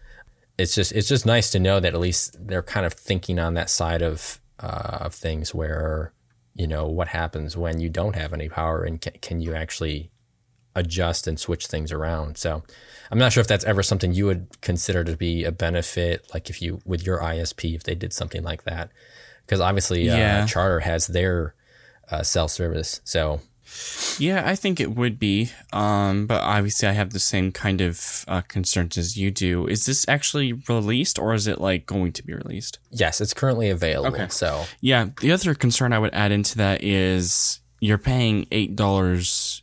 it's 0.58 0.74
just 0.74 0.92
it's 0.92 1.08
just 1.08 1.26
nice 1.26 1.50
to 1.50 1.58
know 1.58 1.80
that 1.80 1.94
at 1.94 2.00
least 2.00 2.36
they're 2.46 2.62
kind 2.62 2.86
of 2.86 2.92
thinking 2.92 3.38
on 3.38 3.54
that 3.54 3.70
side 3.70 4.02
of 4.02 4.40
uh, 4.60 4.98
of 5.00 5.14
things 5.14 5.54
where 5.54 6.12
you 6.54 6.66
know 6.66 6.86
what 6.86 7.08
happens 7.08 7.56
when 7.56 7.80
you 7.80 7.88
don't 7.88 8.14
have 8.16 8.32
any 8.32 8.48
power, 8.48 8.84
and 8.84 9.00
can, 9.00 9.12
can 9.22 9.40
you 9.40 9.54
actually 9.54 10.10
adjust 10.74 11.26
and 11.26 11.38
switch 11.38 11.66
things 11.66 11.92
around. 11.92 12.38
So 12.38 12.62
I'm 13.10 13.18
not 13.18 13.32
sure 13.32 13.42
if 13.42 13.46
that's 13.48 13.64
ever 13.64 13.82
something 13.82 14.12
you 14.14 14.24
would 14.26 14.60
consider 14.62 15.04
to 15.04 15.16
be 15.16 15.44
a 15.44 15.52
benefit, 15.52 16.30
like 16.32 16.48
if 16.48 16.62
you 16.62 16.80
with 16.86 17.04
your 17.06 17.18
ISP 17.20 17.74
if 17.74 17.82
they 17.84 17.94
did 17.94 18.12
something 18.12 18.42
like 18.42 18.64
that, 18.64 18.90
because 19.44 19.60
obviously 19.60 20.04
Yeah. 20.06 20.44
uh, 20.44 20.46
Charter 20.46 20.80
has 20.80 21.08
their 21.08 21.54
uh, 22.10 22.22
cell 22.22 22.48
service. 22.48 23.00
So 23.04 23.40
Yeah, 24.18 24.42
I 24.44 24.54
think 24.56 24.80
it 24.80 24.94
would 24.94 25.18
be. 25.18 25.50
Um, 25.72 26.26
but 26.26 26.42
obviously, 26.42 26.88
I 26.88 26.92
have 26.92 27.10
the 27.12 27.18
same 27.18 27.52
kind 27.52 27.80
of 27.80 28.24
uh, 28.28 28.42
concerns 28.42 28.98
as 28.98 29.16
you 29.16 29.30
do. 29.30 29.66
Is 29.66 29.86
this 29.86 30.06
actually 30.08 30.52
released, 30.52 31.18
or 31.18 31.34
is 31.34 31.46
it 31.46 31.60
like 31.60 31.86
going 31.86 32.12
to 32.12 32.22
be 32.22 32.34
released? 32.34 32.78
yes, 32.90 33.20
it's 33.20 33.34
currently 33.34 33.70
available. 33.70 34.14
Okay. 34.14 34.28
So 34.28 34.64
Yeah. 34.80 35.10
The 35.20 35.32
other 35.32 35.54
concern 35.54 35.92
I 35.92 35.98
would 35.98 36.14
add 36.14 36.32
into 36.32 36.56
that 36.58 36.82
is 36.84 37.60
you're 37.80 37.98
paying 37.98 38.46
eight 38.52 38.76
dollars. 38.76 39.62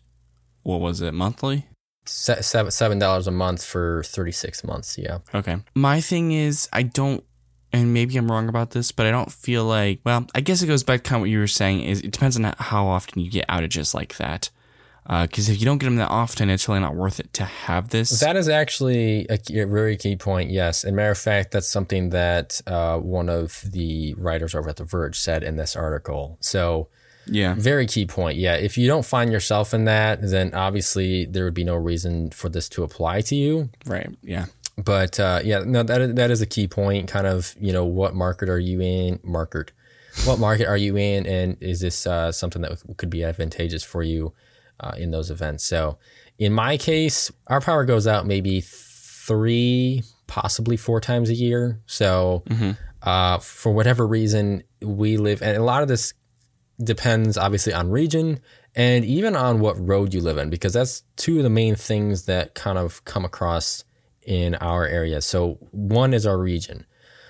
What 0.64 0.82
was 0.82 1.02
it 1.02 1.14
monthly? 1.14 1.66
se- 2.06 2.42
seven 2.42 2.72
seven 2.72 3.00
dollars 3.00 3.28
a 3.28 3.32
month 3.32 3.64
for 3.64 4.04
36 4.04 4.64
months. 4.64 4.98
Yeah. 4.98 5.20
Okay. 5.34 5.58
My 5.76 6.02
thing 6.02 6.32
is, 6.32 6.68
I 6.74 6.84
don't, 6.84 7.24
and 7.72 7.94
maybe 7.94 8.18
I'm 8.18 8.32
wrong 8.32 8.50
about 8.50 8.72
this, 8.72 8.92
but 8.92 9.06
I 9.06 9.12
don't 9.12 9.32
feel 9.32 9.64
like. 9.66 10.00
Well, 10.04 10.26
I 10.34 10.42
guess 10.42 10.62
it 10.62 10.68
goes 10.68 10.84
back 10.84 11.04
to 11.04 11.10
kind 11.10 11.18
of 11.20 11.22
what 11.22 11.30
you 11.30 11.40
were 11.40 11.48
saying. 11.48 11.82
Is 11.82 12.02
it 12.02 12.12
depends 12.12 12.36
on 12.38 12.54
how 12.58 12.88
often 12.88 13.22
you 13.22 13.30
get 13.30 13.48
outages 13.48 13.94
like 13.94 14.18
that. 14.18 14.50
Because 15.08 15.50
if 15.50 15.60
you 15.60 15.66
don't 15.66 15.80
get 15.80 15.88
them 15.88 15.96
that 15.96 16.12
often, 16.12 16.52
it's 16.52 16.68
really 16.68 16.82
not 16.82 16.96
worth 16.96 17.20
it 17.20 17.34
to 17.34 17.44
have 17.44 17.90
this. 17.90 18.20
That 18.20 18.36
is 18.36 18.48
actually 18.48 19.26
a, 19.28 19.40
key- 19.40 19.60
a 19.60 19.66
very 19.66 19.98
key 19.98 20.16
point. 20.16 20.52
Yes, 20.52 20.84
and 20.84 20.96
matter 20.96 21.10
of 21.10 21.18
fact, 21.18 21.52
that's 21.52 21.68
something 21.68 22.12
that 22.12 22.62
uh, 22.68 23.00
one 23.00 23.28
of 23.28 23.64
the 23.72 24.14
writers 24.20 24.54
over 24.54 24.70
at 24.70 24.76
The 24.76 24.84
Verge 24.84 25.18
said 25.18 25.42
in 25.44 25.56
this 25.56 25.76
article. 25.76 26.38
So 26.42 26.90
yeah. 27.32 27.56
Very 27.58 27.86
key 27.86 28.06
point. 28.06 28.38
Yeah. 28.38 28.56
If 28.56 28.78
you 28.78 28.88
don't 28.88 29.06
find 29.06 29.32
yourself 29.32 29.74
in 29.74 29.86
that, 29.86 30.20
then 30.22 30.54
obviously 30.54 31.26
there 31.26 31.44
would 31.46 31.54
be 31.54 31.64
no 31.64 31.76
reason 31.76 32.32
for 32.32 32.50
this 32.50 32.68
to 32.70 32.84
apply 32.84 33.22
to 33.22 33.36
you. 33.36 33.70
Right. 33.86 34.10
Yeah. 34.24 34.46
But 34.84 35.20
uh, 35.20 35.42
yeah, 35.44 35.64
no, 35.66 35.84
that 35.84 36.02
is, 36.02 36.14
that 36.16 36.32
is 36.32 36.42
a 36.42 36.46
key 36.46 36.68
point. 36.68 37.10
Kind 37.10 37.28
of, 37.28 37.56
you 37.60 37.74
know, 37.74 37.86
what 37.86 38.16
market 38.16 38.50
are 38.50 38.60
you 38.60 38.82
in? 38.82 39.20
Market. 39.24 39.72
What 40.26 40.40
market 40.40 40.68
are 40.68 40.78
you 40.78 40.98
in? 40.98 41.26
And 41.26 41.58
is 41.62 41.82
this 41.82 42.08
uh, 42.08 42.32
something 42.32 42.62
that 42.62 42.82
could 42.98 43.10
be 43.10 43.24
advantageous 43.24 43.84
for 43.84 44.04
you 44.04 44.34
uh, 44.80 44.94
in 44.98 45.12
those 45.12 45.30
events? 45.30 45.64
So 45.66 45.98
in 46.38 46.54
my 46.54 46.78
case, 46.78 47.32
our 47.48 47.62
power 47.62 47.84
goes 47.84 48.08
out 48.08 48.26
maybe 48.26 48.62
three, 48.62 50.04
possibly 50.28 50.78
four 50.78 51.02
times 51.02 51.30
a 51.30 51.36
year. 51.36 51.82
So 51.86 52.44
uh, 53.04 53.40
for 53.40 53.72
whatever 53.74 54.08
reason, 54.08 54.64
we 54.82 55.18
live, 55.18 55.42
and 55.42 55.58
a 55.58 55.64
lot 55.64 55.82
of 55.82 55.88
this 55.88 56.14
depends 56.82 57.38
obviously 57.38 57.74
on 57.74 57.90
region 57.90 58.40
and 58.76 59.04
even 59.04 59.36
on 59.36 59.60
what 59.60 59.78
road 59.86 60.14
you 60.14 60.22
live 60.22 60.38
in 60.38 60.50
because 60.50 60.72
that's 60.72 61.04
two 61.18 61.38
of 61.38 61.44
the 61.44 61.50
main 61.50 61.76
things 61.76 62.26
that 62.26 62.56
kind 62.56 62.78
of 62.78 63.04
come 63.04 63.26
across 63.26 63.84
in 64.30 64.56
our 64.56 64.86
area 64.86 65.20
so 65.22 65.58
one 65.72 66.14
is 66.14 66.26
our 66.26 66.38
region 66.38 66.86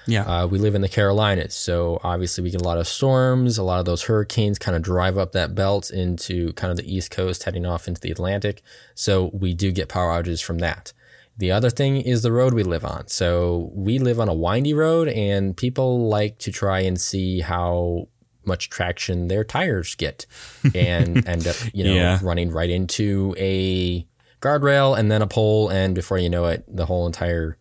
Yeah. 0.05 0.23
uh, 0.43 0.47
we 0.47 0.59
live 0.59 0.75
in 0.75 0.81
the 0.81 0.89
carolinas 0.89 1.53
so 1.55 1.99
obviously 2.03 2.43
we 2.43 2.51
get 2.51 2.61
a 2.61 2.69
lot 2.71 2.77
of 2.77 2.87
storms 2.87 3.57
a 3.57 3.63
lot 3.63 3.79
of 3.79 3.85
those 3.85 4.03
hurricanes 4.03 4.59
kind 4.59 4.75
of 4.75 4.81
drive 4.83 5.17
up 5.17 5.31
that 5.31 5.55
belt 5.55 5.89
into 5.91 6.51
kind 6.53 6.71
of 6.71 6.77
the 6.77 6.93
east 6.95 7.09
coast 7.09 7.43
heading 7.43 7.65
off 7.65 7.87
into 7.87 8.01
the 8.01 8.11
atlantic 8.11 8.61
so 8.95 9.29
we 9.33 9.53
do 9.53 9.71
get 9.71 9.87
power 9.87 10.11
outages 10.21 10.43
from 10.43 10.57
that 10.59 10.91
the 11.37 11.51
other 11.51 11.69
thing 11.69 11.95
is 12.01 12.21
the 12.21 12.33
road 12.33 12.53
we 12.53 12.63
live 12.63 12.83
on. 12.83 13.07
So 13.07 13.71
we 13.73 13.97
live 13.97 14.19
on 14.19 14.27
a 14.27 14.33
windy 14.33 14.73
road, 14.73 15.07
and 15.07 15.55
people 15.55 16.09
like 16.09 16.37
to 16.39 16.51
try 16.51 16.81
and 16.81 16.99
see 16.99 17.39
how 17.39 18.09
much 18.43 18.69
traction 18.69 19.29
their 19.29 19.45
tires 19.45 19.95
get, 19.95 20.25
and 20.75 21.25
end 21.25 21.47
up, 21.47 21.55
you 21.73 21.85
know, 21.85 21.93
Yeah. 21.93 22.19
running 22.21 22.51
right 22.51 22.69
into 22.69 23.33
a 23.37 24.05
guardrail 24.41 24.97
and 24.97 25.11
then 25.11 25.21
a 25.21 25.27
pole, 25.27 25.69
and 25.69 25.95
before 25.95 26.17
you 26.17 26.29
know 26.29 26.45
it, 26.45 26.63
the 26.67 26.85
whole 26.85 27.05
entire 27.05 27.57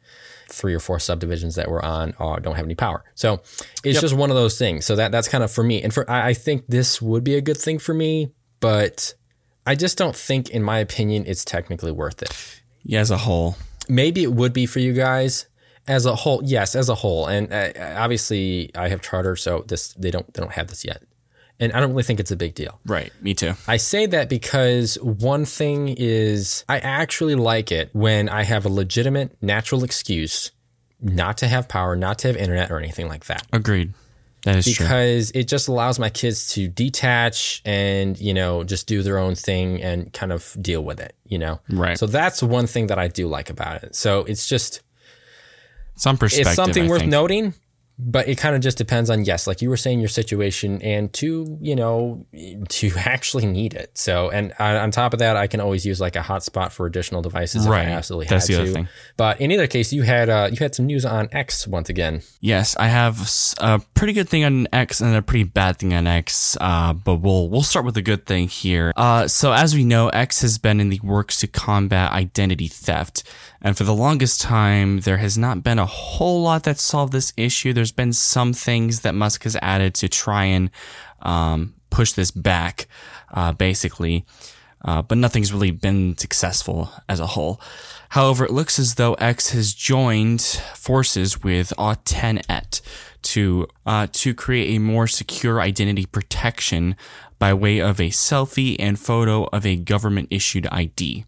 three 0.51 0.75
or 0.75 0.81
four 0.81 0.99
subdivisions 0.99 1.57
that 1.57 1.71
we're 1.71 1.83
on 1.83 2.15
uh, 2.19 2.37
don't 2.37 2.57
have 2.57 2.65
any 2.65 2.75
power. 2.75 3.05
So 3.15 3.43
it's 3.85 4.01
just 4.01 4.15
one 4.15 4.31
of 4.31 4.37
those 4.37 4.59
things. 4.59 4.87
So 4.87 4.97
that 4.97 5.13
that's 5.13 5.29
kind 5.29 5.45
of 5.45 5.51
for 5.51 5.63
me, 5.63 5.83
and 5.83 5.93
for 5.93 6.09
I, 6.11 6.29
I 6.29 6.35
think 6.35 6.65
this 6.69 7.03
would 7.03 7.25
be 7.25 7.35
a 7.37 7.41
good 7.41 7.59
thing 7.59 7.79
for 7.79 7.95
me, 7.95 8.33
but 8.61 9.15
I 9.67 9.75
just 9.75 9.99
don't 9.99 10.17
think, 10.17 10.49
in 10.51 10.63
my 10.63 10.79
opinion, 10.79 11.25
it's 11.27 11.45
technically 11.45 11.93
worth 11.93 12.23
it 12.23 12.63
yeah. 12.85 13.01
As 13.01 13.11
a 13.11 13.19
whole. 13.19 13.57
maybe 13.89 14.23
it 14.23 14.33
would 14.33 14.53
be 14.55 14.65
for 14.65 14.79
you 14.79 14.95
guys 14.95 15.47
as 15.87 16.07
a 16.07 16.15
whole. 16.15 16.41
Yes, 16.45 16.75
as 16.75 16.89
a 16.89 16.95
whole, 16.95 17.27
and 17.27 17.53
uh, 17.53 17.73
obviously 17.97 18.71
I 18.75 18.89
have 18.89 19.03
charter, 19.03 19.37
so 19.37 19.65
this 19.69 19.93
they 19.95 20.11
don't 20.11 20.33
they 20.33 20.41
don't 20.41 20.53
have 20.53 20.69
this 20.69 20.85
yet, 20.85 21.03
and 21.61 21.73
I 21.73 21.81
don't 21.81 21.91
really 21.91 22.03
think 22.05 22.21
it's 22.21 22.31
a 22.31 22.37
big 22.37 22.55
deal. 22.55 22.79
Right. 22.87 23.13
Me 23.21 23.35
too. 23.35 23.55
I 23.67 23.77
say 23.79 24.07
that 24.07 24.29
because 24.29 24.95
one 25.03 25.45
thing 25.45 25.95
is 25.99 26.65
I 26.69 26.79
actually 26.79 27.35
like 27.35 27.73
it 27.73 27.91
when 27.93 28.29
I 28.29 28.45
have 28.45 28.65
a 28.65 28.69
legitimate 28.69 29.37
natural 29.43 29.83
excuse 29.85 30.53
not 31.01 31.39
to 31.39 31.49
have 31.49 31.69
power, 31.69 31.95
not 31.97 32.19
to 32.21 32.29
have 32.29 32.37
internet 32.37 32.71
or 32.71 32.79
anything 32.79 33.07
like 33.09 33.27
that 33.27 33.47
Agreed. 33.53 33.95
That 34.45 34.57
is 34.57 34.73
true. 34.73 34.85
because 34.87 35.31
it 35.33 35.49
just 35.49 35.67
allows 35.69 35.99
my 35.99 36.11
kids 36.11 36.55
to 36.55 36.69
detach 36.69 37.61
and 37.65 38.19
you 38.21 38.33
know 38.33 38.63
just 38.65 38.87
do 38.87 39.03
their 39.03 39.19
own 39.19 39.35
thing 39.35 39.83
and 39.83 40.13
kind 40.13 40.33
of 40.33 40.57
deal 40.61 40.83
with 40.83 41.01
it 41.01 41.15
you 41.27 41.39
know 41.39 41.61
Right. 41.69 41.99
so 41.99 42.07
that's 42.07 42.41
one 42.41 42.69
thing 42.69 42.87
that 42.87 42.99
i 43.01 43.09
do 43.09 43.27
like 43.27 43.51
about 43.51 43.83
it 43.83 43.97
so 43.97 44.21
it's 44.21 44.47
just 44.49 44.81
Some 45.97 46.17
perspective. 46.19 46.47
it's 46.47 46.57
something 46.57 46.85
I 46.87 46.89
worth 46.89 47.01
think. 47.01 47.11
noting 47.11 47.55
but 48.01 48.29
it 48.29 48.39
kind 48.39 48.55
of 48.55 48.61
just 48.63 48.79
depends 48.79 49.11
on 49.11 49.25
yes 49.25 49.47
like 49.47 49.61
you 49.61 49.69
were 49.69 49.77
saying 49.77 49.99
your 49.99 50.09
situation 50.09 50.81
and 50.83 51.13
to 51.13 51.59
you 51.61 51.75
know 51.75 52.25
to 52.69 52.91
actually 52.97 53.45
need 53.47 53.75
it 53.75 53.91
so 53.99 54.31
and 54.31 54.53
on 54.59 54.77
on 54.77 54.91
top 54.91 55.13
of 55.13 55.19
that 55.19 55.37
i 55.37 55.47
can 55.47 55.59
always 55.61 55.85
use 55.85 56.01
like 56.01 56.15
a 56.15 56.21
hotspot 56.21 56.71
for 56.71 56.87
additional 56.87 57.23
devices 57.23 57.65
if 57.65 57.71
Right. 57.71 57.89
i 57.89 57.91
absolutely 57.91 58.27
That's 58.27 58.47
had 58.47 58.55
the 58.57 58.61
other 58.63 58.67
to 58.71 58.75
thing. 58.75 58.89
but 59.17 59.41
in 59.41 59.51
either 59.51 59.67
case 59.67 59.93
you 59.93 60.03
had 60.03 60.29
uh 60.29 60.49
you 60.51 60.59
had 60.59 60.75
some 60.75 60.87
news 60.87 61.05
on 61.05 61.29
x 61.33 61.67
once 61.67 61.89
again 61.89 62.23
Yes, 62.41 62.77
I 62.79 62.87
have 62.87 63.29
a 63.59 63.81
pretty 63.95 64.13
good 64.13 64.29
thing 64.29 64.45
on 64.45 64.69
X 64.73 65.01
and 65.01 65.15
a 65.17 65.23
pretty 65.23 65.43
bad 65.43 65.77
thing 65.79 65.93
on 65.93 66.07
X. 66.07 66.57
Uh, 66.61 66.93
but 66.93 67.17
we'll 67.17 67.49
we'll 67.49 67.63
start 67.65 67.85
with 67.85 67.95
the 67.95 68.03
good 68.03 68.27
thing 68.27 68.47
here. 68.49 68.93
Uh, 68.97 69.27
so 69.27 69.53
as 69.53 69.75
we 69.75 69.83
know, 69.85 70.09
X 70.11 70.41
has 70.43 70.57
been 70.57 70.79
in 70.81 70.89
the 70.89 71.01
works 71.03 71.41
to 71.41 71.49
combat 71.49 72.13
identity 72.13 72.69
theft, 72.69 73.25
and 73.61 73.77
for 73.77 73.85
the 73.85 73.95
longest 73.95 74.41
time, 74.41 75.01
there 75.01 75.17
has 75.17 75.37
not 75.37 75.63
been 75.63 75.79
a 75.79 75.87
whole 75.87 76.43
lot 76.43 76.63
that 76.65 76.79
solved 76.79 77.13
this 77.13 77.33
issue. 77.37 77.73
There's 77.73 77.93
been 77.93 78.13
some 78.13 78.53
things 78.53 79.01
that 79.01 79.15
Musk 79.15 79.43
has 79.43 79.57
added 79.61 79.95
to 79.95 80.09
try 80.09 80.45
and 80.45 80.71
um, 81.23 81.75
push 81.91 82.13
this 82.13 82.31
back, 82.31 82.87
uh, 83.33 83.53
basically. 83.53 84.25
Uh, 84.85 85.03
but 85.03 85.19
nothing's 85.19 85.53
really 85.53 85.73
been 85.73 86.17
successful 86.17 86.93
as 87.09 87.19
a 87.19 87.27
whole. 87.27 87.61
However, 88.11 88.45
it 88.45 88.53
looks 88.53 88.79
as 88.79 88.95
though 88.95 89.15
X 89.15 89.51
has 89.51 89.75
joined 89.75 90.41
forces 90.41 91.43
with 91.43 91.73
Autenet 91.77 92.81
to 93.23 93.67
uh, 93.85 94.07
to 94.13 94.35
create 94.35 94.77
a 94.77 94.79
more 94.79 95.09
secure 95.09 95.61
identity 95.61 96.07
protection 96.07 96.95
by 97.41 97.53
way 97.53 97.81
of 97.81 98.01
a 98.01 98.11
selfie 98.11 98.77
and 98.79 99.01
photo 99.01 99.47
of 99.47 99.67
a 99.67 99.75
government 99.77 100.29
issued 100.31 100.69
ID. 100.71 101.25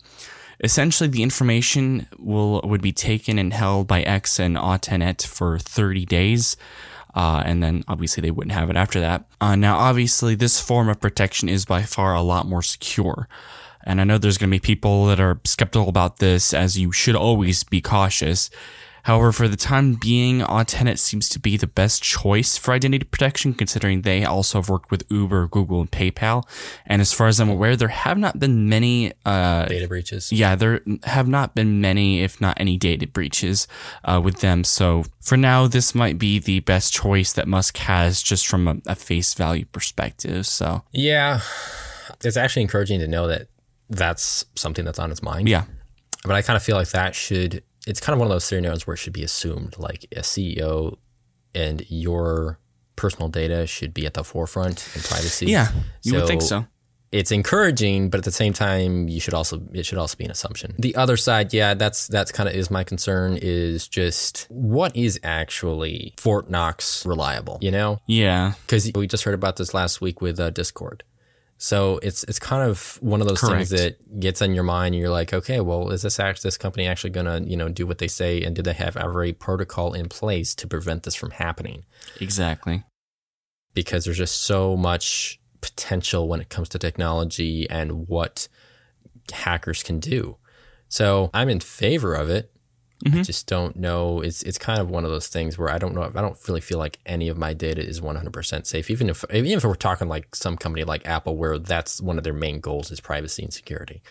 Essentially, 0.62 1.08
the 1.08 1.22
information 1.22 2.06
will 2.18 2.60
would 2.64 2.82
be 2.82 2.92
taken 2.92 3.38
and 3.38 3.52
held 3.52 3.86
by 3.86 4.02
X 4.02 4.38
and 4.38 4.56
Autenet 4.56 5.26
for 5.26 5.58
30 5.58 6.04
days. 6.04 6.56
Uh, 7.14 7.42
and 7.44 7.62
then 7.62 7.82
obviously 7.88 8.20
they 8.20 8.30
wouldn't 8.30 8.52
have 8.52 8.70
it 8.70 8.76
after 8.76 9.00
that. 9.00 9.24
Uh, 9.40 9.56
now, 9.56 9.78
obviously, 9.78 10.34
this 10.34 10.60
form 10.60 10.88
of 10.88 11.00
protection 11.00 11.48
is 11.48 11.64
by 11.64 11.82
far 11.82 12.14
a 12.14 12.22
lot 12.22 12.46
more 12.46 12.62
secure. 12.62 13.28
And 13.82 14.00
I 14.00 14.04
know 14.04 14.18
there's 14.18 14.38
going 14.38 14.50
to 14.50 14.54
be 14.54 14.60
people 14.60 15.06
that 15.06 15.18
are 15.18 15.40
skeptical 15.44 15.88
about 15.88 16.18
this, 16.18 16.54
as 16.54 16.78
you 16.78 16.92
should 16.92 17.16
always 17.16 17.64
be 17.64 17.80
cautious. 17.80 18.50
However, 19.04 19.32
for 19.32 19.48
the 19.48 19.56
time 19.56 19.94
being, 19.94 20.40
Autenet 20.40 20.98
seems 20.98 21.28
to 21.30 21.38
be 21.38 21.56
the 21.56 21.66
best 21.66 22.02
choice 22.02 22.56
for 22.56 22.72
identity 22.72 23.04
protection, 23.04 23.54
considering 23.54 24.02
they 24.02 24.24
also 24.24 24.58
have 24.58 24.68
worked 24.68 24.90
with 24.90 25.04
Uber, 25.10 25.48
Google, 25.48 25.80
and 25.80 25.90
PayPal. 25.90 26.44
And 26.86 27.00
as 27.00 27.12
far 27.12 27.26
as 27.26 27.40
I'm 27.40 27.48
aware, 27.48 27.76
there 27.76 27.88
have 27.88 28.18
not 28.18 28.38
been 28.38 28.68
many 28.68 29.12
uh, 29.24 29.66
Data 29.66 29.88
breaches. 29.88 30.30
yeah, 30.32 30.54
there 30.54 30.80
have 31.04 31.28
not 31.28 31.54
been 31.54 31.80
many, 31.80 32.22
if 32.22 32.40
not 32.40 32.56
any, 32.60 32.76
data 32.76 33.06
breaches 33.06 33.66
uh, 34.04 34.20
with 34.22 34.40
them. 34.40 34.64
So 34.64 35.04
for 35.20 35.36
now, 35.36 35.66
this 35.66 35.94
might 35.94 36.18
be 36.18 36.38
the 36.38 36.60
best 36.60 36.92
choice 36.92 37.32
that 37.32 37.48
Musk 37.48 37.76
has, 37.78 38.22
just 38.22 38.46
from 38.46 38.68
a, 38.68 38.76
a 38.86 38.94
face 38.94 39.34
value 39.34 39.64
perspective. 39.66 40.46
So 40.46 40.82
Yeah, 40.92 41.40
it's 42.22 42.36
actually 42.36 42.62
encouraging 42.62 43.00
to 43.00 43.08
know 43.08 43.26
that 43.28 43.48
that's 43.88 44.44
something 44.54 44.84
that's 44.84 44.98
on 44.98 45.10
his 45.10 45.22
mind. 45.22 45.48
yeah, 45.48 45.64
But 46.24 46.34
I 46.34 46.42
kind 46.42 46.56
of 46.56 46.62
feel 46.62 46.76
like 46.76 46.90
that 46.90 47.14
should, 47.14 47.62
it's 47.86 48.00
kind 48.00 48.14
of 48.14 48.20
one 48.20 48.26
of 48.26 48.30
those 48.30 48.44
scenarios 48.44 48.86
where 48.86 48.94
it 48.94 48.98
should 48.98 49.12
be 49.12 49.24
assumed 49.24 49.76
like 49.78 50.04
a 50.12 50.20
CEO 50.20 50.96
and 51.54 51.84
your 51.90 52.58
personal 52.96 53.28
data 53.28 53.66
should 53.66 53.94
be 53.94 54.06
at 54.06 54.14
the 54.14 54.22
forefront 54.24 54.86
in 54.94 55.02
privacy. 55.02 55.46
yeah, 55.46 55.68
you 56.02 56.14
would 56.14 56.26
think 56.26 56.42
so. 56.42 56.66
It's 57.12 57.32
encouraging, 57.32 58.08
but 58.08 58.18
at 58.18 58.24
the 58.24 58.30
same 58.30 58.52
time, 58.52 59.08
you 59.08 59.18
should 59.18 59.34
also 59.34 59.60
it 59.72 59.84
should 59.84 59.98
also 59.98 60.16
be 60.16 60.24
an 60.24 60.30
assumption. 60.30 60.76
The 60.78 60.94
other 60.94 61.16
side, 61.16 61.52
yeah, 61.52 61.74
that's 61.74 62.06
that's 62.06 62.30
kind 62.30 62.48
of 62.48 62.54
is 62.54 62.70
my 62.70 62.84
concern 62.84 63.36
is 63.40 63.88
just 63.88 64.46
what 64.48 64.94
is 64.94 65.18
actually 65.24 66.14
Fort 66.18 66.48
Knox 66.48 67.04
reliable, 67.04 67.58
you 67.60 67.72
know? 67.72 68.00
Yeah, 68.06 68.52
because 68.64 68.92
we 68.94 69.08
just 69.08 69.24
heard 69.24 69.34
about 69.34 69.56
this 69.56 69.74
last 69.74 70.00
week 70.00 70.20
with 70.20 70.38
uh, 70.38 70.50
Discord. 70.50 71.02
So 71.62 72.00
it's 72.02 72.24
it's 72.24 72.38
kind 72.38 72.66
of 72.68 72.98
one 73.02 73.20
of 73.20 73.28
those 73.28 73.40
Correct. 73.40 73.68
things 73.68 73.70
that 73.70 74.18
gets 74.18 74.40
on 74.40 74.54
your 74.54 74.64
mind. 74.64 74.94
And 74.94 75.00
you're 75.00 75.10
like, 75.10 75.34
okay, 75.34 75.60
well, 75.60 75.90
is 75.90 76.00
this 76.00 76.18
act 76.18 76.42
this 76.42 76.56
company 76.56 76.86
actually 76.86 77.10
gonna 77.10 77.42
you 77.42 77.54
know 77.54 77.68
do 77.68 77.86
what 77.86 77.98
they 77.98 78.08
say, 78.08 78.42
and 78.42 78.56
do 78.56 78.62
they 78.62 78.72
have 78.72 78.96
every 78.96 79.34
protocol 79.34 79.92
in 79.92 80.08
place 80.08 80.54
to 80.54 80.66
prevent 80.66 81.02
this 81.02 81.14
from 81.14 81.32
happening? 81.32 81.84
exactly. 82.18 82.82
Because 83.74 84.06
there's 84.06 84.16
just 84.16 84.42
so 84.42 84.74
much 84.74 85.38
potential 85.60 86.28
when 86.28 86.40
it 86.40 86.48
comes 86.48 86.70
to 86.70 86.78
technology 86.78 87.68
and 87.68 88.08
what 88.08 88.48
hackers 89.30 89.82
can 89.82 90.00
do. 90.00 90.38
So 90.88 91.28
I'm 91.34 91.50
in 91.50 91.60
favor 91.60 92.14
of 92.14 92.30
it. 92.30 92.50
I 93.06 93.22
just 93.22 93.46
don't 93.46 93.76
know. 93.76 94.20
It's 94.20 94.42
it's 94.42 94.58
kind 94.58 94.78
of 94.78 94.90
one 94.90 95.04
of 95.04 95.10
those 95.10 95.28
things 95.28 95.56
where 95.56 95.70
I 95.70 95.78
don't 95.78 95.94
know. 95.94 96.02
I 96.02 96.20
don't 96.20 96.36
really 96.48 96.60
feel 96.60 96.78
like 96.78 96.98
any 97.06 97.28
of 97.28 97.38
my 97.38 97.54
data 97.54 97.80
is 97.82 98.00
100% 98.00 98.66
safe. 98.66 98.90
Even 98.90 99.08
if 99.08 99.24
even 99.32 99.50
if 99.52 99.64
we're 99.64 99.74
talking 99.74 100.06
like 100.08 100.34
some 100.34 100.56
company 100.56 100.84
like 100.84 101.06
Apple, 101.06 101.36
where 101.36 101.58
that's 101.58 102.00
one 102.00 102.18
of 102.18 102.24
their 102.24 102.34
main 102.34 102.60
goals 102.60 102.90
is 102.90 103.00
privacy 103.00 103.42
and 103.42 103.52
security. 103.52 104.02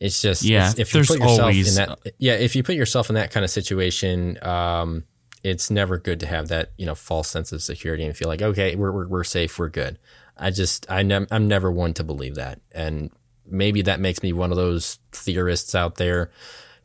It's 0.00 0.20
just 0.20 0.42
Yeah, 0.42 0.70
it's- 0.70 0.78
if 0.78 0.92
you 0.92 0.98
there's 0.98 1.08
put 1.08 1.18
yourself 1.20 1.40
always- 1.40 1.78
in 1.78 1.86
that 1.86 1.98
yeah 2.18 2.34
if 2.34 2.54
you 2.56 2.62
put 2.62 2.74
yourself 2.74 3.08
in 3.08 3.14
that 3.14 3.30
kind 3.30 3.44
of 3.44 3.50
situation, 3.50 4.38
um, 4.42 5.04
it's 5.42 5.70
never 5.70 5.96
good 5.96 6.20
to 6.20 6.26
have 6.26 6.48
that 6.48 6.72
you 6.76 6.84
know 6.84 6.94
false 6.94 7.28
sense 7.28 7.52
of 7.52 7.62
security 7.62 8.04
and 8.04 8.14
feel 8.16 8.28
like 8.28 8.42
okay 8.42 8.76
we're 8.76 8.92
we're, 8.92 9.08
we're 9.08 9.24
safe 9.24 9.58
we're 9.58 9.68
good. 9.70 9.98
I 10.36 10.50
just 10.50 10.90
I 10.90 11.02
ne- 11.02 11.26
I'm 11.30 11.48
never 11.48 11.70
one 11.72 11.94
to 11.94 12.04
believe 12.04 12.34
that, 12.34 12.60
and 12.72 13.10
maybe 13.46 13.82
that 13.82 14.00
makes 14.00 14.22
me 14.22 14.32
one 14.34 14.50
of 14.50 14.56
those 14.56 14.98
theorists 15.12 15.74
out 15.74 15.96
there. 15.96 16.30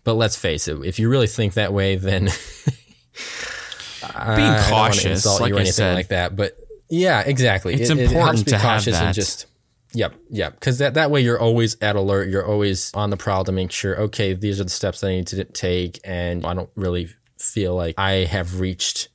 But 0.05 0.13
let's 0.13 0.37
face 0.37 0.69
it, 0.69 0.77
if 0.85 0.99
you 0.99 1.09
really 1.09 1.27
think 1.27 1.55
that 1.55 1.73
way, 1.73 1.95
then 1.97 2.25
Being 4.01 4.49
I 4.51 4.65
cautious, 4.69 5.05
insult 5.25 5.41
like 5.41 5.49
you 5.49 5.57
or 5.57 5.61
I 5.61 5.63
said. 5.63 5.95
like 5.95 6.09
that. 6.09 6.35
But 6.35 6.57
yeah, 6.89 7.21
exactly. 7.21 7.73
It's 7.73 7.89
It- 7.89 7.97
it 7.97 8.11
important 8.11 8.45
be 8.45 8.51
to 8.51 8.57
have 8.57 8.77
cautious 8.79 8.95
and 8.99 9.13
just 9.13 9.47
Yep, 9.93 10.13
yep. 10.29 10.53
Because 10.55 10.77
that, 10.79 10.93
that 10.95 11.09
way 11.09 11.21
you're 11.21 11.39
always 11.39 11.77
at 11.81 11.95
alert. 11.95 12.27
You're 12.29 12.45
always 12.45 12.91
on 12.93 13.09
the 13.11 13.17
prowl 13.17 13.45
to 13.45 13.51
make 13.53 13.71
sure, 13.71 13.97
okay, 14.01 14.33
these 14.33 14.59
are 14.59 14.65
the 14.65 14.69
steps 14.69 15.03
I 15.05 15.09
need 15.09 15.27
to 15.27 15.43
take. 15.45 15.99
And 16.03 16.45
I 16.45 16.53
don't 16.53 16.69
really 16.75 17.07
feel 17.39 17.75
like 17.75 17.95
I 17.97 18.25
have 18.25 18.59
reached 18.59 19.07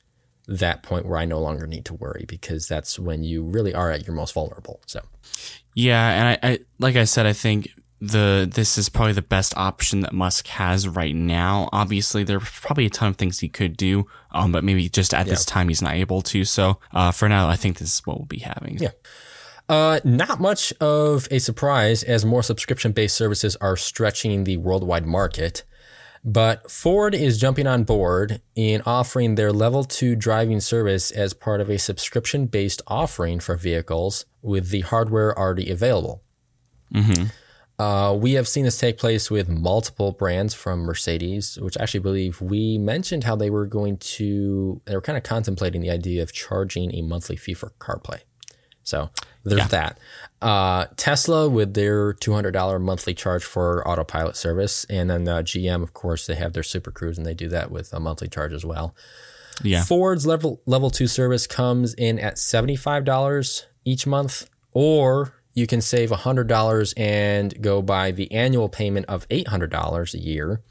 that 0.47 0.81
point 0.81 1.05
where 1.05 1.19
I 1.19 1.25
no 1.25 1.39
longer 1.39 1.67
need 1.67 1.85
to 1.85 1.93
worry 1.93 2.25
because 2.27 2.67
that's 2.67 2.97
when 2.97 3.23
you 3.23 3.43
really 3.43 3.73
are 3.75 3.91
at 3.91 4.07
your 4.07 4.15
most 4.15 4.33
vulnerable. 4.33 4.81
So, 4.87 5.01
Yeah, 5.75 6.09
and 6.11 6.27
I, 6.43 6.49
I 6.53 6.59
like 6.79 6.95
I 6.95 7.03
said, 7.03 7.27
I 7.27 7.33
think 7.33 7.69
the 8.01 8.49
this 8.51 8.79
is 8.79 8.89
probably 8.89 9.13
the 9.13 9.21
best 9.21 9.55
option 9.55 10.01
that 10.01 10.11
Musk 10.11 10.47
has 10.47 10.87
right 10.87 11.15
now. 11.15 11.69
Obviously, 11.71 12.23
there's 12.23 12.43
probably 12.43 12.87
a 12.87 12.89
ton 12.89 13.09
of 13.09 13.15
things 13.15 13.39
he 13.39 13.47
could 13.47 13.77
do, 13.77 14.07
um, 14.31 14.51
but 14.51 14.63
maybe 14.63 14.89
just 14.89 15.13
at 15.13 15.27
this 15.27 15.45
time 15.45 15.69
he's 15.69 15.83
not 15.83 15.93
able 15.93 16.21
to. 16.23 16.43
So, 16.43 16.79
uh, 16.93 17.11
for 17.11 17.29
now, 17.29 17.47
I 17.47 17.55
think 17.55 17.77
this 17.77 17.95
is 17.95 18.05
what 18.05 18.17
we'll 18.17 18.25
be 18.25 18.39
having. 18.39 18.79
Yeah. 18.79 18.89
Uh, 19.69 19.99
not 20.03 20.41
much 20.41 20.73
of 20.81 21.27
a 21.31 21.39
surprise 21.39 22.03
as 22.03 22.25
more 22.25 22.43
subscription 22.43 22.91
based 22.91 23.15
services 23.15 23.55
are 23.57 23.77
stretching 23.77 24.43
the 24.43 24.57
worldwide 24.57 25.05
market. 25.05 25.63
But 26.23 26.69
Ford 26.69 27.15
is 27.15 27.39
jumping 27.39 27.65
on 27.65 27.83
board 27.83 28.41
in 28.55 28.81
offering 28.85 29.35
their 29.35 29.51
level 29.51 29.83
two 29.83 30.15
driving 30.15 30.59
service 30.59 31.09
as 31.09 31.33
part 31.33 31.61
of 31.61 31.69
a 31.69 31.79
subscription 31.79 32.47
based 32.47 32.81
offering 32.85 33.39
for 33.39 33.55
vehicles 33.55 34.25
with 34.41 34.69
the 34.69 34.81
hardware 34.81 35.37
already 35.37 35.71
available. 35.71 36.21
Uh, 37.81 38.13
we 38.13 38.33
have 38.33 38.47
seen 38.47 38.65
this 38.65 38.77
take 38.77 38.99
place 38.99 39.31
with 39.31 39.49
multiple 39.49 40.11
brands 40.11 40.53
from 40.53 40.81
Mercedes, 40.81 41.57
which 41.59 41.75
I 41.79 41.83
actually 41.83 42.01
believe 42.01 42.39
we 42.39 42.77
mentioned 42.77 43.23
how 43.23 43.35
they 43.35 43.49
were 43.49 43.65
going 43.65 43.97
to, 43.97 44.79
they 44.85 44.93
were 44.93 45.01
kind 45.01 45.17
of 45.17 45.23
contemplating 45.23 45.81
the 45.81 45.89
idea 45.89 46.21
of 46.21 46.31
charging 46.31 46.93
a 46.93 47.01
monthly 47.01 47.35
fee 47.35 47.55
for 47.55 47.71
CarPlay. 47.79 48.19
So 48.83 49.09
there's 49.43 49.67
that. 49.69 49.97
Uh, 50.43 50.85
Tesla 50.95 51.49
with 51.49 51.73
their 51.73 52.13
$200 52.13 52.79
monthly 52.79 53.15
charge 53.15 53.43
for 53.43 53.87
autopilot 53.87 54.35
service. 54.35 54.85
And 54.87 55.09
then 55.09 55.27
uh, 55.27 55.37
GM, 55.37 55.81
of 55.81 55.95
course, 55.95 56.27
they 56.27 56.35
have 56.35 56.53
their 56.53 56.61
Super 56.61 56.91
Cruise 56.91 57.17
and 57.17 57.25
they 57.25 57.33
do 57.33 57.49
that 57.49 57.71
with 57.71 57.93
a 57.93 57.99
monthly 57.99 58.27
charge 58.27 58.53
as 58.53 58.63
well. 58.63 58.93
Yeah. 59.63 59.83
Ford's 59.83 60.27
level 60.27 60.61
level 60.67 60.91
two 60.91 61.07
service 61.07 61.47
comes 61.47 61.95
in 61.95 62.19
at 62.19 62.37
seventy 62.37 62.75
five 62.75 63.05
dollars 63.05 63.65
each 63.85 64.07
month, 64.07 64.49
or 64.71 65.33
you 65.53 65.67
can 65.67 65.81
save 65.81 66.11
hundred 66.11 66.47
dollars 66.47 66.93
and 66.97 67.61
go 67.61 67.81
by 67.81 68.11
the 68.11 68.31
annual 68.31 68.69
payment 68.69 69.05
of 69.07 69.25
eight 69.29 69.47
hundred 69.47 69.71
dollars 69.71 70.13
a 70.13 70.19
year, 70.19 70.61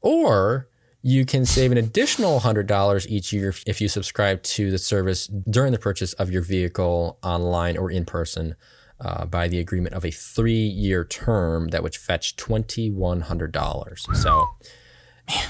or 0.00 0.68
you 1.02 1.24
can 1.24 1.44
save 1.44 1.72
an 1.72 1.78
additional 1.78 2.40
hundred 2.40 2.66
dollars 2.66 3.08
each 3.08 3.32
year 3.32 3.54
if 3.66 3.80
you 3.80 3.88
subscribe 3.88 4.42
to 4.42 4.70
the 4.70 4.78
service 4.78 5.26
during 5.26 5.72
the 5.72 5.78
purchase 5.78 6.12
of 6.14 6.30
your 6.30 6.42
vehicle 6.42 7.18
online 7.22 7.76
or 7.76 7.90
in 7.90 8.04
person. 8.04 8.54
Uh, 9.00 9.24
by 9.24 9.48
the 9.48 9.58
agreement 9.58 9.96
of 9.96 10.04
a 10.04 10.12
three-year 10.12 11.04
term 11.04 11.70
that 11.70 11.82
would 11.82 11.96
fetch 11.96 12.36
twenty-one 12.36 13.22
hundred 13.22 13.50
dollars. 13.50 14.06
So, 14.14 14.46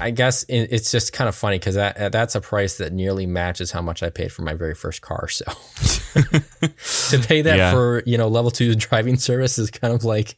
I 0.00 0.10
guess 0.10 0.44
it's 0.48 0.90
just 0.90 1.12
kind 1.12 1.28
of 1.28 1.34
funny 1.34 1.58
because 1.58 1.74
that 1.76 2.12
that's 2.12 2.34
a 2.34 2.40
price 2.40 2.78
that 2.78 2.92
nearly 2.92 3.26
matches 3.26 3.70
how 3.70 3.82
much 3.82 4.02
I 4.02 4.10
paid 4.10 4.32
for 4.32 4.42
my 4.42 4.54
very 4.54 4.74
first 4.74 5.02
car. 5.02 5.28
So 5.28 5.44
to 6.14 7.18
pay 7.26 7.42
that 7.42 7.56
Yeah. 7.56 7.72
for 7.72 8.02
you 8.06 8.18
know 8.18 8.28
level 8.28 8.50
two 8.50 8.74
driving 8.74 9.16
service 9.16 9.58
is 9.58 9.70
kind 9.70 9.94
of 9.94 10.04
like, 10.04 10.36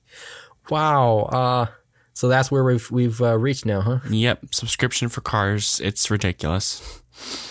wow. 0.70 1.20
Uh, 1.22 1.66
so 2.12 2.28
that's 2.28 2.50
where 2.50 2.64
we've 2.64 2.90
we've 2.90 3.20
uh, 3.20 3.36
reached 3.38 3.66
now, 3.66 3.80
huh? 3.80 3.98
Yep. 4.08 4.54
Subscription 4.54 5.08
for 5.08 5.20
cars. 5.20 5.80
It's 5.82 6.10
ridiculous. 6.10 7.00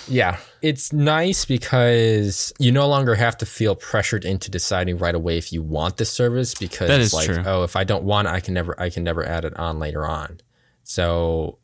Yeah, 0.09 0.37
it's 0.61 0.91
nice 0.91 1.45
because 1.45 2.53
you 2.59 2.71
no 2.71 2.85
longer 2.87 3.15
have 3.15 3.37
to 3.37 3.45
feel 3.45 3.75
pressured 3.75 4.25
into 4.25 4.51
deciding 4.51 4.97
right 4.97 5.15
away 5.15 5.37
if 5.37 5.53
you 5.53 5.61
want 5.61 5.95
this 5.97 6.11
service 6.11 6.53
because 6.53 6.89
That 6.89 6.99
it's 6.99 7.13
like, 7.13 7.27
true. 7.27 7.43
oh, 7.45 7.63
if 7.63 7.77
I 7.77 7.85
don't 7.85 8.03
want 8.03 8.27
it, 8.27 8.31
I 8.31 8.39
can 8.41 8.53
never 8.53 8.79
I 8.79 8.89
can 8.89 9.03
never 9.03 9.25
add 9.25 9.45
it 9.45 9.55
on 9.57 9.79
later 9.79 10.05
on. 10.05 10.41
So 10.83 11.59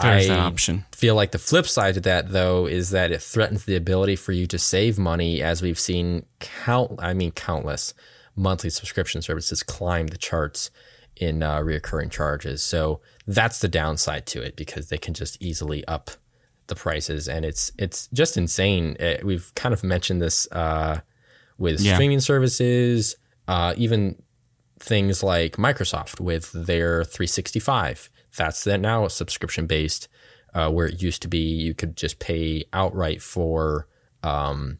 There's 0.00 0.26
I 0.30 0.34
that 0.34 0.38
option. 0.40 0.84
feel 0.92 1.14
like 1.14 1.32
the 1.32 1.38
flip 1.38 1.66
side 1.66 1.94
to 1.94 2.00
that 2.00 2.30
though 2.32 2.66
is 2.66 2.90
that 2.90 3.12
it 3.12 3.22
threatens 3.22 3.64
the 3.64 3.76
ability 3.76 4.16
for 4.16 4.32
you 4.32 4.46
to 4.48 4.58
save 4.58 4.98
money 4.98 5.42
as 5.42 5.62
we've 5.62 5.78
seen 5.78 6.24
count 6.40 6.98
I 7.02 7.14
mean 7.14 7.32
countless 7.32 7.94
monthly 8.36 8.70
subscription 8.70 9.20
services 9.22 9.62
climb 9.62 10.06
the 10.08 10.16
charts 10.18 10.70
in 11.16 11.42
uh, 11.42 11.58
reoccurring 11.58 12.10
charges. 12.10 12.62
So 12.62 13.00
that's 13.26 13.58
the 13.58 13.66
downside 13.68 14.24
to 14.26 14.40
it 14.42 14.54
because 14.54 14.88
they 14.88 14.98
can 14.98 15.14
just 15.14 15.36
easily 15.42 15.84
up 15.88 16.10
the 16.68 16.76
prices 16.76 17.28
and 17.28 17.44
it's 17.44 17.72
it's 17.78 18.08
just 18.12 18.36
insane. 18.36 18.96
Uh, 19.00 19.16
we've 19.24 19.52
kind 19.56 19.72
of 19.72 19.82
mentioned 19.82 20.20
this 20.22 20.46
uh, 20.52 21.00
with 21.58 21.80
Yeah. 21.80 21.94
streaming 21.94 22.20
services, 22.20 23.16
uh, 23.48 23.74
even 23.76 24.22
things 24.78 25.24
like 25.24 25.56
Microsoft 25.56 26.20
with 26.20 26.52
their 26.52 27.02
365. 27.02 28.10
That's 28.36 28.64
that 28.64 28.80
now 28.80 29.08
subscription 29.08 29.66
based, 29.66 30.08
uh, 30.54 30.70
where 30.70 30.86
it 30.86 31.02
used 31.02 31.22
to 31.22 31.28
be 31.28 31.38
you 31.38 31.74
could 31.74 31.96
just 31.96 32.18
pay 32.18 32.64
outright 32.72 33.22
for 33.22 33.88
um, 34.22 34.78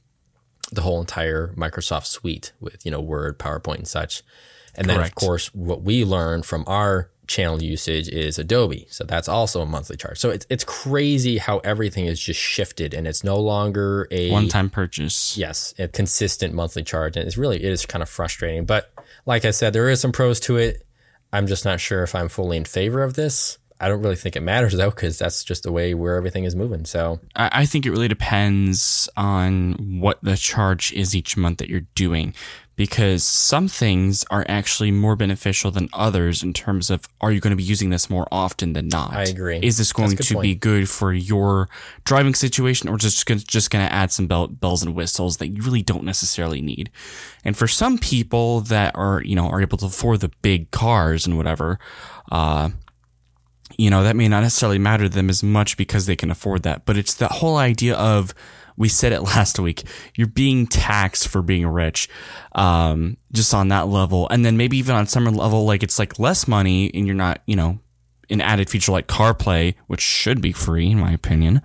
the 0.73 0.83
whole 0.83 1.01
entire 1.01 1.55
Microsoft 1.57 2.07
suite 2.07 2.53
with 2.61 2.85
you 2.85 2.91
know 2.91 3.01
Word, 3.01 3.39
PowerPoint, 3.39 3.77
and 3.77 3.89
such. 3.89 4.23
And 4.75 4.89
then 4.89 5.01
of 5.01 5.15
course 5.15 5.53
what 5.55 5.83
we 5.83 6.05
learned 6.05 6.47
from 6.47 6.65
our 6.67 7.11
channel 7.27 7.63
usage 7.63 8.09
is 8.09 8.39
Adobe, 8.39 8.87
so 8.91 9.05
that's 9.05 9.29
also 9.29 9.61
a 9.61 9.67
monthly 9.67 9.97
charge. 9.97 10.19
So 10.19 10.31
it's 10.31 10.47
it's 10.49 10.65
crazy 10.65 11.39
how 11.39 11.59
everything 11.59 12.07
is 12.07 12.19
just 12.19 12.41
shifted, 12.41 12.95
and 12.95 13.07
it's 13.07 13.23
no 13.23 13.39
longer 13.39 14.09
a 14.11 14.31
One 14.31 14.49
time 14.49 14.71
purchase. 14.71 15.37
yes, 15.37 15.75
a 15.79 15.89
consistent 15.89 16.55
monthly 16.55 16.83
charge, 16.83 17.17
and 17.17 17.27
it's 17.27 17.37
really 17.37 17.57
it 17.63 17.71
is 17.71 17.87
kind 17.87 18.03
of 18.03 18.09
frustrating. 18.09 18.65
But 18.65 18.93
like 19.27 19.45
I 19.45 19.51
said, 19.51 19.73
there 19.73 19.89
is 19.89 20.01
some 20.01 20.13
pros 20.13 20.41
to 20.41 20.57
it. 20.57 20.87
I'm 21.33 21.47
just 21.47 21.65
not 21.65 21.81
sure 21.81 22.03
if 22.03 22.15
I'm 22.15 22.29
fully 22.29 22.57
in 22.57 22.65
favor 22.65 23.03
of 23.03 23.15
this. 23.15 23.59
I 23.81 23.89
don't 23.89 24.03
really 24.03 24.17
think 24.17 24.37
it 24.37 24.43
matters 24.43 24.75
though, 24.75 24.91
because 24.91 25.19
that's 25.19 25.45
just 25.45 25.63
the 25.63 25.73
way 25.73 25.95
where 25.95 26.17
everything 26.17 26.45
is 26.45 26.57
moving. 26.57 26.85
So 26.85 27.21
I, 27.37 27.51
I 27.53 27.67
think 27.67 27.87
it 27.87 27.91
really 27.91 28.09
depends 28.09 29.09
on 29.17 30.01
what 30.01 30.19
the 30.23 30.37
charge 30.37 30.93
is 30.93 31.15
each 31.15 31.37
month 31.37 31.59
that 31.59 31.69
you're 31.69 31.87
doing 31.95 32.35
because 32.79 33.25
some 33.25 33.67
things 33.67 34.25
are 34.31 34.47
actually 34.49 34.93
more 34.93 35.17
beneficial 35.17 35.73
than 35.73 35.89
others 35.93 36.45
in 36.45 36.53
terms 36.53 36.91
of 36.91 37.09
are 37.21 37.33
you 37.33 37.41
going 37.41 37.51
to 37.51 37.57
be 37.57 37.63
using 37.65 37.91
this 37.91 38.09
more 38.09 38.29
often 38.31 38.73
than 38.73 38.87
not? 38.87 39.13
I 39.13 39.25
agree. 39.25 39.59
Is 39.61 39.79
this 39.79 39.93
going 39.93 40.11
That's 40.11 40.31
a 40.31 40.35
good 40.35 40.39
to 40.39 40.43
be 40.43 40.55
good 40.55 40.89
for 40.89 41.13
your 41.13 41.69
driving 42.05 42.35
situation 42.35 42.89
or 42.89 42.97
just 42.97 43.27
just 43.49 43.73
going 43.73 43.85
to 43.85 43.93
add 43.93 44.13
some 44.13 44.29
bell, 44.29 44.47
bells 44.47 44.85
and 44.85 44.95
whistles 44.95 45.39
that 45.39 45.49
you 45.49 45.63
really 45.65 45.83
don't 45.83 46.05
necessarily 46.05 46.61
need? 46.61 46.89
And 47.45 47.57
for 47.57 47.67
some 47.67 47.99
people 47.99 48.61
that 48.61 48.95
are, 48.95 49.23
you 49.25 49.35
know, 49.35 49.49
are 49.49 49.61
able 49.61 49.79
to 49.79 49.87
afford 49.87 50.21
the 50.21 50.31
big 50.41 50.71
cars 50.71 51.27
and 51.27 51.37
whatever, 51.37 51.81
uh, 52.31 52.71
you 53.77 53.91
know, 53.91 54.03
that 54.03 54.17
may 54.17 54.29
not 54.29 54.41
necessarily 54.43 54.79
matter 54.79 55.05
to 55.05 55.09
them 55.15 55.29
as 55.29 55.43
much 55.43 55.77
because 55.77 56.07
they 56.07 56.17
can 56.17 56.31
afford 56.31 56.63
that. 56.63 56.85
But 56.87 56.97
it's 56.97 57.15
that 57.15 57.33
whole 57.33 57.57
idea 57.57 57.95
of, 57.97 58.35
we 58.77 58.89
said 58.89 59.13
it 59.13 59.21
last 59.23 59.59
week, 59.59 59.83
you're 60.17 60.27
being 60.29 60.67
taxed 60.67 61.29
for 61.29 61.43
being 61.43 61.67
rich, 61.67 62.09
um, 62.53 63.17
just 63.33 63.53
on 63.53 63.69
that 63.69 63.89
level. 63.89 64.29
And 64.31 64.45
then 64.45 64.57
maybe 64.57 64.79
even 64.79 64.95
on 64.97 65.07
some 65.07 65.25
level, 65.27 65.65
like 65.65 65.83
it's 65.83 65.99
like 65.99 66.19
less 66.19 66.49
money 66.49 66.91
and 66.95 67.07
you're 67.07 67.15
not, 67.17 67.41
you 67.47 67.57
know, 67.57 67.79
an 68.31 68.41
added 68.41 68.69
feature 68.71 68.93
like 68.93 69.07
CarPlay, 69.07 69.75
which 69.87 70.01
should 70.03 70.41
be 70.41 70.53
free 70.53 70.91
in 70.91 70.99
my 70.99 71.13
opinion. 71.13 71.63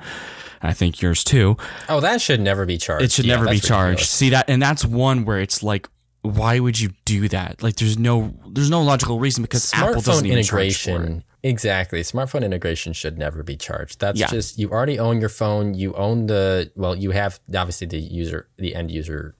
I 0.62 0.72
think 0.72 1.02
yours 1.02 1.26
too. 1.26 1.58
oh, 1.90 2.00
that 2.00 2.22
should 2.22 2.40
never 2.40 2.66
be 2.66 2.78
charged. 2.78 3.04
It 3.04 3.12
should 3.12 3.26
Yeah, 3.26 3.36
never 3.36 3.50
be 3.50 3.60
charged. 3.60 4.00
ridiculous. 4.00 4.10
See 4.10 4.30
that, 4.30 4.50
and 4.50 4.62
that's 4.62 4.86
one 4.86 5.26
where 5.26 5.40
it's 5.42 5.62
like, 5.62 5.90
why 6.24 6.60
would 6.60 6.80
you 6.80 6.90
do 7.06 7.28
that? 7.30 7.62
Like, 7.62 7.76
there's 7.76 7.98
no, 8.00 8.34
there's 8.50 8.70
no 8.70 8.82
logical 8.82 9.20
reason 9.20 9.44
because 9.44 9.72
Apple 9.74 10.02
doesn't 10.02 10.26
Smartphone 10.26 10.32
even 10.32 10.44
charge 10.44 10.82
for 10.84 10.90
it. 10.90 10.94
integration. 10.96 11.24
Exactly. 11.44 12.00
Smartphone 12.02 12.44
integration 12.46 12.94
should 12.94 13.18
never 13.18 13.44
be 13.44 13.58
charged. 13.58 14.00
That's 14.00 14.18
Yeah. 14.20 14.28
just 14.28 14.58
you 14.58 14.70
already 14.72 14.98
own 14.98 15.20
your 15.20 15.28
phone. 15.30 15.74
You 15.74 15.94
own 15.96 16.28
the 16.28 16.72
well, 16.78 16.96
you 16.96 17.12
have 17.12 17.40
obviously 17.54 17.86
the 17.88 18.00
user 18.00 18.48
the 18.58 18.74
end 18.74 18.90
user 18.90 19.36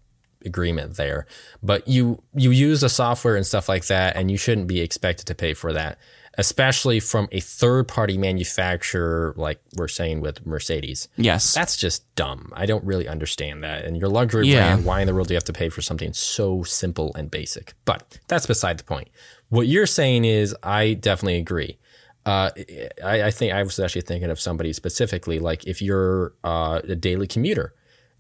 agreement 0.46 0.98
there. 0.98 1.26
But 1.62 1.88
you 1.88 2.22
you 2.36 2.52
use 2.52 2.82
the 2.82 2.90
software 2.90 3.38
and 3.38 3.46
stuff 3.48 3.70
like 3.70 3.86
that 3.88 4.18
and 4.18 4.30
you 4.30 4.36
shouldn't 4.36 4.68
be 4.68 4.82
expected 4.82 5.26
to 5.28 5.36
pay 5.36 5.54
for 5.54 5.72
that. 5.72 5.98
Especially 6.36 7.00
from 7.00 7.28
a 7.32 7.40
third 7.40 7.88
party 7.88 8.18
manufacturer 8.18 9.34
like 9.38 9.60
we're 9.76 9.88
saying 9.88 10.22
with 10.22 10.46
Mercedes. 10.46 11.08
Yes, 11.16 11.54
That's 11.54 11.78
just 11.78 12.14
dumb. 12.16 12.52
I 12.56 12.66
don't 12.66 12.84
really 12.84 13.08
understand 13.08 13.64
that. 13.64 13.86
And 13.86 13.98
your 13.98 14.10
luxury 14.10 14.48
Yeah. 14.48 14.70
brand, 14.74 14.86
why 14.86 15.02
in 15.02 15.08
the 15.08 15.14
world 15.14 15.28
do 15.28 15.34
you 15.34 15.38
have 15.38 15.44
to 15.46 15.54
pay 15.54 15.70
for 15.70 15.82
something 15.82 16.12
so 16.14 16.64
simple 16.64 17.14
and 17.16 17.30
basic? 17.30 17.74
But 17.86 18.20
that's 18.28 18.48
beside 18.48 18.78
the 18.80 18.84
point. 18.84 19.10
What 19.50 19.68
you're 19.68 19.86
saying 19.86 20.26
is, 20.26 20.56
I 20.64 20.94
definitely 20.96 21.38
agree. 21.38 21.78
Uh, 22.26 22.50
I, 23.04 23.24
I 23.24 23.32
think 23.32 23.54
I 23.54 23.62
was 23.64 23.78
actually 23.80 24.02
thinking 24.02 24.30
of 24.32 24.40
somebody 24.40 24.74
specifically, 24.74 25.40
like 25.40 25.68
if 25.68 25.82
you're 25.82 26.34
uh, 26.44 26.82
a 26.88 26.96
daily 26.96 27.28
commuter 27.28 27.76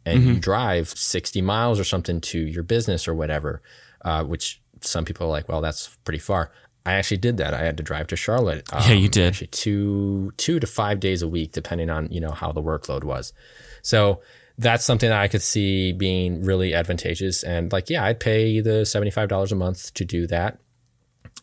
and 0.05 0.19
Mm-hmm. 0.19 0.33
you 0.33 0.39
drive 0.39 0.89
60 0.89 1.41
miles 1.41 1.79
or 1.79 1.83
something 1.85 2.19
to 2.21 2.37
your 2.37 2.63
business 2.63 3.07
or 3.07 3.13
whatever, 3.15 3.61
uh, 4.03 4.23
which 4.23 4.61
some 4.81 5.05
people 5.05 5.25
are 5.27 5.29
like, 5.31 5.47
well, 5.47 5.61
that's 5.61 5.95
pretty 6.03 6.19
far. 6.19 6.51
I 6.85 6.93
actually 6.93 7.17
did 7.17 7.37
that. 7.37 7.53
I 7.53 7.63
had 7.63 7.77
to 7.77 7.83
drive 7.83 8.07
to 8.07 8.15
Charlotte. 8.15 8.67
Um, 8.73 8.81
Yeah, 8.87 8.95
you 8.95 9.07
did. 9.09 9.27
Actually, 9.33 9.47
two 9.47 10.33
two 10.37 10.59
to 10.59 10.67
five 10.67 10.99
days 10.99 11.21
a 11.21 11.27
week, 11.27 11.51
depending 11.53 11.89
on 11.89 12.07
you 12.11 12.19
know 12.19 12.31
how 12.31 12.51
the 12.51 12.61
workload 12.61 13.03
was. 13.03 13.33
So 13.81 14.21
that's 14.57 14.85
something 14.85 15.09
that 15.09 15.19
I 15.19 15.27
could 15.27 15.41
see 15.41 15.93
being 15.93 16.43
really 16.43 16.73
advantageous. 16.75 17.43
And 17.43 17.71
like, 17.71 17.89
yeah, 17.89 18.03
I'd 18.03 18.19
pay 18.19 18.59
the 18.61 18.85
seventy 18.85 19.11
five 19.11 19.29
dollars 19.29 19.51
a 19.51 19.55
month 19.55 19.93
to 19.95 20.05
do 20.05 20.27
that. 20.27 20.59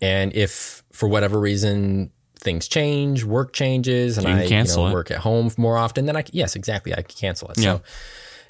And 0.03 0.35
if 0.35 0.83
for 0.93 1.09
whatever 1.09 1.39
reason 1.41 2.11
things 2.37 2.69
change, 2.69 3.25
work 3.25 3.53
changes, 3.53 4.17
and 4.19 4.27
I 4.27 4.47
cancel 4.47 4.85
you 4.85 4.89
know, 4.89 4.95
work 4.95 5.11
at 5.11 5.19
home 5.19 5.51
more 5.57 5.77
often, 5.77 6.07
then 6.07 6.17
I 6.17 6.25
yes, 6.33 6.55
exactly, 6.57 6.93
I 6.93 7.03
can 7.03 7.17
cancel 7.17 7.49
it. 7.51 7.59
Yeah. 7.59 7.77
So 7.77 7.83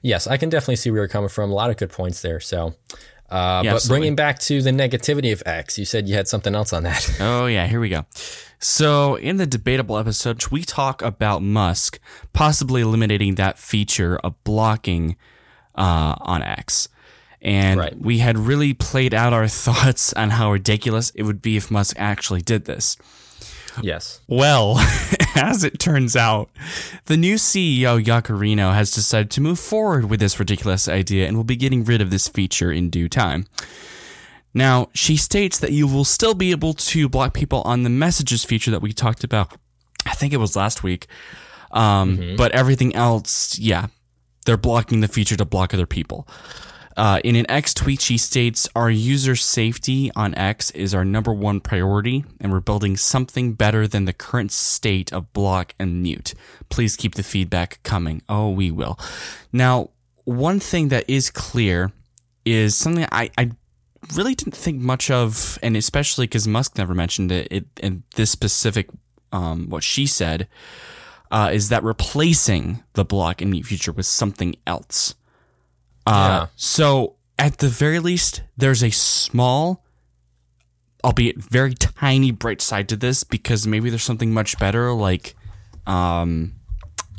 yes, 0.02 0.26
I 0.26 0.36
can 0.36 0.48
definitely 0.48 0.76
see 0.76 0.90
where 0.90 1.00
you're 1.00 1.08
coming 1.08 1.28
from. 1.28 1.50
A 1.50 1.54
lot 1.54 1.70
of 1.70 1.76
good 1.76 1.90
points 1.90 2.20
there. 2.22 2.40
So. 2.40 2.74
Uh, 3.30 3.62
Yeah, 3.64 3.70
but 3.72 3.76
absolutely. 3.76 4.00
bringing 4.00 4.16
back 4.16 4.38
to 4.40 4.60
the 4.62 4.70
negativity 4.70 5.32
of 5.32 5.42
X, 5.46 5.78
you 5.78 5.84
said 5.84 6.08
you 6.08 6.14
had 6.16 6.26
something 6.28 6.54
else 6.54 6.72
on 6.72 6.82
that. 6.84 7.08
Oh, 7.20 7.46
yeah, 7.46 7.66
here 7.66 7.80
we 7.80 7.88
go. 7.88 8.04
So, 8.58 9.14
in 9.14 9.36
the 9.38 9.46
debatable 9.46 9.96
episode, 9.96 10.44
we 10.48 10.64
talk 10.64 11.00
about 11.00 11.40
Musk 11.42 11.98
possibly 12.32 12.82
eliminating 12.82 13.36
that 13.36 13.58
feature 13.58 14.18
of 14.18 14.34
blocking 14.44 15.16
uh, 15.76 16.14
on 16.20 16.42
X. 16.42 16.88
And 17.42 17.80
Right. 17.80 17.98
we 17.98 18.18
had 18.18 18.36
really 18.36 18.74
played 18.74 19.14
out 19.14 19.32
our 19.32 19.48
thoughts 19.66 20.12
on 20.12 20.30
how 20.30 20.52
ridiculous 20.52 21.10
it 21.14 21.22
would 21.22 21.40
be 21.40 21.56
if 21.56 21.70
Musk 21.70 21.96
actually 21.98 22.42
did 22.42 22.66
this. 22.66 22.96
yes. 23.80 24.20
Well, 24.28 24.74
as 25.34 25.64
it 25.64 25.78
turns 25.78 26.16
out, 26.16 26.50
the 27.06 27.16
new 27.16 27.36
CEO, 27.36 28.02
Yaccarino, 28.02 28.74
has 28.74 28.90
decided 28.90 29.30
to 29.32 29.40
move 29.40 29.58
forward 29.58 30.10
with 30.10 30.20
this 30.20 30.38
ridiculous 30.38 30.88
idea 30.88 31.26
and 31.26 31.36
will 31.36 31.44
be 31.44 31.56
getting 31.56 31.84
rid 31.84 32.00
of 32.00 32.10
this 32.10 32.28
feature 32.28 32.72
in 32.72 32.90
due 32.90 33.08
time. 33.08 33.46
Now, 34.52 34.88
she 34.94 35.16
states 35.16 35.58
that 35.58 35.72
you 35.72 35.86
will 35.86 36.04
still 36.04 36.34
be 36.34 36.50
able 36.50 36.74
to 36.74 37.08
block 37.08 37.34
people 37.34 37.62
on 37.62 37.82
the 37.84 37.90
messages 37.90 38.44
feature 38.44 38.70
that 38.72 38.82
we 38.82 38.92
talked 38.92 39.22
about. 39.22 39.56
I 40.06 40.14
think 40.14 40.32
it 40.32 40.38
was 40.38 40.56
last 40.56 40.82
week. 40.82 41.06
Um, 41.70 42.34
But 42.36 42.50
everything 42.52 42.96
else, 42.96 43.58
yeah, 43.58 43.86
they're 44.44 44.56
blocking 44.56 45.00
the 45.00 45.08
feature 45.08 45.36
to 45.36 45.44
block 45.44 45.72
other 45.72 45.86
people. 45.86 46.26
Uh, 47.00 47.18
in 47.24 47.34
an 47.34 47.50
X 47.50 47.72
tweet, 47.72 47.98
she 47.98 48.18
states, 48.18 48.68
Our 48.76 48.90
user 48.90 49.34
safety 49.34 50.10
on 50.14 50.34
X 50.34 50.70
is 50.72 50.94
our 50.94 51.02
number 51.02 51.32
one 51.32 51.58
priority, 51.58 52.26
and 52.38 52.52
we're 52.52 52.60
building 52.60 52.94
something 52.98 53.54
better 53.54 53.88
than 53.88 54.04
the 54.04 54.12
current 54.12 54.52
state 54.52 55.10
of 55.10 55.32
block 55.32 55.74
and 55.78 56.02
mute. 56.02 56.34
Please 56.68 56.96
keep 56.96 57.14
the 57.14 57.22
feedback 57.22 57.82
coming. 57.84 58.20
Oh, 58.28 58.50
we 58.50 58.70
will. 58.70 58.98
Now, 59.50 59.92
one 60.24 60.60
thing 60.60 60.88
that 60.88 61.08
is 61.08 61.30
clear 61.30 61.90
is 62.44 62.76
something 62.76 63.06
I, 63.10 63.30
I 63.38 63.52
really 64.14 64.34
didn't 64.34 64.54
think 64.54 64.78
much 64.78 65.10
of, 65.10 65.58
and 65.62 65.78
especially 65.78 66.26
because 66.26 66.46
Musk 66.46 66.76
never 66.76 66.92
mentioned 66.92 67.32
it, 67.32 67.48
it 67.50 67.64
and 67.82 68.02
this 68.16 68.30
specific, 68.30 68.90
um, 69.32 69.70
what 69.70 69.82
she 69.82 70.06
said, 70.06 70.48
uh, 71.30 71.48
is 71.50 71.70
that 71.70 71.82
replacing 71.82 72.82
the 72.92 73.06
block 73.06 73.40
and 73.40 73.52
mute 73.52 73.64
feature 73.64 73.92
with 73.92 74.04
something 74.04 74.54
else. 74.66 75.14
Uh, 76.06 76.10
Yeah. 76.42 76.46
So 76.56 77.16
at 77.38 77.58
the 77.58 77.68
very 77.68 77.98
least, 78.00 78.42
there's 78.56 78.82
a 78.82 78.90
small, 78.90 79.84
albeit 81.04 81.38
very 81.38 81.74
tiny, 81.74 82.30
bright 82.30 82.60
side 82.60 82.88
to 82.90 82.96
this 82.96 83.24
because 83.24 83.66
maybe 83.66 83.90
there's 83.90 84.02
something 84.02 84.32
much 84.32 84.58
better, 84.58 84.92
like 84.92 85.34
um, 85.86 86.54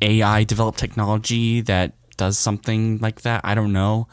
AI 0.02 0.44
developed 0.44 0.80
technology 0.80 1.62
that 1.62 1.94
does 2.18 2.38
something 2.38 3.00
like 3.00 3.22
that. 3.22 3.42
I 3.44 3.56
don't 3.56 3.74
know. 3.74 4.08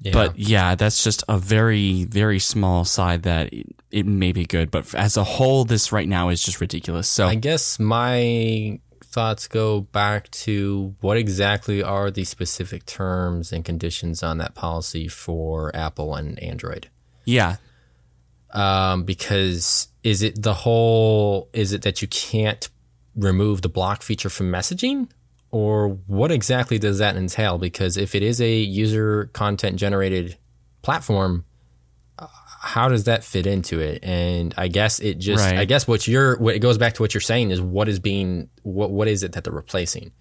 Yeah. 0.00 0.12
But 0.12 0.38
yeah, 0.38 0.74
that's 0.74 1.04
just 1.04 1.22
a 1.28 1.38
very, 1.38 2.04
very 2.04 2.40
small 2.40 2.84
side 2.84 3.22
that 3.22 3.52
it, 3.52 3.66
it 3.90 4.06
may 4.06 4.32
be 4.32 4.44
good. 4.44 4.70
But 4.70 4.92
as 4.94 5.16
a 5.16 5.22
whole, 5.22 5.64
this 5.64 5.92
right 5.92 6.08
now 6.08 6.30
is 6.30 6.42
just 6.42 6.60
ridiculous. 6.60 7.06
So 7.08 7.26
I 7.26 7.36
guess 7.36 7.78
my 7.78 8.80
thoughts 9.12 9.46
go 9.46 9.82
back 9.82 10.30
to 10.30 10.94
what 11.00 11.16
exactly 11.16 11.82
are 11.82 12.10
the 12.10 12.24
specific 12.24 12.86
terms 12.86 13.52
and 13.52 13.64
conditions 13.64 14.22
on 14.22 14.38
that 14.38 14.54
policy 14.54 15.06
for 15.08 15.74
Apple 15.76 16.14
and 16.14 16.38
Android? 16.42 16.88
yeah, 17.24 17.56
Um, 18.50 19.04
because 19.04 19.88
is 20.02 20.22
it 20.22 20.42
the 20.42 20.54
whole, 20.54 21.48
is 21.52 21.72
it 21.72 21.82
that 21.82 22.02
you 22.02 22.08
can't 22.08 22.68
remove 23.14 23.62
the 23.62 23.68
block 23.68 24.02
feature 24.02 24.28
from 24.28 24.50
messaging? 24.50 25.08
Or 25.50 25.88
what 26.06 26.30
exactly 26.32 26.78
does 26.78 26.98
that 26.98 27.16
entail? 27.16 27.58
Because 27.58 27.96
if 27.96 28.14
it 28.14 28.22
is 28.22 28.40
a 28.40 28.52
user 28.56 29.26
content 29.32 29.76
generated 29.76 30.36
platform, 30.82 31.44
how 32.62 32.88
does 32.88 33.04
that 33.04 33.24
fit 33.24 33.46
into 33.46 33.80
it? 33.80 34.04
And 34.04 34.54
I 34.56 34.68
guess 34.68 35.00
it 35.00 35.18
just, 35.18 35.44
Right. 35.44 35.58
I 35.58 35.64
guess 35.64 35.88
what 35.88 36.06
you're, 36.06 36.38
what 36.38 36.54
it 36.54 36.60
goes 36.60 36.78
back 36.78 36.94
to 36.94 37.02
what 37.02 37.12
you're 37.12 37.20
saying 37.20 37.50
is 37.50 37.60
what 37.60 37.88
is 37.88 37.98
being, 37.98 38.48
what 38.62 38.90
what 38.90 39.08
is 39.08 39.22
it 39.22 39.32
that 39.32 39.44
they're 39.44 39.52
replacing? 39.52 40.12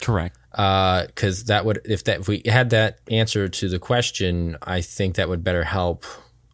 correct. 0.00 0.36
Uh, 0.52 1.06
because 1.06 1.44
that 1.44 1.64
would 1.64 1.80
if 1.84 2.04
that 2.04 2.20
if 2.20 2.28
we 2.28 2.42
had 2.44 2.70
that 2.70 2.98
answer 3.08 3.48
to 3.48 3.68
the 3.68 3.78
question, 3.78 4.56
I 4.60 4.80
think 4.80 5.14
that 5.14 5.28
would 5.28 5.42
better 5.44 5.64
help 5.64 6.04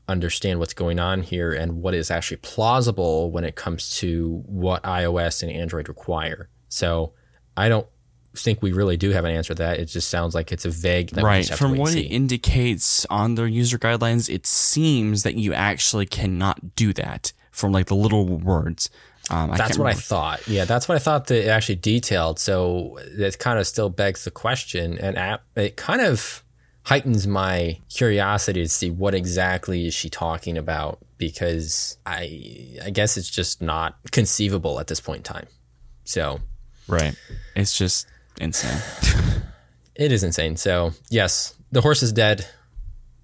understand 0.07 0.59
what's 0.61 0.75
going 0.75 0.99
on 1.01 1.23
here 1.23 1.53
and 1.53 1.83
what 1.83 1.95
is 1.95 2.11
actually 2.11 2.37
plausible 2.39 3.31
when 3.31 3.45
it 3.45 3.57
comes 3.57 3.97
to 3.99 4.43
what 4.47 4.83
iOS 4.85 5.43
and 5.43 5.51
Android 5.51 5.89
require. 5.89 6.49
So 6.69 7.15
I 7.57 7.69
don't 7.69 7.87
think 8.37 8.63
we 8.63 8.73
really 8.73 8.97
do 8.97 9.11
have 9.11 9.25
an 9.25 9.31
answer 9.33 9.55
to 9.55 9.63
that. 9.63 9.79
It 9.81 9.87
just 9.87 10.09
sounds 10.09 10.35
like 10.35 10.53
it's 10.53 10.65
a 10.65 10.71
vague. 10.71 11.11
that 11.11 11.25
Right. 11.25 11.39
just 11.39 11.51
have 11.51 11.59
to 11.59 11.65
From 11.65 11.77
what 11.79 11.95
it 11.95 12.07
indicates 12.07 13.07
on 13.11 13.35
their 13.35 13.47
user 13.47 13.79
guidelines, 13.79 14.33
it 14.33 14.47
seems 14.47 15.23
that 15.25 15.35
you 15.35 15.53
actually 15.55 16.07
cannot 16.07 16.77
do 16.77 16.93
that 16.95 17.33
from 17.51 17.73
like 17.73 17.87
the 17.87 17.97
little 17.97 18.25
words. 18.27 18.91
Um, 19.31 19.53
That's 19.57 19.77
what 19.77 19.89
I 19.89 19.93
thought. 19.95 20.47
Yeah, 20.49 20.65
that's 20.65 20.89
what 20.89 20.95
I 20.95 20.99
thought 20.99 21.27
that 21.27 21.45
it 21.45 21.49
actually 21.49 21.77
detailed. 21.77 22.39
So 22.39 22.99
it 23.03 23.39
kind 23.39 23.59
of 23.59 23.67
still 23.67 23.91
begs 23.91 24.25
the 24.25 24.31
question, 24.31 24.97
and 24.99 25.19
app, 25.19 25.43
it 25.55 25.77
kind 25.77 26.01
of 26.01 26.43
heightens 26.85 27.27
my 27.27 27.79
curiosity 27.91 28.63
to 28.63 28.69
see 28.71 28.89
what 28.91 29.15
exactly 29.15 29.87
is 29.87 29.93
she 29.93 30.09
talking 30.09 30.57
about 30.57 31.01
because 31.19 31.99
I 32.07 32.79
I 32.83 32.89
guess 32.89 33.19
it's 33.19 33.29
just 33.29 33.61
not 33.61 33.97
conceivable 34.13 34.81
at 34.81 34.87
this 34.87 35.01
point 35.01 35.19
in 35.19 35.23
time. 35.25 35.47
So 36.05 36.41
Right. 36.87 37.15
It's 37.55 37.77
just 37.77 38.07
insane. 38.41 38.81
it 39.95 40.13
is 40.13 40.25
insane. 40.25 40.57
So 40.57 40.93
yes, 41.11 41.55
the 41.71 41.81
horse 41.81 42.03
is 42.03 42.13
dead. 42.13 42.47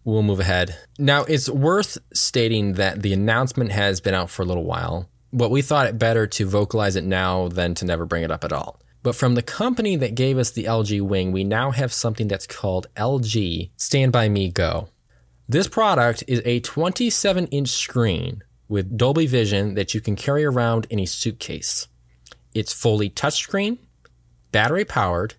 We'll 0.04 0.22
move 0.22 0.40
ahead. 0.40 0.76
Now 0.98 1.24
it's 1.24 1.48
worth 1.48 1.96
stating 2.12 2.74
that 2.74 3.02
the 3.02 3.12
announcement 3.12 3.72
has 3.72 4.00
been 4.00 4.14
out 4.14 4.28
for 4.28 4.42
a 4.42 4.44
little 4.44 4.64
while, 4.64 5.08
but 5.32 5.50
we 5.50 5.62
thought 5.62 5.86
it 5.86 5.98
better 5.98 6.26
to 6.26 6.46
vocalize 6.46 6.96
it 6.96 7.04
now 7.04 7.48
than 7.48 7.74
to 7.76 7.86
never 7.86 8.04
bring 8.04 8.22
it 8.22 8.30
up 8.30 8.44
at 8.44 8.52
all. 8.52 8.80
But 9.02 9.14
from 9.14 9.34
the 9.34 9.42
company 9.42 9.96
that 9.96 10.14
gave 10.14 10.38
us 10.38 10.50
the 10.50 10.64
LG 10.64 11.02
Wing, 11.02 11.30
we 11.30 11.44
now 11.44 11.70
have 11.70 11.92
something 11.92 12.26
that's 12.26 12.46
called 12.46 12.86
LG 12.96 13.70
Stand 13.76 14.12
By 14.12 14.30
Me 14.30 14.50
Go. 14.50 14.88
This 15.46 15.68
product 15.68 16.24
is 16.26 16.40
a 16.46 16.60
27 16.60 17.46
inch 17.48 17.68
screen 17.68 18.42
with 18.66 18.96
Dolby 18.96 19.26
Vision 19.26 19.74
that 19.74 19.92
you 19.92 20.00
can 20.00 20.16
carry 20.16 20.42
around 20.42 20.86
in 20.88 20.98
a 20.98 21.04
suitcase. 21.04 21.86
It's 22.54 22.72
fully 22.72 23.10
touchscreen, 23.10 23.76
battery 24.54 24.84
powered, 24.84 25.34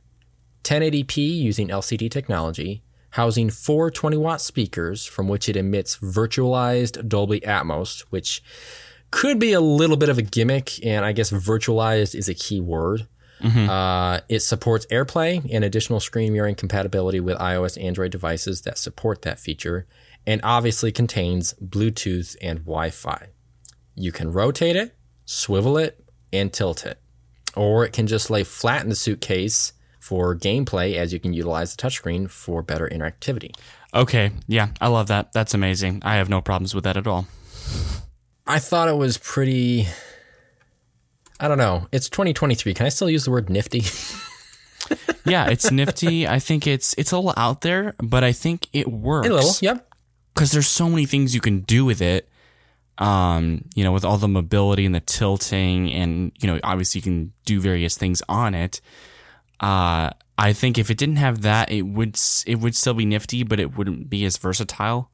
1080p 0.65 1.15
using 1.17 1.69
LCD 1.69 2.11
technology, 2.11 2.83
housing 3.11 3.49
four 3.49 3.89
20 3.89 4.17
watt 4.17 4.41
speakers 4.41 5.05
from 5.05 5.29
which 5.29 5.47
it 5.47 5.55
emits 5.55 5.97
virtualized 5.99 7.07
Dolby 7.07 7.39
Atmos, 7.39 8.01
which 8.09 8.43
could 9.11 9.39
be 9.39 9.53
a 9.53 9.61
little 9.61 9.95
bit 9.95 10.09
of 10.09 10.17
a 10.17 10.21
gimmick, 10.21 10.85
and 10.85 11.05
I 11.05 11.13
guess 11.13 11.31
virtualized 11.31 12.13
is 12.13 12.27
a 12.27 12.33
key 12.33 12.59
word. 12.59 13.07
Uh, 13.69 14.19
it 14.27 14.41
supports 14.41 14.85
AirPlay 14.87 15.47
and 15.49 15.63
additional 15.63 16.01
screen 16.01 16.33
mirroring 16.33 16.55
compatibility 16.55 17.21
with 17.21 17.37
iOS 17.37 17.81
Android 17.81 18.11
devices 18.11 18.63
that 18.63 18.77
support 18.77 19.21
that 19.21 19.39
feature, 19.39 19.87
and 20.27 20.41
obviously 20.43 20.91
contains 20.91 21.53
Bluetooth 21.63 22.35
and 22.41 22.59
Wi 22.65 22.89
Fi. 22.89 23.27
You 23.93 24.11
can 24.11 24.33
rotate 24.33 24.75
it, 24.75 24.93
swivel 25.23 25.77
it, 25.77 26.03
and 26.33 26.51
tilt 26.51 26.85
it. 26.85 26.99
Or 27.55 27.85
it 27.85 27.93
can 27.93 28.07
just 28.07 28.29
lay 28.29 28.43
flat 28.43 28.83
in 28.83 28.89
the 28.89 28.95
suitcase 28.95 29.73
for 29.99 30.35
gameplay 30.35 30.95
as 30.95 31.11
you 31.13 31.19
can 31.19 31.33
utilize 31.33 31.75
the 31.75 31.81
touchscreen 31.81 32.29
for 32.29 32.61
better 32.61 32.87
interactivity. 32.87 33.55
Okay. 33.93 34.31
Yeah. 34.47 34.69
I 34.81 34.87
love 34.87 35.07
that. 35.07 35.31
That's 35.33 35.53
amazing. 35.53 36.01
I 36.03 36.15
have 36.15 36.29
no 36.29 36.41
problems 36.41 36.75
with 36.75 36.83
that 36.83 36.97
at 36.97 37.07
all. 37.07 37.27
I 38.45 38.59
thought 38.59 38.87
it 38.89 38.97
was 38.97 39.17
pretty. 39.17 39.87
I 41.39 41.47
don't 41.47 41.57
know. 41.57 41.87
It's 41.91 42.09
2023. 42.09 42.73
Can 42.73 42.85
I 42.85 42.89
still 42.89 43.09
use 43.09 43.25
the 43.25 43.31
word 43.31 43.49
nifty? 43.49 43.83
Yeah. 45.25 45.47
It's 45.49 45.71
nifty. 45.71 46.27
I 46.27 46.37
think 46.37 46.67
it's, 46.67 46.93
it's 46.99 47.11
a 47.11 47.15
little 47.17 47.33
out 47.35 47.61
there, 47.61 47.95
but 47.97 48.23
I 48.23 48.31
think 48.31 48.67
it 48.73 48.87
works. 48.87 49.27
a 49.27 49.33
little. 49.33 49.51
Yep. 49.59 49.91
because 50.35 50.51
there's 50.51 50.67
so 50.67 50.87
many 50.87 51.07
things 51.07 51.33
you 51.33 51.41
can 51.41 51.61
do 51.61 51.83
with 51.83 51.99
it. 51.99 52.29
Um, 52.97 53.65
you 53.75 53.83
know, 53.83 53.91
with 53.91 54.05
all 54.05 54.17
the 54.17 54.27
mobility 54.27 54.85
and 54.85 54.95
the 54.95 55.01
tilting, 55.01 55.91
and 55.91 56.31
you 56.39 56.47
know, 56.47 56.59
obviously 56.63 56.99
you 56.99 57.03
can 57.03 57.33
do 57.45 57.59
various 57.59 57.97
things 57.97 58.21
on 58.29 58.55
it. 58.55 58.79
Uh, 59.59 60.11
I 60.37 60.53
think 60.53 60.77
if 60.77 60.89
it 60.89 60.97
didn't 60.97 61.17
have 61.17 61.41
that, 61.41 61.71
it 61.71 61.83
would 61.83 62.17
it 62.45 62.59
would 62.59 62.75
still 62.75 62.93
be 62.93 63.05
nifty, 63.05 63.43
but 63.43 63.59
it 63.59 63.77
wouldn't 63.77 64.09
be 64.09 64.25
as 64.25 64.37
versatile. 64.37 65.11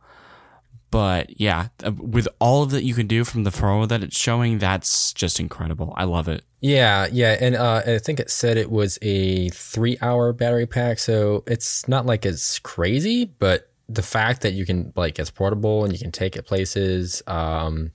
But 0.91 1.39
yeah, 1.39 1.69
uh, 1.85 1.93
with 1.93 2.27
all 2.39 2.63
of 2.63 2.71
that 2.71 2.83
you 2.83 2.93
can 2.93 3.07
do 3.07 3.23
from 3.23 3.45
the 3.45 3.51
pro 3.51 3.85
that 3.85 4.03
it's 4.03 4.17
showing, 4.17 4.57
that's 4.57 5.13
just 5.13 5.39
incredible. 5.39 5.93
I 5.95 6.03
love 6.03 6.27
it. 6.27 6.43
Yeah, 6.59 7.07
yeah, 7.11 7.37
and 7.39 7.55
uh, 7.55 7.81
I 7.87 7.97
think 7.97 8.19
it 8.19 8.29
said 8.29 8.57
it 8.57 8.69
was 8.69 8.99
a 9.01 9.49
three-hour 9.49 10.33
battery 10.33 10.67
pack, 10.67 10.99
so 10.99 11.43
it's 11.47 11.87
not 11.87 12.05
like 12.05 12.25
it's 12.25 12.59
crazy, 12.59 13.25
but 13.25 13.70
the 13.93 14.01
fact 14.01 14.41
that 14.41 14.53
you 14.53 14.65
can 14.65 14.93
like 14.95 15.19
it's 15.19 15.29
portable 15.29 15.83
and 15.83 15.93
you 15.93 15.99
can 15.99 16.11
take 16.11 16.35
it 16.35 16.45
places. 16.45 17.21
Um, 17.27 17.91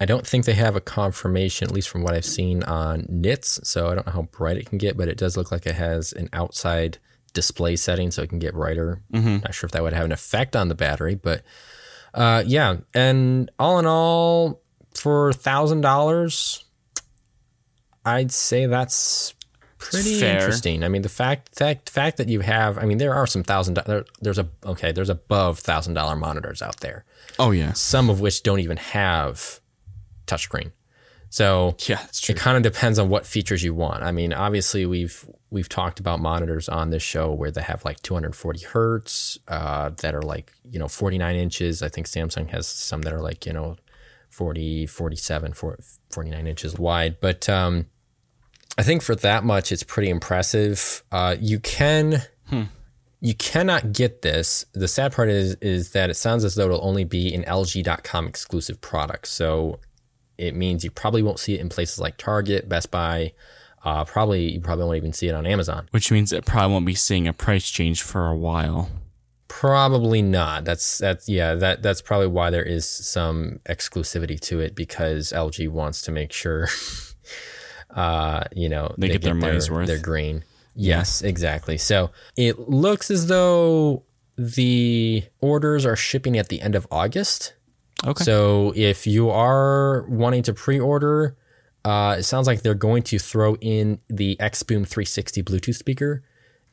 I 0.00 0.06
don't 0.06 0.26
think 0.26 0.44
they 0.44 0.54
have 0.54 0.76
a 0.76 0.80
confirmation, 0.80 1.68
at 1.68 1.74
least 1.74 1.88
from 1.88 2.02
what 2.02 2.14
I've 2.14 2.24
seen 2.24 2.62
on 2.64 3.06
nits. 3.08 3.60
So 3.68 3.88
I 3.88 3.94
don't 3.94 4.06
know 4.06 4.12
how 4.12 4.22
bright 4.22 4.56
it 4.56 4.66
can 4.66 4.78
get, 4.78 4.96
but 4.96 5.08
it 5.08 5.16
does 5.16 5.36
look 5.36 5.52
like 5.52 5.66
it 5.66 5.74
has 5.74 6.12
an 6.12 6.28
outside 6.32 6.98
display 7.32 7.76
setting, 7.76 8.10
so 8.10 8.22
it 8.22 8.28
can 8.28 8.38
get 8.38 8.54
brighter. 8.54 9.02
Not 9.38 9.54
sure 9.54 9.66
if 9.66 9.72
that 9.72 9.82
would 9.82 9.92
have 9.92 10.04
an 10.04 10.12
effect 10.12 10.56
on 10.56 10.68
the 10.68 10.74
battery, 10.74 11.14
but 11.14 11.42
uh, 12.12 12.44
yeah. 12.46 12.78
And 12.92 13.50
all 13.58 13.78
in 13.78 13.86
all, 13.86 14.62
for 14.94 15.32
thousand 15.32 15.80
dollars, 15.80 16.64
I'd 18.04 18.30
say 18.32 18.66
that's 18.66 19.34
pretty 19.90 20.18
fair. 20.18 20.38
interesting. 20.38 20.82
I 20.84 20.88
mean, 20.88 21.02
the 21.02 21.08
fact 21.08 21.54
fact 21.56 21.90
fact 21.90 22.16
that 22.18 22.28
you 22.28 22.40
have, 22.40 22.78
I 22.78 22.84
mean, 22.84 22.98
there 22.98 23.14
are 23.14 23.26
some 23.26 23.42
thousand. 23.42 23.78
There, 23.86 24.04
there's 24.20 24.38
a 24.38 24.48
okay. 24.64 24.92
There's 24.92 25.10
above 25.10 25.58
thousand 25.58 25.94
dollar 25.94 26.16
monitors 26.16 26.62
out 26.62 26.80
there, 26.80 27.04
Oh 27.38 27.50
yeah, 27.50 27.72
some 27.72 28.10
of 28.10 28.20
which 28.20 28.42
don't 28.42 28.60
even 28.60 28.76
have 28.76 29.60
touchscreen. 30.26 30.72
So 31.30 31.76
yeah, 31.88 32.00
true. 32.12 32.34
it 32.34 32.38
kind 32.38 32.56
of 32.56 32.62
depends 32.62 32.98
on 32.98 33.08
what 33.08 33.26
features 33.26 33.64
you 33.64 33.74
want. 33.74 34.04
I 34.04 34.12
mean, 34.12 34.32
obviously 34.32 34.86
we've 34.86 35.28
we've 35.50 35.68
talked 35.68 35.98
about 35.98 36.20
monitors 36.20 36.68
on 36.68 36.90
this 36.90 37.02
show 37.02 37.32
where 37.32 37.50
they 37.50 37.62
have 37.62 37.84
like 37.84 38.00
240 38.02 38.64
hertz 38.66 39.38
uh, 39.48 39.90
that 40.00 40.14
are 40.14 40.22
like 40.22 40.52
you 40.70 40.78
know 40.78 40.88
49 40.88 41.34
inches. 41.34 41.82
I 41.82 41.88
think 41.88 42.06
Samsung 42.06 42.50
has 42.50 42.68
some 42.68 43.02
that 43.02 43.12
are 43.12 43.20
like 43.20 43.46
you 43.46 43.52
know 43.52 43.76
40, 44.30 44.86
47, 44.86 45.52
49 45.52 46.46
inches 46.46 46.76
wide. 46.76 47.18
But 47.20 47.48
um, 47.48 47.86
I 48.76 48.82
think 48.82 49.02
for 49.02 49.14
that 49.16 49.44
much, 49.44 49.70
it's 49.70 49.82
pretty 49.82 50.10
impressive. 50.10 51.02
Uh, 51.12 51.36
you 51.38 51.60
can. 51.60 52.22
You 53.20 53.34
cannot 53.34 53.92
get 53.92 54.20
this. 54.20 54.66
The 54.74 54.86
sad 54.86 55.12
part 55.14 55.30
is 55.30 55.54
is 55.62 55.92
that 55.92 56.10
it 56.10 56.14
sounds 56.14 56.44
as 56.44 56.56
though 56.56 56.66
it'll 56.66 56.84
only 56.84 57.04
be 57.04 57.32
an 57.34 57.42
LG.com 57.44 58.26
exclusive 58.26 58.82
product. 58.82 59.28
So 59.28 59.80
it 60.36 60.54
means 60.54 60.84
you 60.84 60.90
probably 60.90 61.22
won't 61.22 61.38
see 61.38 61.54
it 61.54 61.60
in 61.60 61.68
places 61.70 61.98
like 61.98 62.16
Target, 62.18 62.68
Best 62.68 62.90
Buy. 62.90 63.32
Uh, 63.82 64.04
probably 64.04 64.52
you 64.52 64.60
probably 64.60 64.84
won't 64.84 64.96
even 64.96 65.12
see 65.12 65.28
it 65.28 65.34
on 65.34 65.46
Amazon. 65.46 65.88
Which 65.90 66.10
means 66.10 66.32
it 66.32 66.44
probably 66.44 66.72
won't 66.72 66.86
be 66.86 66.94
seeing 66.94 67.26
a 67.26 67.32
price 67.32 67.70
change 67.70 68.02
for 68.02 68.28
a 68.28 68.36
while. 68.36 68.90
Probably 69.48 70.20
not. 70.20 70.64
That's 70.64 70.98
that's 70.98 71.28
yeah. 71.28 71.54
That 71.54 71.82
that's 71.82 72.02
probably 72.02 72.26
why 72.26 72.50
there 72.50 72.62
is 72.62 72.86
some 72.86 73.60
exclusivity 73.66 74.40
to 74.40 74.60
it 74.60 74.74
because 74.74 75.32
LG 75.32 75.68
wants 75.68 76.02
to 76.02 76.12
make 76.12 76.32
sure, 76.32 76.68
uh, 77.94 78.44
you 78.54 78.68
know, 78.68 78.94
They 78.98 79.08
get 79.08 79.22
their 79.22 79.34
money's 79.34 79.70
worth. 79.70 79.86
They're 79.86 79.98
green. 79.98 80.44
Yes, 80.74 81.22
exactly. 81.22 81.78
So 81.78 82.10
it 82.36 82.68
looks 82.68 83.10
as 83.10 83.28
though 83.28 84.02
the 84.36 85.22
orders 85.40 85.86
are 85.86 85.96
shipping 85.96 86.36
at 86.36 86.48
the 86.48 86.60
end 86.60 86.74
of 86.74 86.86
August. 86.90 87.54
Okay. 88.04 88.24
So 88.24 88.72
if 88.74 89.06
you 89.06 89.30
are 89.30 90.02
wanting 90.08 90.42
to 90.42 90.52
pre-order, 90.52 91.36
uh, 91.84 92.16
it 92.18 92.24
sounds 92.24 92.46
like 92.46 92.62
they're 92.62 92.74
going 92.74 93.04
to 93.04 93.18
throw 93.18 93.54
in 93.56 94.00
the 94.08 94.36
XBoom 94.40 94.86
360 94.86 95.42
Bluetooth 95.44 95.76
speaker, 95.76 96.24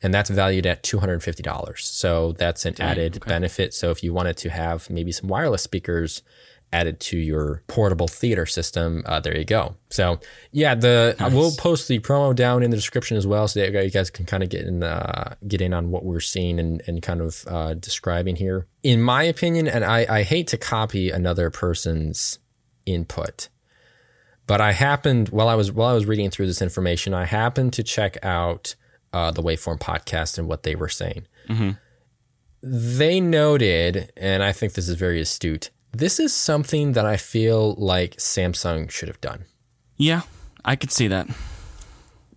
and 0.02 0.12
that's 0.12 0.30
valued 0.30 0.66
at 0.66 0.82
$250. 0.82 1.78
So 1.78 2.32
that's 2.32 2.66
an 2.66 2.74
added 2.80 3.22
benefit. 3.24 3.72
So 3.72 3.90
if 3.90 4.02
you 4.02 4.12
wanted 4.12 4.36
to 4.38 4.50
have 4.50 4.90
maybe 4.90 5.12
some 5.12 5.28
wireless 5.28 5.62
speakers 5.62 6.22
added 6.72 6.98
to 7.00 7.18
your 7.18 7.62
portable 7.66 8.08
theater 8.08 8.46
system, 8.46 9.02
uh, 9.06 9.20
there 9.20 9.36
you 9.36 9.44
go. 9.44 9.76
So 9.90 10.20
yeah, 10.50 10.74
the 10.74 11.14
I 11.18 11.28
will 11.28 11.52
post 11.52 11.88
the 11.88 11.98
promo 12.00 12.34
down 12.34 12.62
in 12.62 12.70
the 12.70 12.76
description 12.76 13.16
as 13.16 13.26
well, 13.26 13.46
so 13.46 13.60
that 13.60 13.72
you 13.84 13.90
guys 13.90 14.10
can 14.10 14.24
kind 14.24 14.42
of 14.42 14.48
get 14.48 14.66
in 14.66 14.82
uh, 14.82 15.34
get 15.46 15.60
in 15.60 15.74
on 15.74 15.90
what 15.90 16.04
we're 16.04 16.20
seeing 16.20 16.58
and, 16.58 16.82
and 16.86 17.02
kind 17.02 17.20
of 17.20 17.44
uh, 17.46 17.74
describing 17.74 18.36
here. 18.36 18.66
In 18.82 19.02
my 19.02 19.22
opinion, 19.22 19.68
and 19.68 19.84
I, 19.84 20.06
I 20.08 20.22
hate 20.22 20.46
to 20.48 20.56
copy 20.56 21.10
another 21.10 21.50
person's 21.50 22.38
input, 22.86 23.48
but 24.46 24.60
I 24.60 24.72
happened 24.72 25.28
while 25.28 25.48
I 25.48 25.54
was 25.54 25.70
while 25.70 25.90
I 25.90 25.94
was 25.94 26.06
reading 26.06 26.30
through 26.30 26.46
this 26.46 26.62
information, 26.62 27.12
I 27.14 27.26
happened 27.26 27.74
to 27.74 27.82
check 27.82 28.16
out 28.24 28.74
uh, 29.12 29.30
the 29.30 29.42
Waveform 29.42 29.78
podcast 29.78 30.38
and 30.38 30.48
what 30.48 30.62
they 30.62 30.74
were 30.74 30.88
saying. 30.88 31.26
They 32.62 33.20
noted, 33.20 34.12
and 34.16 34.42
I 34.42 34.52
think 34.52 34.72
this 34.74 34.88
is 34.88 34.94
very 34.94 35.20
astute. 35.20 35.70
This 35.92 36.18
is 36.18 36.34
something 36.34 36.92
that 36.92 37.06
I 37.06 37.16
feel 37.16 37.74
like 37.74 38.16
Samsung 38.16 38.90
should 38.90 39.08
have 39.08 39.20
done 39.20 39.44
yeah, 40.02 40.22
I 40.64 40.74
could 40.74 40.90
see 40.90 41.06
that. 41.08 41.28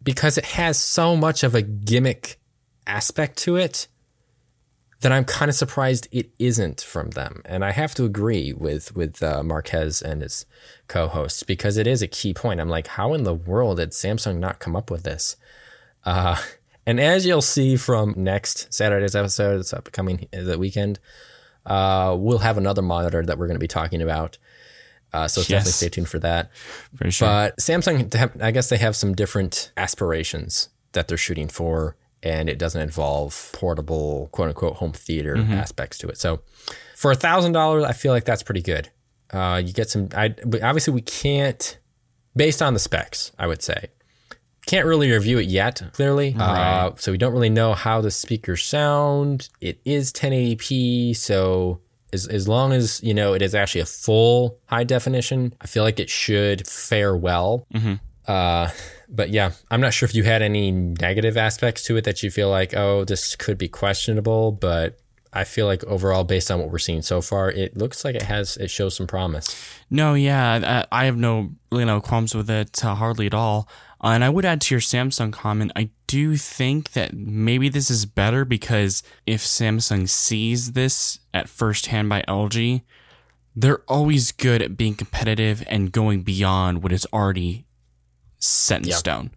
because 0.03 0.38
it 0.38 0.45
has 0.45 0.78
so 0.78 1.16
much 1.16 1.43
of 1.43 1.56
a 1.56 1.64
gimmick 1.64 2.39
aspect 2.86 3.38
to 3.39 3.56
it 3.56 3.88
that 5.01 5.12
I'm 5.12 5.26
kind 5.26 5.49
of 5.49 5.56
surprised 5.56 6.08
it 6.12 6.30
isn't 6.38 6.82
from 6.82 7.12
them. 7.12 7.41
And 7.43 7.66
I 7.66 7.72
have 7.72 7.95
to 7.95 8.06
agree 8.06 8.53
with 8.53 8.95
with 8.95 9.22
uh, 9.24 9.41
Marques 9.41 10.01
and 10.01 10.22
his 10.22 10.45
co-hosts 10.88 11.41
because 11.41 11.78
it 11.78 11.88
is 11.88 12.03
a 12.03 12.08
key 12.08 12.36
point. 12.36 12.62
I'm 12.62 12.70
like, 12.70 12.88
how 12.88 13.14
in 13.14 13.24
the 13.24 13.34
world 13.34 13.78
did 13.78 13.91
Samsung 13.91 14.38
not 14.38 14.60
come 14.60 14.76
up 14.76 14.91
with 14.91 15.01
this? 15.03 15.36
Uh, 16.03 16.39
and 16.86 16.99
as 16.99 17.26
you'll 17.26 17.41
see 17.41 17.76
from 17.78 18.14
next 18.16 18.72
Saturday's 18.72 19.16
episode, 19.16 19.60
it's 19.60 19.74
upcoming 19.74 20.28
the 20.32 20.60
weekend. 20.60 20.99
Uh, 21.66 22.16
we'll 22.18 22.39
have 22.39 22.57
another 22.57 22.82
monitor 22.82 23.24
that 23.26 23.38
we're 23.38 23.47
going 23.47 23.55
to 23.55 23.59
be 23.59 23.68
talking 23.68 24.01
about. 24.01 24.38
Uh, 25.13 25.28
so 25.28 25.41
definitely 25.41 25.72
stay 25.72 25.89
tuned 25.89 26.09
for 26.09 26.20
that. 26.20 26.51
Sure. 27.09 27.28
But 27.28 27.57
Samsung, 27.57 28.41
I 28.41 28.51
guess 28.51 28.70
they 28.70 28.78
have 28.78 28.95
some 28.95 29.13
different 29.13 29.72
aspirations 29.78 30.70
that 30.91 31.07
they're 31.07 31.18
shooting 31.18 31.47
for, 31.47 31.95
and 32.22 32.49
it 32.49 32.59
doesn't 32.59 32.82
involve 32.82 33.49
portable 33.53 34.28
quote 34.34 34.49
unquote 34.49 34.76
home 34.78 34.91
theater 34.91 35.38
aspects 35.38 35.97
to 35.99 36.07
it. 36.09 36.18
So 36.18 36.41
for 36.95 37.11
a 37.11 37.16
thousand 37.16 37.53
dollars, 37.53 37.86
I 37.86 37.93
feel 37.93 38.11
like 38.11 38.26
that's 38.26 38.43
pretty 38.43 38.61
good. 38.61 38.89
Uh, 39.32 39.61
you 39.63 39.72
get 39.74 39.89
some. 39.89 40.09
I 40.16 40.36
but 40.45 40.61
obviously 40.61 40.93
we 40.93 41.01
can't, 41.01 41.78
based 42.36 42.61
on 42.61 42.74
the 42.74 42.80
specs, 42.80 43.32
I 43.39 43.47
would 43.47 43.61
say, 43.61 43.88
can't 44.66 44.86
really 44.86 45.11
review 45.11 45.38
it 45.39 45.47
yet. 45.47 45.82
Clearly, 45.93 46.36
uh, 46.39 46.91
so 46.97 47.11
we 47.11 47.18
don't 47.18 47.34
really 47.34 47.49
know 47.49 47.74
how 47.74 48.01
the 48.01 48.11
speakers 48.11 48.63
sound. 48.63 49.49
It 49.61 49.80
is 49.86 50.11
1080p, 50.13 51.16
so 51.16 51.80
as 52.13 52.28
as 52.28 52.47
long 52.47 52.74
as 52.74 53.01
you 53.03 53.13
know 53.13 53.34
it 53.34 53.41
is 53.41 53.53
actually 53.55 53.82
a 53.82 53.86
full 53.86 54.57
high 54.66 54.84
definition, 54.84 55.53
I 55.61 55.68
feel 55.68 55.84
like 55.84 55.99
it 55.99 56.09
should 56.09 56.68
fare 56.68 57.16
well. 57.16 57.68
Uh, 58.28 58.70
but 59.07 59.30
yeah, 59.30 59.51
I'm 59.70 59.82
not 59.82 59.93
sure 59.93 60.07
if 60.07 60.16
you 60.16 60.24
had 60.24 60.41
any 60.41 60.72
negative 60.72 61.38
aspects 61.38 61.84
to 61.86 61.97
it 61.97 62.05
that 62.05 62.24
you 62.24 62.32
feel 62.32 62.49
like, 62.49 62.76
oh, 62.76 63.05
this 63.05 63.36
could 63.36 63.57
be 63.57 63.68
questionable, 63.68 64.51
but 64.51 64.97
I 65.36 65.44
feel 65.44 65.66
like 65.68 65.84
overall, 65.84 66.24
based 66.24 66.50
on 66.50 66.60
what 66.60 66.72
we're 66.72 66.78
seeing 66.80 67.02
so 67.02 67.22
far, 67.22 67.52
it 67.52 67.76
looks 67.78 68.04
like 68.06 68.16
it 68.16 68.24
has 68.24 68.58
it 68.58 68.70
shows 68.70 68.96
some 68.96 69.06
promise. 69.08 69.54
No, 69.90 70.14
yeah, 70.14 70.86
I 70.92 71.06
have 71.06 71.18
no 71.18 71.52
really 71.72 71.86
no 71.86 72.00
qualms 72.02 72.34
with 72.34 72.50
it 72.50 72.84
uh, 72.84 72.96
hardly 72.96 73.26
at 73.28 73.34
all. 73.34 73.68
Uh, 74.04 74.10
and 74.10 74.24
I 74.24 74.30
would 74.30 74.46
add 74.46 74.62
to 74.62 74.74
your 74.76 74.82
Samsung 74.82 75.32
comment, 75.34 75.72
I 75.76 75.90
do 76.08 76.38
think 76.38 76.92
that 76.94 77.14
maybe 77.14 77.70
this 77.70 77.90
is 77.90 78.06
better 78.06 78.46
because 78.46 79.04
if 79.26 79.42
Samsung 79.44 80.08
sees 80.08 80.74
this 80.74 81.20
at 81.34 81.50
first 81.50 81.88
hand 81.88 82.10
by 82.10 82.24
LG, 82.28 82.82
they're 83.56 83.80
always 83.88 84.32
good 84.32 84.62
at 84.62 84.78
being 84.78 84.96
competitive 84.96 85.64
and 85.68 85.92
going 85.92 86.22
beyond 86.24 86.84
what 86.84 86.92
is 86.92 87.08
already 87.14 87.66
set 88.38 88.84
in 88.84 88.90
Yeah. 88.90 88.96
stone. 88.96 89.32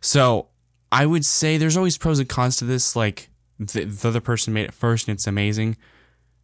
So 0.00 0.48
I 0.90 1.04
would 1.04 1.24
say 1.24 1.58
there's 1.58 1.76
always 1.76 1.98
pros 1.98 2.18
and 2.18 2.28
cons 2.28 2.56
to 2.58 2.64
this. 2.64 2.96
Like 2.96 3.28
the, 3.58 3.84
the 3.84 4.08
other 4.08 4.20
person 4.20 4.52
made 4.52 4.66
it 4.66 4.74
first 4.74 5.08
and 5.08 5.16
it's 5.16 5.26
amazing. 5.26 5.76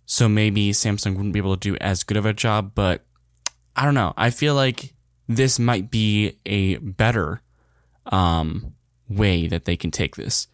So 0.07 0.29
maybe 0.29 0.73
Samsung 0.73 1.17
wouldn't 1.17 1.33
be 1.33 1.39
able 1.39 1.57
to 1.57 1.71
do 1.71 1.77
as 1.81 2.03
good 2.03 2.17
of 2.17 2.27
a 2.27 2.33
job, 2.33 2.73
but 2.75 3.05
I 3.77 3.85
don't 3.85 3.95
know. 3.95 4.13
I 4.17 4.31
feel 4.31 4.55
like 4.55 4.95
this 5.29 5.59
might 5.59 5.91
be 5.91 6.39
a 6.45 6.77
better 6.77 7.41
um, 8.07 8.75
way 9.09 9.47
that 9.47 9.65
they 9.65 9.77
can 9.77 9.91
take 9.91 10.17
this. 10.17 10.49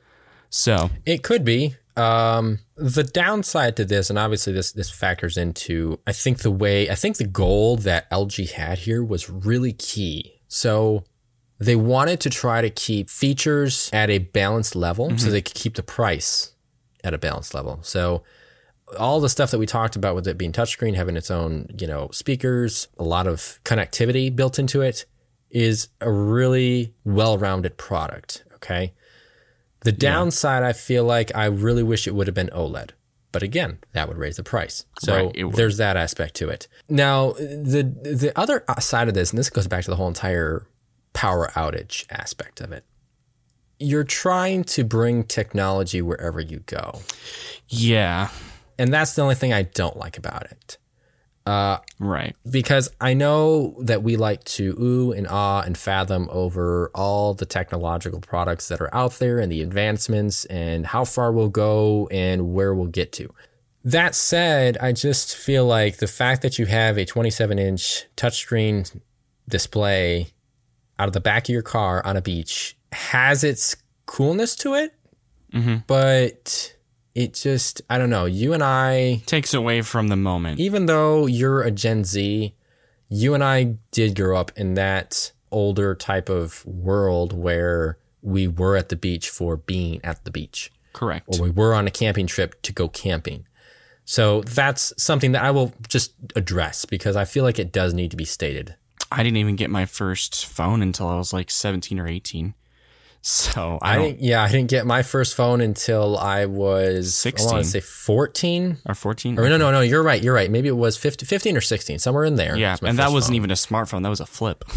So 0.51 0.91
It 1.05 1.23
could 1.23 1.45
be. 1.45 1.77
Um, 1.97 2.61
the 2.77 3.03
downside 3.03 3.77
to 3.77 3.85
this, 3.85 4.09
and 4.09 4.19
obviously 4.19 4.53
this 4.53 4.71
this 4.71 4.89
factors 4.89 5.37
into, 5.37 5.99
I 6.07 6.13
think 6.13 6.39
the 6.39 6.51
way, 6.51 6.89
I 6.89 6.95
think 6.95 7.17
the 7.17 7.27
goal 7.27 7.77
that 7.79 8.09
LG 8.13 8.53
had 8.53 8.79
here 8.79 9.03
was 9.03 9.29
really 9.29 9.73
key. 9.73 10.41
So 10.47 11.05
they 11.59 11.77
wanted 11.77 12.21
to 12.21 12.31
try 12.31 12.61
to 12.61 12.71
keep 12.71 13.11
features 13.11 13.91
at 13.93 14.11
a 14.11 14.19
balanced 14.19 14.77
level, 14.77 15.11
so 15.11 15.15
mm-hmm. 15.15 15.31
they 15.31 15.43
could 15.43 15.55
keep 15.55 15.75
the 15.75 15.83
price 15.83 16.53
at 17.03 17.15
a 17.15 17.19
balanced 17.19 17.55
level. 17.55 17.81
So 17.83 18.23
all 18.99 19.21
the 19.21 19.29
stuff 19.29 19.51
that 19.51 19.59
we 19.59 19.67
talked 19.67 19.97
about 19.97 20.15
with 20.15 20.27
it 20.27 20.39
being 20.39 20.53
touchscreen, 20.53 20.95
having 20.95 21.17
its 21.17 21.31
own, 21.31 21.69
you 21.79 21.87
know, 21.87 22.09
speakers, 22.13 22.89
a 22.99 23.05
lot 23.05 23.27
of 23.27 23.61
connectivity 23.65 24.35
built 24.35 24.59
into 24.59 24.81
it, 24.81 25.05
is 25.51 25.89
a 26.01 26.11
really 26.11 26.95
well-rounded 27.05 27.77
product. 27.77 28.45
Okay. 28.55 28.95
The 29.81 29.93
downside, 29.93 30.63
I 30.63 30.73
feel 30.73 31.05
like 31.05 31.35
I 31.35 31.47
really 31.47 31.83
wish 31.83 32.07
it 32.07 32.15
would 32.15 32.27
have 32.27 32.35
been 32.35 32.51
OLED. 32.53 32.91
But 33.31 33.43
again, 33.43 33.79
that 33.93 34.09
would 34.09 34.17
raise 34.17 34.37
the 34.37 34.43
price. 34.43 34.85
So 35.01 35.15
Right, 35.15 35.55
there's 35.55 35.77
that 35.77 35.97
aspect 35.97 36.35
to 36.37 36.49
it. 36.49 36.67
Now, 36.89 37.33
the 37.33 37.83
the 37.83 38.33
other 38.37 38.65
side 38.81 39.09
of 39.09 39.15
this, 39.15 39.31
and 39.31 39.39
this 39.39 39.51
goes 39.51 39.67
back 39.67 39.85
to 39.85 39.91
the 39.91 39.97
whole 39.97 40.09
entire 40.09 40.67
power 41.13 41.51
outage 41.55 42.05
aspect 42.11 42.61
of 42.61 42.73
it. 42.73 42.85
You're 43.81 44.05
trying 44.05 44.65
to 44.65 44.85
bring 44.85 45.25
technology 45.25 46.03
wherever 46.03 46.41
you 46.41 46.61
go. 46.67 47.01
yeah, 47.69 48.29
And 48.79 48.93
that's 48.93 49.15
the 49.15 49.23
only 49.23 49.35
thing 49.37 49.53
I 49.53 49.63
don't 49.63 49.97
like 49.97 50.19
about 50.19 50.45
it. 50.51 50.79
right. 51.99 52.37
Because 52.51 52.91
I 53.01 53.15
know 53.15 53.75
that 53.83 54.03
we 54.03 54.17
like 54.17 54.45
to 54.45 54.77
ooh 54.81 55.13
and 55.13 55.27
ah 55.31 55.63
and 55.63 55.79
fathom 55.79 56.29
over 56.31 56.91
all 56.95 57.35
the 57.35 57.47
technological 57.47 58.21
products 58.21 58.69
that 58.69 58.81
are 58.81 58.95
out 58.95 59.13
there 59.19 59.39
and 59.39 59.51
the 59.51 59.63
advancements 59.63 60.45
and 60.47 60.87
how 60.87 61.05
far 61.05 61.33
we'll 61.33 61.49
go 61.49 62.07
and 62.11 62.53
where 62.53 62.75
we'll 62.75 62.87
get 62.89 63.13
to. 63.13 63.33
That 63.85 64.15
said, 64.15 64.77
I 64.79 64.93
just 64.93 65.35
feel 65.37 65.65
like 65.65 65.97
the 65.99 66.07
fact 66.09 66.43
that 66.43 66.59
you 66.59 66.67
have 66.67 66.99
a 66.99 67.07
27 67.07 67.59
inch 67.59 68.05
touchscreen 68.17 69.01
display 69.49 70.29
out 70.99 71.09
of 71.09 71.13
the 71.13 71.21
back 71.21 71.45
of 71.45 71.51
your 71.51 71.63
car 71.63 72.05
on 72.05 72.17
a 72.17 72.23
beach 72.23 72.77
has 72.93 73.45
its 73.45 73.77
coolness 74.07 74.57
to 74.57 74.75
it, 74.75 74.95
mm-hmm. 75.53 75.77
but 75.87 76.75
it 77.15 77.35
just, 77.35 77.83
I 77.91 77.99
don't 77.99 78.11
know. 78.11 78.25
You 78.25 78.53
and 78.53 78.63
I 78.63 79.23
Takes 79.27 79.55
away 79.55 79.83
from 79.83 80.09
the 80.09 80.17
moment. 80.17 80.61
even 80.61 80.87
though 80.87 81.27
you're 81.27 81.63
a 81.63 81.71
Gen 81.71 82.05
Z, 82.05 82.55
you 83.09 83.35
and 83.35 83.45
I 83.45 83.77
did 83.91 84.17
grow 84.17 84.39
up 84.39 84.53
in 84.57 84.75
that 84.75 85.33
older 85.51 85.95
type 85.95 86.29
of 86.29 86.65
world 86.67 87.33
where 87.33 87.99
we 88.23 88.47
were 88.49 88.77
at 88.77 88.89
the 88.89 88.97
beach 88.97 89.31
for 89.31 89.57
being 89.57 90.01
at 90.05 90.25
the 90.25 90.31
beach, 90.31 90.71
Correct. 90.93 91.27
or 91.29 91.43
we 91.43 91.51
were 91.51 91.75
on 91.75 91.87
a 91.87 91.91
camping 91.91 92.27
trip 92.27 92.61
to 92.63 92.73
go 92.73 92.89
camping. 92.89 93.47
So 94.05 94.41
that's 94.43 94.93
something 94.97 95.33
that 95.33 95.45
I 95.45 95.51
will 95.51 95.75
just 95.87 96.15
address 96.35 96.85
because 96.85 97.15
I 97.15 97.25
feel 97.25 97.45
like 97.45 97.59
it 97.59 97.73
does 97.73 97.93
need 97.93 98.11
to 98.11 98.17
be 98.17 98.25
stated. 98.25 98.75
I 99.11 99.23
didn't 99.23 99.39
even 99.39 99.57
get 99.57 99.71
my 99.71 99.87
first 99.87 100.47
phone 100.47 100.83
until 100.83 101.09
I 101.09 101.17
was 101.17 101.33
like 101.33 101.51
17 101.51 101.99
or 101.99 102.07
18. 102.07 102.55
So 103.21 103.79
I, 103.83 103.97
I 103.97 103.99
didn't, 103.99 104.21
yeah, 104.21 104.43
I 104.43 104.51
didn't 104.51 104.71
get 104.71 104.87
my 104.87 105.03
first 105.03 105.35
phone 105.35 105.61
until 105.61 106.17
I 106.17 106.47
was 106.47 107.27
I 107.27 107.31
want 107.31 107.39
16. 107.41 107.59
to 107.59 107.65
say 107.65 107.81
14. 107.81 108.79
or 108.87 108.95
14. 108.95 109.39
Or 109.39 109.49
no, 109.49 109.57
no, 109.57 109.71
no, 109.73 109.81
you're 109.81 110.03
right. 110.03 110.23
You're 110.23 110.35
right. 110.35 110.51
Maybe 110.51 110.69
it 110.69 110.77
was 110.77 110.97
50, 110.97 111.27
15 111.27 111.57
or 111.57 111.61
16, 111.61 111.99
somewhere 111.99 112.25
in 112.25 112.37
there. 112.37 112.57
Yeah, 112.57 112.77
and 112.83 112.99
that 112.99 113.11
wasn't 113.11 113.31
phone. 113.31 113.37
even 113.37 113.51
a 113.51 113.55
smartphone. 113.55 114.03
That 114.03 114.11
was 114.11 114.21
a 114.21 114.27
flip. 114.27 114.65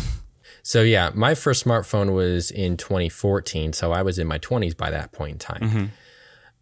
So 0.64 0.84
yeah, 0.84 1.10
my 1.16 1.34
first 1.34 1.66
smartphone 1.66 2.14
was 2.14 2.52
in 2.52 2.78
2014, 2.78 3.74
so 3.74 3.92
I 3.92 4.04
was 4.04 4.20
in 4.20 4.28
my 4.28 4.38
20s 4.38 4.78
by 4.78 4.92
that 4.92 5.12
point 5.12 5.32
in 5.32 5.38
time. 5.40 5.92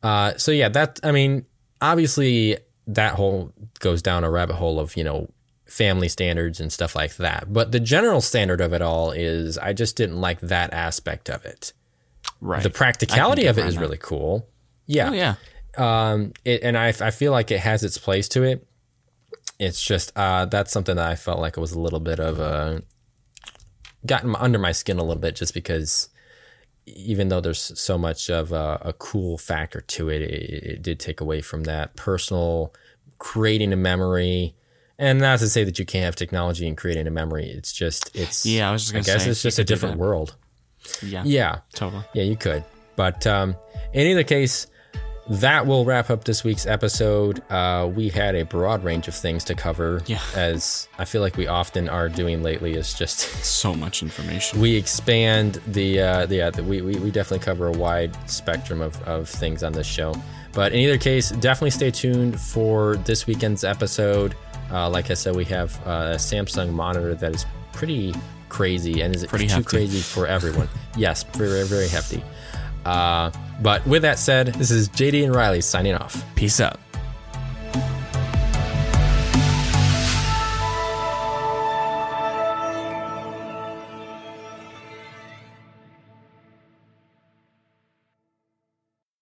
Uh, 0.01 0.37
so 0.37 0.51
yeah, 0.51 0.69
that 0.69 1.01
I 1.03 1.11
mean, 1.11 1.45
obviously 1.81 2.57
that 2.87 3.15
whole 3.15 3.51
goes 3.79 4.01
down 4.01 4.23
a 4.23 4.31
rabbit 4.31 4.55
hole 4.55 4.79
of 4.79 4.95
you 4.95 5.03
know 5.03 5.29
family 5.69 6.09
standards 6.09 6.59
and 6.59 6.71
stuff 6.71 6.95
like 6.95 7.15
that. 7.17 7.53
But 7.53 7.71
the 7.71 7.79
general 7.79 8.21
standard 8.21 8.61
of 8.61 8.73
it 8.73 8.81
all 8.81 9.11
is 9.11 9.57
I 9.57 9.73
just 9.73 9.95
didn't 9.95 10.19
like 10.19 10.39
that 10.41 10.73
aspect 10.73 11.29
of 11.29 11.45
it. 11.45 11.73
Right. 12.41 12.63
The 12.63 12.69
practicality 12.69 13.45
of 13.45 13.57
it 13.57 13.65
is 13.65 13.75
that. 13.75 13.81
really 13.81 13.97
cool. 13.97 14.47
Yeah, 14.85 15.09
oh, 15.09 15.13
yeah. 15.13 15.35
um, 15.77 16.33
it, 16.43 16.63
and 16.63 16.77
I, 16.77 16.87
I 16.87 17.11
feel 17.11 17.31
like 17.31 17.51
it 17.51 17.59
has 17.59 17.83
its 17.83 17.97
place 17.97 18.27
to 18.29 18.43
it. 18.43 18.65
It's 19.59 19.81
just 19.81 20.11
uh, 20.15 20.45
that's 20.45 20.71
something 20.71 20.95
that 20.95 21.09
I 21.09 21.15
felt 21.15 21.39
like 21.39 21.57
it 21.57 21.61
was 21.61 21.73
a 21.73 21.79
little 21.79 21.99
bit 21.99 22.19
of 22.19 22.39
a 22.39 22.81
gotten 24.05 24.35
under 24.37 24.57
my 24.57 24.71
skin 24.71 24.97
a 24.97 25.03
little 25.03 25.21
bit, 25.21 25.35
just 25.35 25.53
because 25.53 26.09
even 26.85 27.27
though 27.27 27.41
there's 27.41 27.77
so 27.79 27.97
much 27.97 28.29
of 28.29 28.51
a, 28.51 28.79
a 28.81 28.93
cool 28.93 29.37
factor 29.37 29.81
to 29.81 30.09
it, 30.09 30.21
it, 30.21 30.63
it 30.63 30.81
did 30.81 30.99
take 30.99 31.21
away 31.21 31.41
from 31.41 31.63
that 31.63 31.95
personal 31.95 32.73
creating 33.19 33.73
a 33.73 33.75
memory. 33.75 34.55
And 34.99 35.19
not 35.19 35.39
to 35.39 35.47
say 35.49 35.63
that 35.63 35.79
you 35.79 35.85
can't 35.85 36.03
have 36.05 36.15
technology 36.15 36.67
and 36.67 36.75
creating 36.77 37.07
a 37.07 37.11
memory. 37.11 37.49
It's 37.49 37.71
just 37.71 38.15
it's 38.15 38.45
Yeah, 38.45 38.69
I 38.69 38.71
was 38.73 38.81
just 38.83 38.91
gonna 38.93 39.03
I 39.03 39.05
guess 39.05 39.23
say, 39.23 39.29
it's 39.31 39.41
just 39.41 39.57
a 39.57 39.63
different 39.63 39.97
world. 39.97 40.35
Yeah. 41.01 41.23
Yeah. 41.25 41.59
Totally. 41.73 42.03
Yeah, 42.13 42.23
you 42.23 42.35
could. 42.35 42.63
But 42.97 43.25
um, 43.25 43.55
in 43.93 44.07
either 44.07 44.23
case, 44.23 44.67
that 45.29 45.67
will 45.67 45.85
wrap 45.85 46.09
up 46.09 46.23
this 46.23 46.43
week's 46.43 46.65
episode. 46.65 47.41
Uh, 47.51 47.87
we 47.93 48.09
had 48.09 48.33
a 48.35 48.43
broad 48.43 48.83
range 48.83 49.07
of 49.07 49.13
things 49.15 49.43
to 49.45 49.53
cover, 49.55 50.01
Yeah. 50.07 50.19
as 50.35 50.87
I 50.97 51.05
feel 51.05 51.21
like 51.21 51.37
we 51.37 51.45
often 51.47 51.87
are 51.87 52.09
doing 52.09 52.41
lately. 52.43 52.73
Is 52.73 52.93
just 52.93 53.19
So 53.45 53.73
much 53.75 54.01
information. 54.03 54.59
we 54.59 54.75
expand 54.75 55.61
the 55.67 56.01
uh, 56.01 56.25
the, 56.25 56.35
yeah, 56.37 56.49
the 56.49 56.63
we, 56.63 56.81
we 56.81 56.95
we 56.97 57.11
definitely 57.11 57.45
cover 57.45 57.67
a 57.67 57.71
wide 57.71 58.17
spectrum 58.29 58.81
of, 58.81 59.01
of 59.03 59.29
things 59.29 59.63
on 59.63 59.71
this 59.71 59.87
show. 59.87 60.13
But 60.51 60.73
in 60.73 60.79
either 60.79 60.97
case, 60.97 61.29
definitely 61.29 61.69
stay 61.71 61.91
tuned 61.91 62.41
for 62.41 62.97
this 63.05 63.27
weekend's 63.27 63.63
episode. 63.63 64.33
Uh, 64.71 64.89
like 64.89 65.09
I 65.11 65.13
said, 65.15 65.35
we 65.35 65.45
have 65.45 65.75
a 65.85 66.15
Samsung 66.15 66.71
monitor 66.71 67.15
that 67.15 67.33
is 67.35 67.45
pretty 67.73 68.13
crazy 68.49 69.01
and 69.01 69.15
is 69.15 69.25
Pretty 69.25 69.47
too 69.47 69.55
hefty. 69.55 69.69
crazy 69.69 69.99
for 69.99 70.27
everyone. 70.27 70.67
yes, 70.97 71.23
very 71.23 71.63
very 71.65 71.87
hefty. 71.87 72.23
Uh, 72.85 73.31
but 73.61 73.85
with 73.85 74.01
that 74.03 74.17
said, 74.19 74.47
this 74.55 74.71
is 74.71 74.89
JD 74.89 75.25
and 75.25 75.35
Riley 75.35 75.61
signing 75.61 75.95
off. 75.95 76.23
Peace 76.35 76.59
out. 76.61 76.79